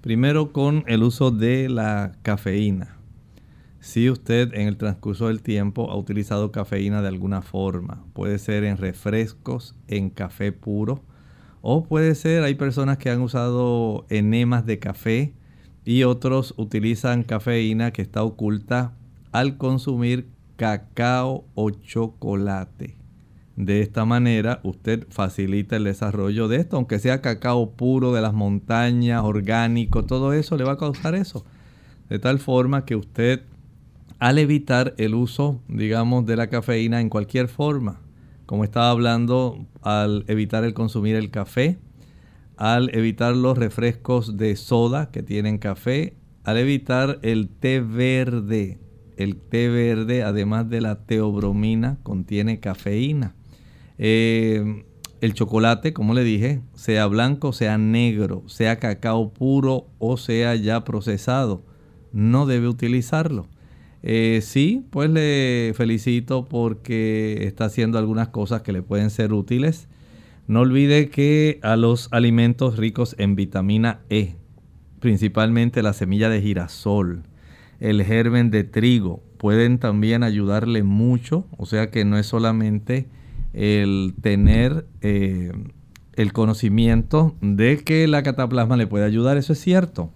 primero 0.00 0.52
con 0.52 0.84
el 0.86 1.02
uso 1.02 1.30
de 1.30 1.68
la 1.68 2.12
cafeína. 2.22 2.96
Si 3.80 4.10
usted 4.10 4.52
en 4.54 4.68
el 4.68 4.76
transcurso 4.76 5.28
del 5.28 5.42
tiempo 5.42 5.90
ha 5.90 5.96
utilizado 5.96 6.52
cafeína 6.52 7.02
de 7.02 7.08
alguna 7.08 7.42
forma, 7.42 8.04
puede 8.12 8.38
ser 8.38 8.64
en 8.64 8.76
refrescos, 8.76 9.74
en 9.88 10.10
café 10.10 10.52
puro, 10.52 11.02
o 11.68 11.82
puede 11.82 12.14
ser, 12.14 12.44
hay 12.44 12.54
personas 12.54 12.96
que 12.96 13.10
han 13.10 13.20
usado 13.20 14.06
enemas 14.08 14.66
de 14.66 14.78
café 14.78 15.32
y 15.84 16.04
otros 16.04 16.54
utilizan 16.56 17.24
cafeína 17.24 17.90
que 17.90 18.02
está 18.02 18.22
oculta 18.22 18.92
al 19.32 19.56
consumir 19.56 20.28
cacao 20.54 21.44
o 21.56 21.70
chocolate. 21.70 22.94
De 23.56 23.80
esta 23.80 24.04
manera 24.04 24.60
usted 24.62 25.08
facilita 25.10 25.74
el 25.74 25.82
desarrollo 25.82 26.46
de 26.46 26.58
esto, 26.58 26.76
aunque 26.76 27.00
sea 27.00 27.20
cacao 27.20 27.72
puro 27.72 28.12
de 28.12 28.20
las 28.20 28.32
montañas, 28.32 29.24
orgánico, 29.24 30.04
todo 30.04 30.34
eso 30.34 30.56
le 30.56 30.62
va 30.62 30.74
a 30.74 30.78
causar 30.78 31.16
eso. 31.16 31.44
De 32.08 32.20
tal 32.20 32.38
forma 32.38 32.84
que 32.84 32.94
usted 32.94 33.42
al 34.20 34.38
evitar 34.38 34.94
el 34.98 35.16
uso, 35.16 35.60
digamos, 35.66 36.26
de 36.26 36.36
la 36.36 36.46
cafeína 36.46 37.00
en 37.00 37.08
cualquier 37.08 37.48
forma, 37.48 38.05
como 38.46 38.64
estaba 38.64 38.90
hablando, 38.90 39.66
al 39.82 40.24
evitar 40.28 40.64
el 40.64 40.72
consumir 40.72 41.16
el 41.16 41.30
café, 41.30 41.78
al 42.56 42.94
evitar 42.94 43.36
los 43.36 43.58
refrescos 43.58 44.36
de 44.36 44.56
soda 44.56 45.10
que 45.10 45.22
tienen 45.22 45.58
café, 45.58 46.16
al 46.44 46.58
evitar 46.58 47.18
el 47.22 47.48
té 47.48 47.80
verde. 47.80 48.78
El 49.16 49.36
té 49.36 49.68
verde, 49.68 50.22
además 50.22 50.68
de 50.68 50.80
la 50.80 51.06
teobromina, 51.06 51.98
contiene 52.02 52.60
cafeína. 52.60 53.34
Eh, 53.98 54.84
el 55.20 55.34
chocolate, 55.34 55.92
como 55.92 56.14
le 56.14 56.22
dije, 56.22 56.60
sea 56.74 57.06
blanco, 57.06 57.52
sea 57.52 57.78
negro, 57.78 58.42
sea 58.46 58.78
cacao 58.78 59.32
puro 59.32 59.86
o 59.98 60.18
sea 60.18 60.54
ya 60.54 60.84
procesado, 60.84 61.64
no 62.12 62.46
debe 62.46 62.68
utilizarlo. 62.68 63.48
Eh, 64.08 64.40
sí, 64.40 64.86
pues 64.90 65.10
le 65.10 65.72
felicito 65.74 66.44
porque 66.44 67.38
está 67.40 67.64
haciendo 67.64 67.98
algunas 67.98 68.28
cosas 68.28 68.62
que 68.62 68.72
le 68.72 68.80
pueden 68.80 69.10
ser 69.10 69.32
útiles. 69.32 69.88
No 70.46 70.60
olvide 70.60 71.08
que 71.08 71.58
a 71.64 71.74
los 71.74 72.08
alimentos 72.12 72.76
ricos 72.76 73.16
en 73.18 73.34
vitamina 73.34 74.02
E, 74.08 74.36
principalmente 75.00 75.82
la 75.82 75.92
semilla 75.92 76.28
de 76.28 76.40
girasol, 76.40 77.24
el 77.80 78.04
germen 78.04 78.52
de 78.52 78.62
trigo, 78.62 79.24
pueden 79.38 79.78
también 79.78 80.22
ayudarle 80.22 80.84
mucho. 80.84 81.48
O 81.56 81.66
sea 81.66 81.90
que 81.90 82.04
no 82.04 82.16
es 82.16 82.26
solamente 82.26 83.08
el 83.54 84.14
tener 84.22 84.86
eh, 85.00 85.50
el 86.12 86.32
conocimiento 86.32 87.34
de 87.40 87.78
que 87.78 88.06
la 88.06 88.22
cataplasma 88.22 88.76
le 88.76 88.86
puede 88.86 89.04
ayudar, 89.04 89.36
eso 89.36 89.52
es 89.52 89.58
cierto. 89.58 90.12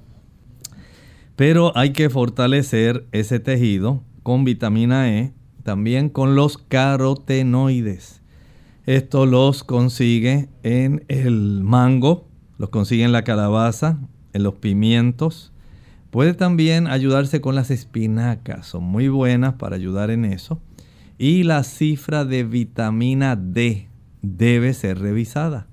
Pero 1.40 1.74
hay 1.74 1.94
que 1.94 2.10
fortalecer 2.10 3.06
ese 3.12 3.40
tejido 3.40 4.02
con 4.22 4.44
vitamina 4.44 5.08
E, 5.08 5.32
también 5.62 6.10
con 6.10 6.34
los 6.34 6.58
carotenoides. 6.58 8.20
Esto 8.84 9.24
los 9.24 9.64
consigue 9.64 10.50
en 10.62 11.02
el 11.08 11.62
mango, 11.62 12.28
los 12.58 12.68
consigue 12.68 13.04
en 13.04 13.12
la 13.12 13.24
calabaza, 13.24 14.00
en 14.34 14.42
los 14.42 14.56
pimientos. 14.56 15.50
Puede 16.10 16.34
también 16.34 16.86
ayudarse 16.86 17.40
con 17.40 17.54
las 17.54 17.70
espinacas, 17.70 18.66
son 18.66 18.84
muy 18.84 19.08
buenas 19.08 19.54
para 19.54 19.76
ayudar 19.76 20.10
en 20.10 20.26
eso. 20.26 20.60
Y 21.16 21.44
la 21.44 21.64
cifra 21.64 22.26
de 22.26 22.44
vitamina 22.44 23.34
D 23.34 23.88
debe 24.20 24.74
ser 24.74 24.98
revisada. 24.98 25.68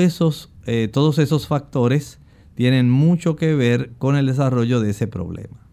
esos, 0.00 0.50
eh, 0.64 0.88
todos 0.90 1.18
esos 1.18 1.46
factores 1.46 2.19
tienen 2.60 2.90
mucho 2.90 3.36
que 3.36 3.54
ver 3.54 3.92
con 3.96 4.16
el 4.16 4.26
desarrollo 4.26 4.80
de 4.80 4.90
ese 4.90 5.06
problema. 5.06 5.66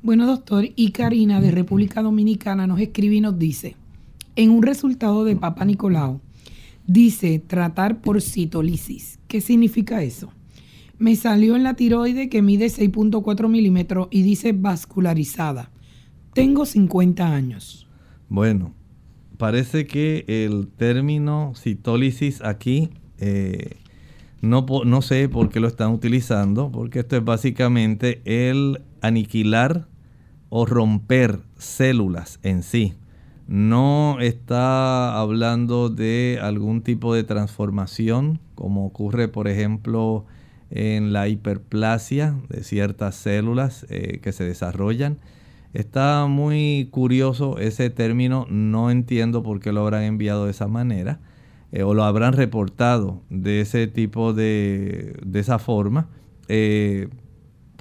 Bueno, 0.00 0.26
doctor, 0.26 0.64
y 0.74 0.90
Karina 0.90 1.38
de 1.42 1.50
República 1.50 2.00
Dominicana 2.00 2.66
nos 2.66 2.80
escribe 2.80 3.16
y 3.16 3.20
nos 3.20 3.38
dice, 3.38 3.76
en 4.34 4.52
un 4.52 4.62
resultado 4.62 5.22
de 5.26 5.36
Papa 5.36 5.66
Nicolau, 5.66 6.22
dice 6.86 7.40
tratar 7.46 8.00
por 8.00 8.22
citolisis. 8.22 9.18
¿Qué 9.28 9.42
significa 9.42 10.02
eso? 10.02 10.32
Me 10.96 11.14
salió 11.14 11.56
en 11.56 11.62
la 11.62 11.74
tiroide 11.74 12.30
que 12.30 12.40
mide 12.40 12.68
6.4 12.68 13.50
milímetros 13.50 14.08
y 14.10 14.22
dice 14.22 14.54
vascularizada. 14.54 15.72
Tengo 16.32 16.64
50 16.64 17.34
años. 17.34 17.86
Bueno, 18.30 18.72
parece 19.36 19.86
que 19.86 20.24
el 20.26 20.68
término 20.68 21.52
citólisis 21.54 22.40
aquí 22.40 22.88
eh, 23.18 23.81
no, 24.42 24.66
no 24.84 25.02
sé 25.02 25.28
por 25.28 25.48
qué 25.48 25.60
lo 25.60 25.68
están 25.68 25.92
utilizando, 25.92 26.70
porque 26.70 26.98
esto 26.98 27.16
es 27.16 27.24
básicamente 27.24 28.20
el 28.24 28.82
aniquilar 29.00 29.86
o 30.50 30.66
romper 30.66 31.38
células 31.56 32.40
en 32.42 32.62
sí. 32.62 32.94
No 33.46 34.18
está 34.20 35.18
hablando 35.18 35.88
de 35.90 36.38
algún 36.42 36.82
tipo 36.82 37.14
de 37.14 37.22
transformación, 37.22 38.40
como 38.56 38.84
ocurre, 38.84 39.28
por 39.28 39.46
ejemplo, 39.46 40.26
en 40.70 41.12
la 41.12 41.28
hiperplasia 41.28 42.36
de 42.48 42.64
ciertas 42.64 43.14
células 43.14 43.86
eh, 43.90 44.18
que 44.22 44.32
se 44.32 44.44
desarrollan. 44.44 45.18
Está 45.72 46.26
muy 46.26 46.88
curioso 46.90 47.58
ese 47.58 47.90
término, 47.90 48.46
no 48.50 48.90
entiendo 48.90 49.42
por 49.42 49.60
qué 49.60 49.70
lo 49.70 49.82
habrán 49.82 50.02
enviado 50.02 50.46
de 50.46 50.50
esa 50.50 50.66
manera. 50.66 51.20
Eh, 51.72 51.82
o 51.84 51.94
lo 51.94 52.04
habrán 52.04 52.34
reportado 52.34 53.22
de 53.30 53.62
ese 53.62 53.86
tipo 53.86 54.34
de, 54.34 55.16
de 55.24 55.40
esa 55.40 55.58
forma, 55.58 56.08
eh, 56.48 57.08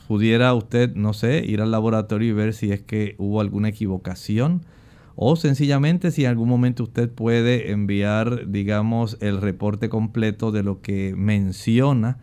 pudiera 0.08 0.54
usted, 0.54 0.96
no 0.96 1.12
sé, 1.14 1.44
ir 1.46 1.62
al 1.62 1.72
laboratorio 1.72 2.30
y 2.30 2.32
ver 2.32 2.54
si 2.54 2.72
es 2.72 2.82
que 2.82 3.16
hubo 3.18 3.42
alguna 3.42 3.68
equivocación 3.68 4.62
o 5.16 5.36
sencillamente 5.36 6.12
si 6.12 6.24
en 6.24 6.30
algún 6.30 6.48
momento 6.48 6.84
usted 6.84 7.10
puede 7.10 7.72
enviar, 7.72 8.50
digamos, 8.50 9.18
el 9.20 9.42
reporte 9.42 9.90
completo 9.90 10.54
de 10.54 10.64
lo 10.64 10.82
que 10.82 11.14
menciona 11.18 12.18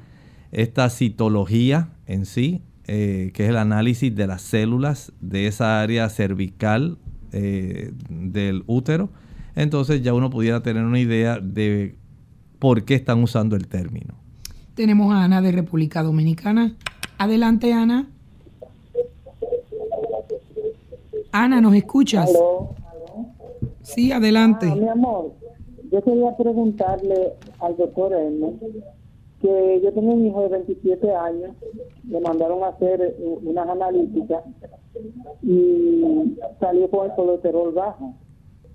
esta 0.53 0.89
citología 0.89 1.91
en 2.07 2.25
sí, 2.25 2.63
eh, 2.87 3.31
que 3.35 3.45
es 3.45 3.51
el 3.51 3.59
análisis 3.59 4.15
de 4.17 4.27
las 4.27 4.41
células 4.41 5.13
de 5.21 5.47
esa 5.47 5.83
área 5.83 6.09
cervical 6.09 6.97
del 7.31 8.65
útero 8.67 9.11
entonces 9.63 10.03
ya 10.03 10.15
uno 10.15 10.31
pudiera 10.31 10.63
tener 10.63 10.85
una 10.85 11.01
idea 11.01 11.41
de 11.41 11.97
por 12.59 12.85
qué 12.85 12.95
están 12.95 13.23
usando 13.23 13.57
el 13.57 13.67
término. 13.67 14.15
Tenemos 14.75 15.13
a 15.13 15.25
Ana 15.25 15.43
de 15.43 15.51
República 15.51 16.03
Dominicana. 16.03 16.77
Adelante, 17.19 17.73
Ana. 17.73 18.09
Ana, 21.33 21.61
¿nos 21.61 21.75
escuchas? 21.75 22.31
Sí, 23.83 24.13
adelante. 24.13 24.69
Ah, 24.71 24.77
mi 24.77 24.89
amor, 24.89 25.33
yo 25.91 26.03
quería 26.05 26.37
preguntarle 26.37 27.33
al 27.59 27.77
doctor 27.77 28.13
M 28.13 28.53
que 29.41 29.81
yo 29.83 29.93
tengo 29.93 30.13
un 30.13 30.27
hijo 30.27 30.43
de 30.43 30.49
27 30.49 31.15
años, 31.15 31.51
le 32.09 32.21
mandaron 32.21 32.63
a 32.63 32.69
hacer 32.69 33.17
unas 33.21 33.69
analíticas 33.69 34.45
y 35.43 36.37
salió 36.61 36.89
con 36.91 37.07
el 37.07 37.17
colesterol 37.17 37.73
bajo. 37.73 38.15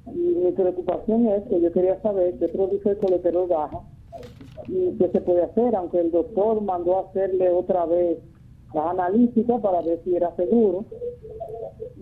Y 0.08 0.20
mi 0.20 0.52
preocupación 0.52 1.28
es 1.28 1.44
que 1.44 1.62
yo 1.62 1.72
quería 1.72 2.02
saber 2.02 2.38
qué 2.38 2.48
produce 2.50 2.90
el 2.90 2.98
colesterol 2.98 3.48
bajo 3.48 3.86
y 4.68 4.92
qué 4.98 5.10
se 5.10 5.22
puede 5.22 5.44
hacer, 5.44 5.76
aunque 5.76 6.00
el 6.00 6.12
doctor 6.12 6.62
mandó 6.62 6.98
a 6.98 7.10
hacerle 7.10 7.50
otra 7.50 7.86
vez 7.86 8.20
las 8.74 8.86
analíticas 8.88 9.62
para 9.62 9.82
ver 9.82 10.02
si 10.04 10.16
era 10.16 10.36
seguro. 10.36 10.86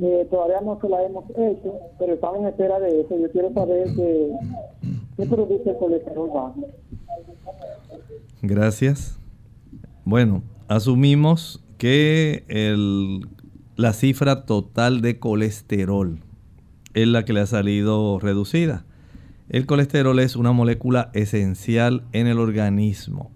Eh, 0.01 0.27
todavía 0.29 0.61
no 0.61 0.79
se 0.79 0.89
la 0.89 1.03
hemos 1.03 1.29
hecho, 1.31 1.79
pero 1.99 2.13
estamos 2.13 2.39
en 2.39 2.47
espera 2.47 2.79
de 2.79 3.01
eso. 3.01 3.17
Yo 3.17 3.31
quiero 3.31 3.53
saber 3.53 3.87
qué, 3.95 5.25
produce 5.29 5.69
el 5.69 5.77
colesterol 5.77 6.29
bajo. 6.29 6.55
Gracias. 8.41 9.19
Bueno, 10.03 10.41
asumimos 10.67 11.63
que 11.77 12.43
el, 12.47 13.27
la 13.75 13.93
cifra 13.93 14.45
total 14.45 15.01
de 15.01 15.19
colesterol 15.19 16.19
es 16.93 17.07
la 17.07 17.25
que 17.25 17.33
le 17.33 17.41
ha 17.41 17.45
salido 17.45 18.19
reducida. 18.19 18.85
El 19.49 19.65
colesterol 19.65 20.17
es 20.19 20.35
una 20.35 20.53
molécula 20.53 21.09
esencial 21.13 22.03
en 22.13 22.27
el 22.27 22.39
organismo. 22.39 23.31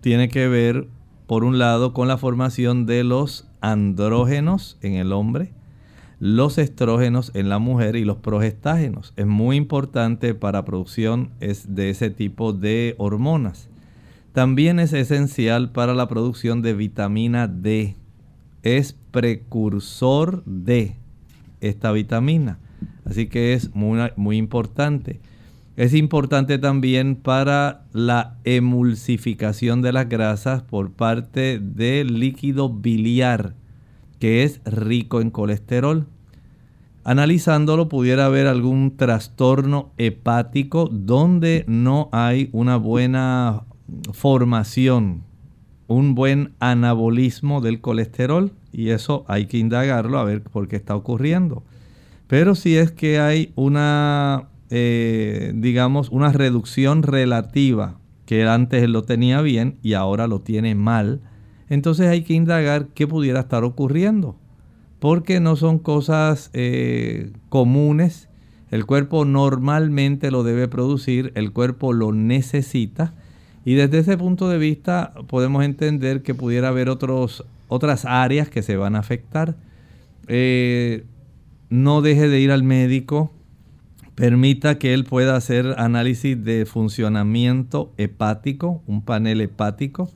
Tiene 0.00 0.28
que 0.28 0.48
ver, 0.48 0.88
por 1.26 1.44
un 1.44 1.58
lado, 1.58 1.92
con 1.92 2.08
la 2.08 2.16
formación 2.16 2.86
de 2.86 3.04
los 3.04 3.48
andrógenos 3.60 4.78
en 4.80 4.94
el 4.94 5.12
hombre, 5.12 5.52
los 6.20 6.58
estrógenos 6.58 7.30
en 7.34 7.48
la 7.48 7.58
mujer 7.58 7.96
y 7.96 8.04
los 8.04 8.16
progestágenos. 8.16 9.12
Es 9.16 9.26
muy 9.26 9.56
importante 9.56 10.34
para 10.34 10.64
producción 10.64 11.30
de 11.40 11.90
ese 11.90 12.10
tipo 12.10 12.52
de 12.52 12.94
hormonas. 12.98 13.68
También 14.32 14.80
es 14.80 14.92
esencial 14.92 15.70
para 15.72 15.94
la 15.94 16.08
producción 16.08 16.62
de 16.62 16.74
vitamina 16.74 17.46
D. 17.46 17.94
Es 18.62 18.94
precursor 19.10 20.44
de 20.44 20.96
esta 21.60 21.92
vitamina. 21.92 22.58
Así 23.08 23.26
que 23.26 23.54
es 23.54 23.74
muy, 23.74 24.36
importante. 24.36 25.20
Es 25.76 25.94
importante 25.94 26.58
también 26.58 27.16
para 27.16 27.84
la 27.92 28.36
emulsificación 28.44 29.80
de 29.80 29.92
las 29.92 30.08
grasas 30.08 30.62
por 30.62 30.90
parte 30.90 31.58
del 31.58 32.18
líquido 32.18 32.68
biliar, 32.68 33.54
que 34.18 34.42
es 34.42 34.60
rico 34.64 35.20
en 35.20 35.30
colesterol. 35.30 36.06
Analizándolo 37.04 37.88
pudiera 37.88 38.26
haber 38.26 38.46
algún 38.46 38.96
trastorno 38.96 39.92
hepático 39.96 40.90
donde 40.92 41.64
no 41.66 42.10
hay 42.12 42.50
una 42.52 42.76
buena 42.76 43.62
formación, 44.12 45.22
un 45.86 46.14
buen 46.14 46.52
anabolismo 46.58 47.62
del 47.62 47.80
colesterol 47.80 48.52
y 48.72 48.90
eso 48.90 49.24
hay 49.28 49.46
que 49.46 49.56
indagarlo 49.56 50.18
a 50.18 50.24
ver 50.24 50.42
por 50.42 50.68
qué 50.68 50.76
está 50.76 50.94
ocurriendo. 50.94 51.62
Pero 52.28 52.54
si 52.54 52.76
es 52.76 52.92
que 52.92 53.18
hay 53.18 53.52
una, 53.56 54.48
eh, 54.70 55.52
digamos, 55.54 56.10
una 56.10 56.30
reducción 56.32 57.02
relativa, 57.02 57.98
que 58.26 58.46
antes 58.46 58.88
lo 58.88 59.02
tenía 59.02 59.40
bien 59.40 59.78
y 59.82 59.94
ahora 59.94 60.28
lo 60.28 60.40
tiene 60.40 60.74
mal, 60.74 61.20
entonces 61.70 62.08
hay 62.08 62.22
que 62.22 62.34
indagar 62.34 62.88
qué 62.88 63.06
pudiera 63.06 63.40
estar 63.40 63.64
ocurriendo. 63.64 64.36
Porque 65.00 65.40
no 65.40 65.56
son 65.56 65.78
cosas 65.78 66.50
eh, 66.52 67.32
comunes. 67.48 68.28
El 68.70 68.84
cuerpo 68.84 69.24
normalmente 69.24 70.30
lo 70.30 70.42
debe 70.42 70.68
producir, 70.68 71.32
el 71.34 71.52
cuerpo 71.52 71.92
lo 71.92 72.12
necesita 72.12 73.14
y 73.64 73.74
desde 73.74 73.98
ese 73.98 74.16
punto 74.16 74.48
de 74.48 74.56
vista 74.56 75.12
podemos 75.26 75.62
entender 75.62 76.22
que 76.22 76.34
pudiera 76.34 76.68
haber 76.68 76.88
otros, 76.88 77.44
otras 77.68 78.04
áreas 78.06 78.48
que 78.48 78.62
se 78.62 78.76
van 78.76 78.96
a 78.96 79.00
afectar. 79.00 79.56
Eh, 80.26 81.04
no 81.70 82.02
deje 82.02 82.28
de 82.28 82.40
ir 82.40 82.50
al 82.50 82.62
médico, 82.62 83.32
permita 84.14 84.78
que 84.78 84.94
él 84.94 85.04
pueda 85.04 85.36
hacer 85.36 85.74
análisis 85.78 86.42
de 86.42 86.66
funcionamiento 86.66 87.92
hepático, 87.96 88.82
un 88.86 89.02
panel 89.02 89.40
hepático, 89.40 90.10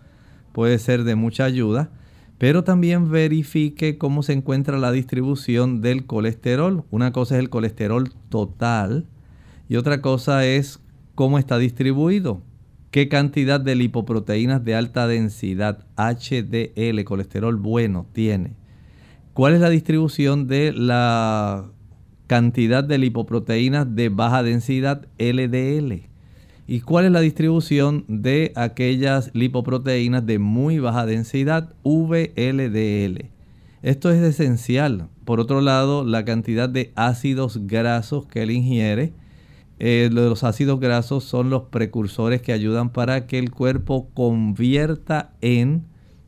puede 0.53 0.79
ser 0.79 1.05
de 1.05 1.15
mucha 1.15 1.45
ayuda, 1.45 1.91
pero 2.39 2.65
también 2.65 3.11
verifique 3.11 3.99
cómo 3.99 4.23
se 4.23 4.33
encuentra 4.33 4.79
la 4.79 4.91
distribución 4.91 5.81
del 5.81 6.07
colesterol. 6.07 6.85
Una 6.91 7.13
cosa 7.13 7.37
es 7.37 7.41
el 7.41 7.51
colesterol 7.51 8.13
total 8.29 9.07
y 9.69 9.77
otra 9.77 10.01
cosa 10.01 10.45
es 10.45 10.81
cómo 11.15 11.39
está 11.39 11.59
distribuido 11.59 12.43
qué 12.93 13.09
cantidad 13.09 13.59
de 13.59 13.75
lipoproteínas 13.75 14.63
de 14.65 14.77
alta 14.77 15.09
densidad, 15.09 15.87
HDL, 15.97 17.03
colesterol 17.05 17.57
bueno, 17.57 18.07
tiene. 18.13 18.53
¿Cuál 19.35 19.55
es 19.55 19.61
la 19.61 19.71
distribución 19.71 20.47
de 20.47 20.75
la 20.75 21.65
cantidad 22.27 22.85
de 22.85 22.99
lipoproteínas 22.99 23.97
de 23.97 24.11
baja 24.11 24.43
densidad, 24.43 25.07
LDL? 25.19 26.03
¿Y 26.67 26.81
cuál 26.81 27.07
es 27.07 27.13
la 27.13 27.21
distribución 27.21 28.05
de 28.09 28.53
aquellas 28.57 29.31
lipoproteínas 29.33 30.27
de 30.27 30.39
muy 30.39 30.81
baja 30.81 31.07
densidad, 31.07 31.73
VLDL? 31.83 33.31
Esto 33.83 34.11
es 34.11 34.23
esencial. 34.23 35.09
Por 35.25 35.41
otro 35.41 35.63
lado, 35.63 36.05
la 36.05 36.27
cantidad 36.27 36.69
de 36.69 36.93
ácidos 36.95 37.67
grasos 37.67 38.27
que 38.27 38.43
él 38.43 38.51
ingiere, 38.51 39.15
eh, 39.79 40.11
los 40.13 40.45
ácidos 40.45 40.79
grasos 40.79 41.25
son 41.25 41.49
los 41.49 41.63
precursores 41.65 42.43
que 42.43 42.53
ayudan 42.53 42.91
para 42.91 43.27
que 43.27 43.39
el 43.39 43.51
cuerpo 43.51 44.11
convierta 44.13 45.33
en 45.41 45.85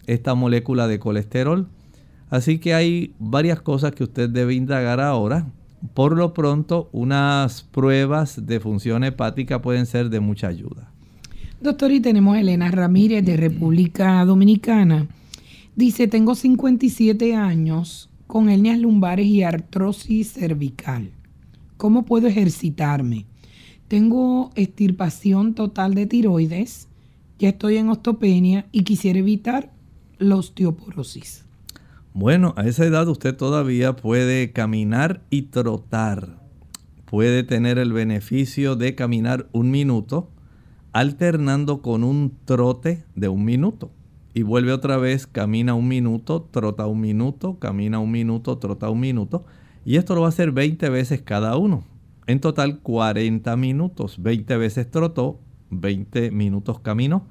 esta 0.07 0.35
molécula 0.35 0.89
de 0.89 0.99
colesterol. 0.99 1.69
Así 2.35 2.59
que 2.59 2.75
hay 2.75 3.15
varias 3.21 3.61
cosas 3.61 3.93
que 3.93 4.03
usted 4.03 4.29
debe 4.29 4.55
indagar 4.55 4.99
ahora. 4.99 5.53
Por 5.95 6.17
lo 6.17 6.35
pronto, 6.35 6.89
unas 6.91 7.63
pruebas 7.63 8.45
de 8.45 8.59
función 8.59 9.05
hepática 9.05 9.63
pueden 9.63 9.87
ser 9.87 10.11
de 10.11 10.19
mucha 10.19 10.49
ayuda. 10.49 10.91
Doctor, 11.61 11.93
y 11.93 12.01
tenemos 12.01 12.35
a 12.35 12.41
Elena 12.41 12.73
Ramírez 12.73 13.25
de 13.25 13.37
República 13.37 14.25
Dominicana. 14.25 15.07
Dice, 15.77 16.09
tengo 16.09 16.35
57 16.35 17.37
años 17.37 18.11
con 18.27 18.49
hernias 18.49 18.81
lumbares 18.81 19.27
y 19.27 19.45
artrosis 19.45 20.33
cervical. 20.33 21.13
¿Cómo 21.77 22.05
puedo 22.05 22.27
ejercitarme? 22.27 23.27
Tengo 23.87 24.51
extirpación 24.57 25.55
total 25.55 25.95
de 25.95 26.07
tiroides, 26.07 26.89
ya 27.39 27.51
estoy 27.51 27.77
en 27.77 27.91
osteopenia 27.91 28.67
y 28.73 28.83
quisiera 28.83 29.21
evitar 29.21 29.73
la 30.19 30.35
osteoporosis. 30.35 31.44
Bueno, 32.17 32.55
a 32.57 32.65
esa 32.69 32.85
edad 32.85 33.09
usted 33.09 33.37
todavía 33.37 33.97
puede 33.97 34.53
caminar 34.53 35.23
y 35.31 35.43
trotar. 35.43 36.39
Puede 37.07 37.43
tener 37.43 37.77
el 37.77 37.93
beneficio 37.93 38.77
de 38.77 38.95
caminar 38.95 39.49
un 39.51 39.73
minuto 39.73 40.31
alternando 40.93 41.83
con 41.83 42.05
un 42.05 42.39
trote 42.45 43.05
de 43.17 43.27
un 43.27 43.45
minuto. 43.45 43.91
Y 44.33 44.43
vuelve 44.43 44.73
otra 44.73 44.97
vez, 44.97 45.27
camina 45.27 45.75
un 45.75 45.89
minuto, 45.89 46.49
trota 46.53 46.87
un 46.87 47.01
minuto, 47.01 47.59
camina 47.59 47.99
un 47.99 48.13
minuto, 48.13 48.59
trota 48.59 48.91
un 48.91 49.01
minuto. 49.01 49.45
Y 49.85 49.97
esto 49.97 50.15
lo 50.15 50.21
va 50.21 50.29
a 50.29 50.31
hacer 50.31 50.53
20 50.53 50.89
veces 50.91 51.21
cada 51.21 51.57
uno. 51.57 51.83
En 52.29 52.39
total 52.39 52.79
40 52.79 53.57
minutos, 53.57 54.23
20 54.23 54.57
veces 54.57 54.89
trotó, 54.89 55.41
20 55.71 56.31
minutos 56.31 56.79
caminó. 56.79 57.27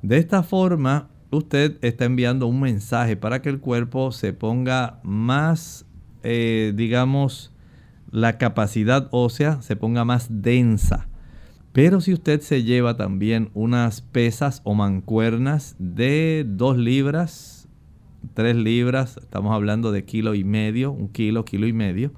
De 0.00 0.16
esta 0.16 0.42
forma, 0.42 1.10
usted 1.32 1.78
está 1.82 2.04
enviando 2.04 2.46
un 2.46 2.60
mensaje 2.60 3.16
para 3.16 3.42
que 3.42 3.48
el 3.48 3.58
cuerpo 3.58 4.12
se 4.12 4.32
ponga 4.32 5.00
más, 5.02 5.86
eh, 6.22 6.72
digamos, 6.76 7.52
la 8.10 8.36
capacidad 8.36 9.08
ósea 9.10 9.62
se 9.62 9.74
ponga 9.74 10.04
más 10.04 10.28
densa. 10.30 11.08
Pero 11.72 12.02
si 12.02 12.12
usted 12.12 12.42
se 12.42 12.62
lleva 12.64 12.98
también 12.98 13.50
unas 13.54 14.02
pesas 14.02 14.60
o 14.64 14.74
mancuernas 14.74 15.74
de 15.78 16.44
2 16.46 16.76
libras, 16.76 17.66
3 18.34 18.54
libras, 18.56 19.16
estamos 19.16 19.54
hablando 19.54 19.90
de 19.90 20.04
kilo 20.04 20.34
y 20.34 20.44
medio, 20.44 20.92
un 20.92 21.08
kilo, 21.08 21.46
kilo 21.46 21.66
y 21.66 21.72
medio, 21.72 22.12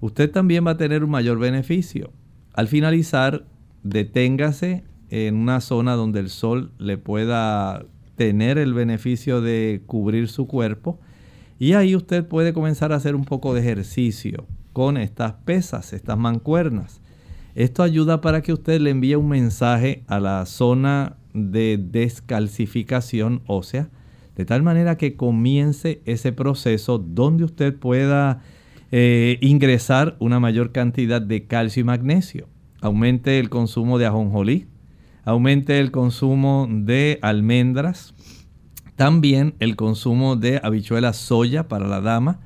usted 0.00 0.30
también 0.30 0.66
va 0.66 0.72
a 0.72 0.76
tener 0.78 1.04
un 1.04 1.10
mayor 1.10 1.38
beneficio. 1.38 2.10
Al 2.54 2.68
finalizar, 2.68 3.44
deténgase 3.82 4.84
en 5.10 5.36
una 5.36 5.60
zona 5.60 5.94
donde 5.94 6.20
el 6.20 6.30
sol 6.30 6.72
le 6.78 6.96
pueda 6.96 7.84
tener 8.16 8.58
el 8.58 8.74
beneficio 8.74 9.40
de 9.40 9.82
cubrir 9.86 10.28
su 10.28 10.46
cuerpo 10.46 10.98
y 11.58 11.72
ahí 11.72 11.96
usted 11.96 12.26
puede 12.26 12.52
comenzar 12.52 12.92
a 12.92 12.96
hacer 12.96 13.14
un 13.14 13.24
poco 13.24 13.54
de 13.54 13.60
ejercicio 13.60 14.46
con 14.72 14.96
estas 14.96 15.32
pesas, 15.44 15.92
estas 15.92 16.18
mancuernas. 16.18 17.00
Esto 17.54 17.82
ayuda 17.82 18.20
para 18.20 18.42
que 18.42 18.52
usted 18.52 18.80
le 18.80 18.90
envíe 18.90 19.14
un 19.14 19.28
mensaje 19.28 20.04
a 20.06 20.20
la 20.20 20.44
zona 20.44 21.16
de 21.32 21.78
descalcificación 21.80 23.42
ósea, 23.46 23.88
de 24.36 24.44
tal 24.44 24.62
manera 24.62 24.98
que 24.98 25.16
comience 25.16 26.02
ese 26.04 26.32
proceso 26.32 26.98
donde 26.98 27.44
usted 27.44 27.74
pueda 27.74 28.42
eh, 28.92 29.38
ingresar 29.40 30.16
una 30.18 30.40
mayor 30.40 30.72
cantidad 30.72 31.22
de 31.22 31.46
calcio 31.46 31.80
y 31.80 31.84
magnesio. 31.84 32.48
Aumente 32.82 33.38
el 33.38 33.48
consumo 33.48 33.98
de 33.98 34.04
ajonjolí, 34.04 34.66
aumente 35.26 35.80
el 35.80 35.90
consumo 35.90 36.68
de 36.70 37.18
almendras, 37.20 38.14
también 38.94 39.54
el 39.58 39.76
consumo 39.76 40.36
de 40.36 40.60
habichuela 40.62 41.12
soya 41.12 41.68
para 41.68 41.86
la 41.88 42.00
dama 42.00 42.40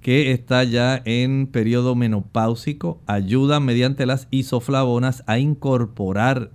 que 0.00 0.30
está 0.30 0.62
ya 0.62 1.02
en 1.04 1.48
periodo 1.48 1.96
menopáusico, 1.96 3.00
ayuda 3.06 3.60
mediante 3.60 4.06
las 4.06 4.28
isoflavonas 4.30 5.24
a 5.26 5.38
incorporar 5.38 6.52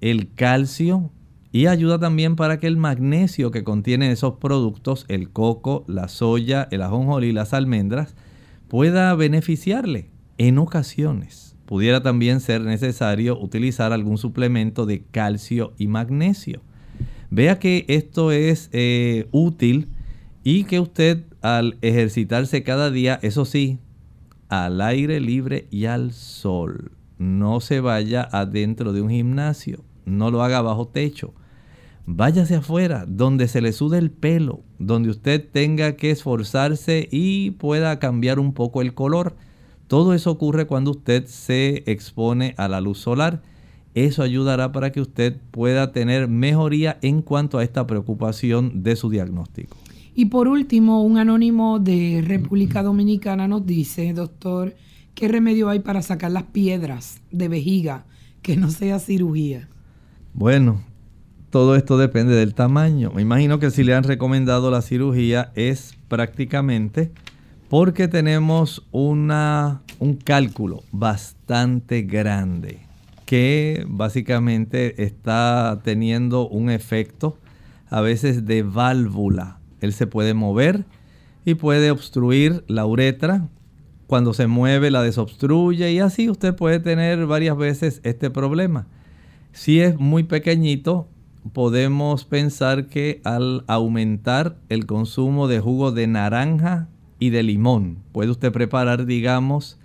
el 0.00 0.32
calcio 0.34 1.12
y 1.52 1.66
ayuda 1.66 1.98
también 1.98 2.34
para 2.34 2.58
que 2.58 2.66
el 2.66 2.78
magnesio 2.78 3.50
que 3.50 3.64
contienen 3.64 4.10
esos 4.10 4.38
productos, 4.38 5.04
el 5.08 5.30
coco, 5.30 5.84
la 5.86 6.08
soya, 6.08 6.66
el 6.70 6.82
ajonjolí 6.82 7.28
y 7.28 7.32
las 7.32 7.52
almendras, 7.52 8.16
pueda 8.66 9.14
beneficiarle 9.14 10.08
en 10.38 10.58
ocasiones. 10.58 11.51
Pudiera 11.66 12.02
también 12.02 12.40
ser 12.40 12.62
necesario 12.62 13.38
utilizar 13.40 13.92
algún 13.92 14.18
suplemento 14.18 14.86
de 14.86 15.04
calcio 15.10 15.72
y 15.78 15.86
magnesio. 15.86 16.60
Vea 17.30 17.58
que 17.58 17.84
esto 17.88 18.30
es 18.30 18.68
eh, 18.72 19.28
útil 19.30 19.88
y 20.44 20.64
que 20.64 20.80
usted 20.80 21.24
al 21.40 21.78
ejercitarse 21.80 22.62
cada 22.62 22.90
día, 22.90 23.18
eso 23.22 23.44
sí, 23.44 23.78
al 24.48 24.80
aire 24.80 25.20
libre 25.20 25.66
y 25.70 25.86
al 25.86 26.12
sol, 26.12 26.92
no 27.18 27.60
se 27.60 27.80
vaya 27.80 28.28
adentro 28.30 28.92
de 28.92 29.00
un 29.00 29.10
gimnasio, 29.10 29.84
no 30.04 30.30
lo 30.30 30.42
haga 30.42 30.60
bajo 30.60 30.88
techo 30.88 31.34
váyase 32.06 32.56
afuera, 32.56 33.04
donde 33.06 33.48
se 33.48 33.60
le 33.60 33.72
sude 33.72 33.98
el 33.98 34.10
pelo, 34.10 34.62
donde 34.78 35.10
usted 35.10 35.44
tenga 35.50 35.96
que 35.96 36.10
esforzarse 36.10 37.08
y 37.10 37.52
pueda 37.52 37.98
cambiar 37.98 38.38
un 38.38 38.52
poco 38.52 38.82
el 38.82 38.94
color. 38.94 39.36
Todo 39.92 40.14
eso 40.14 40.30
ocurre 40.30 40.66
cuando 40.66 40.90
usted 40.90 41.26
se 41.26 41.82
expone 41.84 42.54
a 42.56 42.66
la 42.66 42.80
luz 42.80 42.96
solar. 42.96 43.42
Eso 43.92 44.22
ayudará 44.22 44.72
para 44.72 44.90
que 44.90 45.02
usted 45.02 45.36
pueda 45.50 45.92
tener 45.92 46.28
mejoría 46.28 46.98
en 47.02 47.20
cuanto 47.20 47.58
a 47.58 47.62
esta 47.62 47.86
preocupación 47.86 48.82
de 48.82 48.96
su 48.96 49.10
diagnóstico. 49.10 49.76
Y 50.14 50.24
por 50.24 50.48
último, 50.48 51.02
un 51.02 51.18
anónimo 51.18 51.78
de 51.78 52.24
República 52.26 52.82
Dominicana 52.82 53.46
nos 53.48 53.66
dice, 53.66 54.14
doctor, 54.14 54.74
¿qué 55.14 55.28
remedio 55.28 55.68
hay 55.68 55.80
para 55.80 56.00
sacar 56.00 56.30
las 56.30 56.44
piedras 56.44 57.20
de 57.30 57.48
vejiga 57.48 58.06
que 58.40 58.56
no 58.56 58.70
sea 58.70 58.98
cirugía? 58.98 59.68
Bueno, 60.32 60.80
todo 61.50 61.76
esto 61.76 61.98
depende 61.98 62.34
del 62.34 62.54
tamaño. 62.54 63.12
Me 63.14 63.20
imagino 63.20 63.58
que 63.58 63.70
si 63.70 63.84
le 63.84 63.94
han 63.94 64.04
recomendado 64.04 64.70
la 64.70 64.80
cirugía 64.80 65.52
es 65.54 65.98
prácticamente 66.08 67.12
porque 67.72 68.06
tenemos 68.06 68.86
una, 68.90 69.80
un 69.98 70.16
cálculo 70.16 70.82
bastante 70.92 72.02
grande 72.02 72.80
que 73.24 73.86
básicamente 73.88 75.04
está 75.04 75.80
teniendo 75.82 76.46
un 76.46 76.68
efecto 76.68 77.38
a 77.88 78.02
veces 78.02 78.44
de 78.44 78.62
válvula. 78.62 79.58
Él 79.80 79.94
se 79.94 80.06
puede 80.06 80.34
mover 80.34 80.84
y 81.46 81.54
puede 81.54 81.90
obstruir 81.90 82.62
la 82.68 82.84
uretra. 82.84 83.48
Cuando 84.06 84.34
se 84.34 84.48
mueve 84.48 84.90
la 84.90 85.02
desobstruye 85.02 85.92
y 85.92 86.00
así 86.00 86.28
usted 86.28 86.54
puede 86.54 86.78
tener 86.78 87.24
varias 87.24 87.56
veces 87.56 88.02
este 88.04 88.28
problema. 88.28 88.86
Si 89.52 89.80
es 89.80 89.98
muy 89.98 90.24
pequeñito, 90.24 91.08
podemos 91.54 92.26
pensar 92.26 92.88
que 92.88 93.22
al 93.24 93.64
aumentar 93.66 94.58
el 94.68 94.84
consumo 94.84 95.48
de 95.48 95.60
jugo 95.60 95.90
de 95.90 96.06
naranja 96.06 96.90
y 97.22 97.30
de 97.30 97.44
limón, 97.44 97.98
puede 98.10 98.32
usted 98.32 98.50
preparar, 98.50 99.06
digamos, 99.06 99.78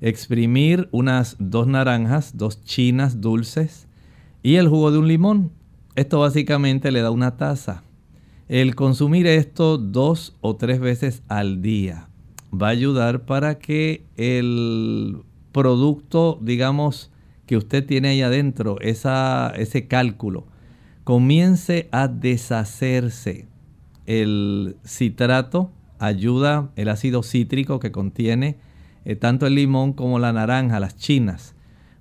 exprimir 0.00 0.88
unas 0.92 1.36
dos 1.38 1.66
naranjas, 1.66 2.38
dos 2.38 2.64
chinas 2.64 3.20
dulces 3.20 3.86
y 4.42 4.54
el 4.54 4.66
jugo 4.66 4.90
de 4.90 4.96
un 4.96 5.06
limón. 5.06 5.52
Esto 5.94 6.20
básicamente 6.20 6.90
le 6.90 7.02
da 7.02 7.10
una 7.10 7.36
taza. 7.36 7.82
El 8.48 8.76
consumir 8.76 9.26
esto 9.26 9.76
dos 9.76 10.38
o 10.40 10.56
tres 10.56 10.80
veces 10.80 11.22
al 11.28 11.60
día 11.60 12.08
va 12.50 12.68
a 12.68 12.70
ayudar 12.70 13.26
para 13.26 13.58
que 13.58 14.06
el 14.16 15.18
producto, 15.52 16.38
digamos, 16.40 17.10
que 17.44 17.58
usted 17.58 17.84
tiene 17.84 18.08
ahí 18.08 18.22
adentro, 18.22 18.80
esa, 18.80 19.52
ese 19.54 19.86
cálculo, 19.86 20.46
comience 21.04 21.90
a 21.92 22.08
deshacerse. 22.08 23.48
El 24.06 24.76
citrato 24.82 25.72
ayuda, 26.00 26.70
el 26.74 26.88
ácido 26.88 27.22
cítrico 27.22 27.78
que 27.78 27.92
contiene 27.92 28.56
eh, 29.04 29.14
tanto 29.14 29.46
el 29.46 29.54
limón 29.54 29.92
como 29.92 30.18
la 30.18 30.32
naranja, 30.32 30.80
las 30.80 30.96
chinas, 30.96 31.54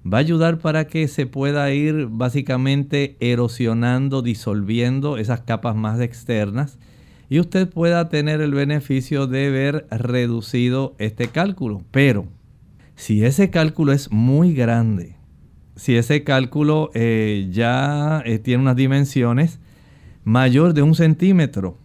va 0.05 0.17
a 0.17 0.21
ayudar 0.21 0.57
para 0.57 0.87
que 0.87 1.07
se 1.07 1.27
pueda 1.27 1.71
ir 1.71 2.07
básicamente 2.09 3.17
erosionando, 3.19 4.21
disolviendo 4.21 5.17
esas 5.17 5.41
capas 5.41 5.75
más 5.75 5.99
externas 5.99 6.79
y 7.29 7.39
usted 7.39 7.69
pueda 7.69 8.09
tener 8.09 8.41
el 8.41 8.53
beneficio 8.53 9.27
de 9.27 9.49
ver 9.49 9.87
reducido 9.91 10.95
este 10.97 11.27
cálculo. 11.27 11.83
Pero 11.91 12.25
si 12.95 13.23
ese 13.23 13.49
cálculo 13.49 13.93
es 13.93 14.11
muy 14.11 14.53
grande, 14.53 15.15
si 15.75 15.95
ese 15.95 16.23
cálculo 16.23 16.89
eh, 16.93 17.47
ya 17.51 18.21
eh, 18.25 18.39
tiene 18.39 18.63
unas 18.63 18.75
dimensiones 18.75 19.59
mayor 20.23 20.73
de 20.73 20.81
un 20.81 20.95
centímetro, 20.95 21.77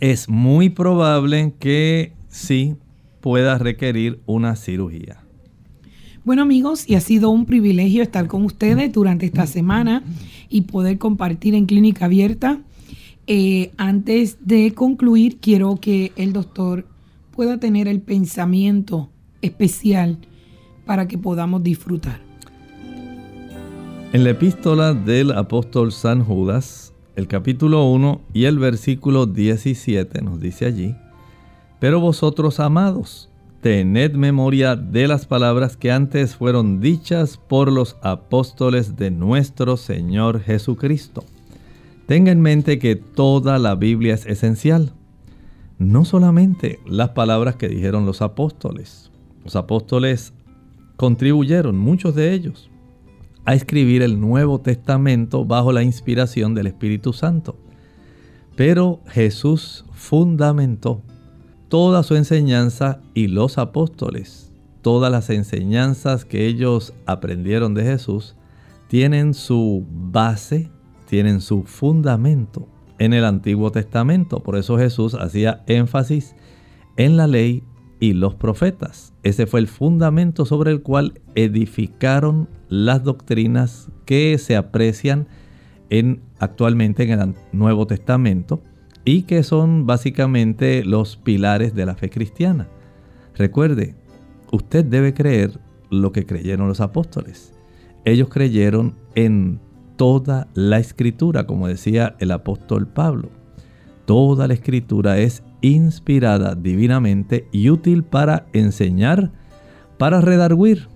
es 0.00 0.28
muy 0.28 0.70
probable 0.70 1.54
que 1.58 2.12
sí 2.28 2.76
pueda 3.20 3.58
requerir 3.58 4.20
una 4.26 4.56
cirugía. 4.56 5.22
Bueno 6.24 6.42
amigos, 6.42 6.88
y 6.88 6.94
ha 6.94 7.00
sido 7.00 7.30
un 7.30 7.46
privilegio 7.46 8.02
estar 8.02 8.26
con 8.26 8.44
ustedes 8.44 8.92
durante 8.92 9.26
esta 9.26 9.46
semana 9.46 10.02
y 10.48 10.62
poder 10.62 10.98
compartir 10.98 11.54
en 11.54 11.66
Clínica 11.66 12.04
Abierta. 12.04 12.60
Eh, 13.26 13.70
antes 13.76 14.38
de 14.44 14.74
concluir, 14.74 15.38
quiero 15.38 15.76
que 15.76 16.12
el 16.16 16.32
doctor 16.32 16.86
pueda 17.30 17.58
tener 17.58 17.88
el 17.88 18.00
pensamiento 18.00 19.10
especial 19.42 20.18
para 20.84 21.08
que 21.08 21.18
podamos 21.18 21.62
disfrutar. 21.62 22.20
En 24.12 24.24
la 24.24 24.30
epístola 24.30 24.94
del 24.94 25.32
apóstol 25.32 25.92
San 25.92 26.24
Judas, 26.24 26.87
el 27.18 27.26
capítulo 27.26 27.84
1 27.86 28.20
y 28.32 28.44
el 28.44 28.60
versículo 28.60 29.26
17 29.26 30.22
nos 30.22 30.38
dice 30.38 30.66
allí, 30.66 30.94
Pero 31.80 31.98
vosotros 31.98 32.60
amados, 32.60 33.28
tened 33.60 34.12
memoria 34.12 34.76
de 34.76 35.08
las 35.08 35.26
palabras 35.26 35.76
que 35.76 35.90
antes 35.90 36.36
fueron 36.36 36.80
dichas 36.80 37.36
por 37.36 37.72
los 37.72 37.96
apóstoles 38.02 38.94
de 38.94 39.10
nuestro 39.10 39.76
Señor 39.76 40.42
Jesucristo. 40.42 41.24
Tenga 42.06 42.30
en 42.30 42.40
mente 42.40 42.78
que 42.78 42.94
toda 42.94 43.58
la 43.58 43.74
Biblia 43.74 44.14
es 44.14 44.24
esencial, 44.24 44.92
no 45.80 46.04
solamente 46.04 46.78
las 46.86 47.08
palabras 47.10 47.56
que 47.56 47.66
dijeron 47.66 48.06
los 48.06 48.22
apóstoles. 48.22 49.10
Los 49.42 49.56
apóstoles 49.56 50.34
contribuyeron, 50.94 51.78
muchos 51.78 52.14
de 52.14 52.32
ellos, 52.32 52.67
a 53.48 53.54
escribir 53.54 54.02
el 54.02 54.20
Nuevo 54.20 54.60
Testamento 54.60 55.46
bajo 55.46 55.72
la 55.72 55.82
inspiración 55.82 56.54
del 56.54 56.66
Espíritu 56.66 57.14
Santo. 57.14 57.56
Pero 58.56 59.00
Jesús 59.08 59.86
fundamentó 59.92 61.00
toda 61.70 62.02
su 62.02 62.14
enseñanza 62.14 63.00
y 63.14 63.28
los 63.28 63.56
apóstoles, 63.56 64.52
todas 64.82 65.10
las 65.10 65.30
enseñanzas 65.30 66.26
que 66.26 66.44
ellos 66.44 66.92
aprendieron 67.06 67.72
de 67.72 67.84
Jesús, 67.84 68.36
tienen 68.86 69.32
su 69.32 69.82
base, 69.90 70.70
tienen 71.06 71.40
su 71.40 71.62
fundamento 71.62 72.68
en 72.98 73.14
el 73.14 73.24
Antiguo 73.24 73.72
Testamento. 73.72 74.42
Por 74.42 74.58
eso 74.58 74.76
Jesús 74.76 75.14
hacía 75.14 75.64
énfasis 75.66 76.34
en 76.98 77.16
la 77.16 77.26
ley 77.26 77.64
y 78.00 78.12
los 78.12 78.34
profetas. 78.34 79.12
Ese 79.22 79.46
fue 79.46 79.60
el 79.60 79.68
fundamento 79.68 80.44
sobre 80.44 80.70
el 80.70 80.82
cual 80.82 81.20
edificaron 81.34 82.48
las 82.68 83.02
doctrinas 83.04 83.90
que 84.04 84.38
se 84.38 84.56
aprecian 84.56 85.28
en, 85.90 86.22
actualmente 86.38 87.02
en 87.04 87.20
el 87.20 87.34
Nuevo 87.52 87.86
Testamento 87.86 88.62
y 89.04 89.22
que 89.22 89.42
son 89.42 89.86
básicamente 89.86 90.84
los 90.84 91.16
pilares 91.16 91.74
de 91.74 91.86
la 91.86 91.94
fe 91.94 92.10
cristiana. 92.10 92.68
Recuerde, 93.34 93.94
usted 94.52 94.84
debe 94.84 95.14
creer 95.14 95.58
lo 95.90 96.12
que 96.12 96.26
creyeron 96.26 96.68
los 96.68 96.80
apóstoles. 96.80 97.52
Ellos 98.04 98.28
creyeron 98.28 98.94
en 99.14 99.60
toda 99.96 100.48
la 100.54 100.78
escritura, 100.78 101.46
como 101.46 101.68
decía 101.68 102.16
el 102.20 102.30
apóstol 102.30 102.86
Pablo. 102.86 103.30
Toda 104.04 104.46
la 104.46 104.54
escritura 104.54 105.18
es 105.18 105.42
inspirada 105.60 106.54
divinamente 106.54 107.48
y 107.52 107.70
útil 107.70 108.04
para 108.04 108.46
enseñar, 108.52 109.32
para 109.98 110.20
redarguir, 110.20 110.88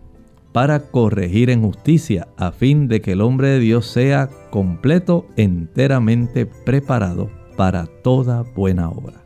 para 0.53 0.91
corregir 0.91 1.51
en 1.51 1.63
justicia, 1.63 2.29
a 2.37 2.53
fin 2.53 2.89
de 2.89 3.01
que 3.01 3.13
el 3.13 3.21
hombre 3.21 3.49
de 3.49 3.59
Dios 3.61 3.87
sea 3.87 4.29
completo, 4.51 5.27
enteramente 5.37 6.47
preparado 6.47 7.31
para 7.57 7.87
toda 7.87 8.43
buena 8.43 8.89
obra. 8.89 9.23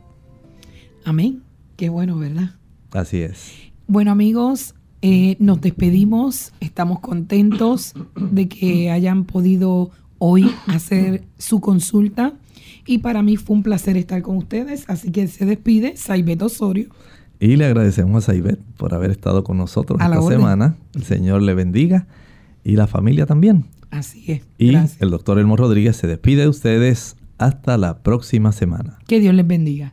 Amén. 1.05 1.43
Qué 1.77 1.89
bueno, 1.89 2.19
¿verdad? 2.19 2.51
Así 2.93 3.19
es. 3.19 3.53
Bueno 3.87 4.11
amigos, 4.11 4.75
eh, 5.03 5.37
nos 5.39 5.61
despedimos. 5.61 6.53
Estamos 6.61 7.01
contentos 7.01 7.95
de 8.17 8.49
que 8.49 8.91
hayan 8.91 9.25
podido 9.25 9.91
hoy 10.19 10.51
hacer 10.67 11.25
su 11.39 11.61
consulta. 11.61 12.33
Y 12.87 12.99
para 12.99 13.23
mí 13.23 13.37
fue 13.37 13.57
un 13.57 13.63
placer 13.63 13.97
estar 13.97 14.23
con 14.23 14.37
ustedes. 14.37 14.85
Así 14.89 15.11
que 15.11 15.27
se 15.27 15.45
despide 15.45 15.97
Saibet 15.97 16.41
Osorio. 16.43 16.89
Y 17.39 17.57
le 17.57 17.67
agradecemos 17.67 18.25
a 18.25 18.33
Saibet 18.33 18.59
por 18.77 18.95
haber 18.95 19.11
estado 19.11 19.45
con 19.45 19.59
nosotros 19.59 20.01
esta 20.01 20.23
semana. 20.23 20.77
El 20.95 21.05
Señor 21.05 21.43
le 21.43 21.55
bendiga 21.55 22.07
y 22.65 22.77
la 22.77 22.87
familia 22.87 23.27
también. 23.27 23.67
Así 23.91 24.25
es. 24.33 24.43
Y 24.59 24.75
el 24.75 25.11
doctor 25.11 25.39
Elmo 25.39 25.57
Rodríguez 25.57 25.97
se 25.97 26.07
despide 26.07 26.43
de 26.43 26.49
ustedes 26.49 27.17
hasta 27.39 27.77
la 27.77 28.03
próxima 28.03 28.53
semana. 28.53 28.99
Que 29.07 29.21
Dios 29.21 29.35
les 29.35 29.47
bendiga. 29.47 29.93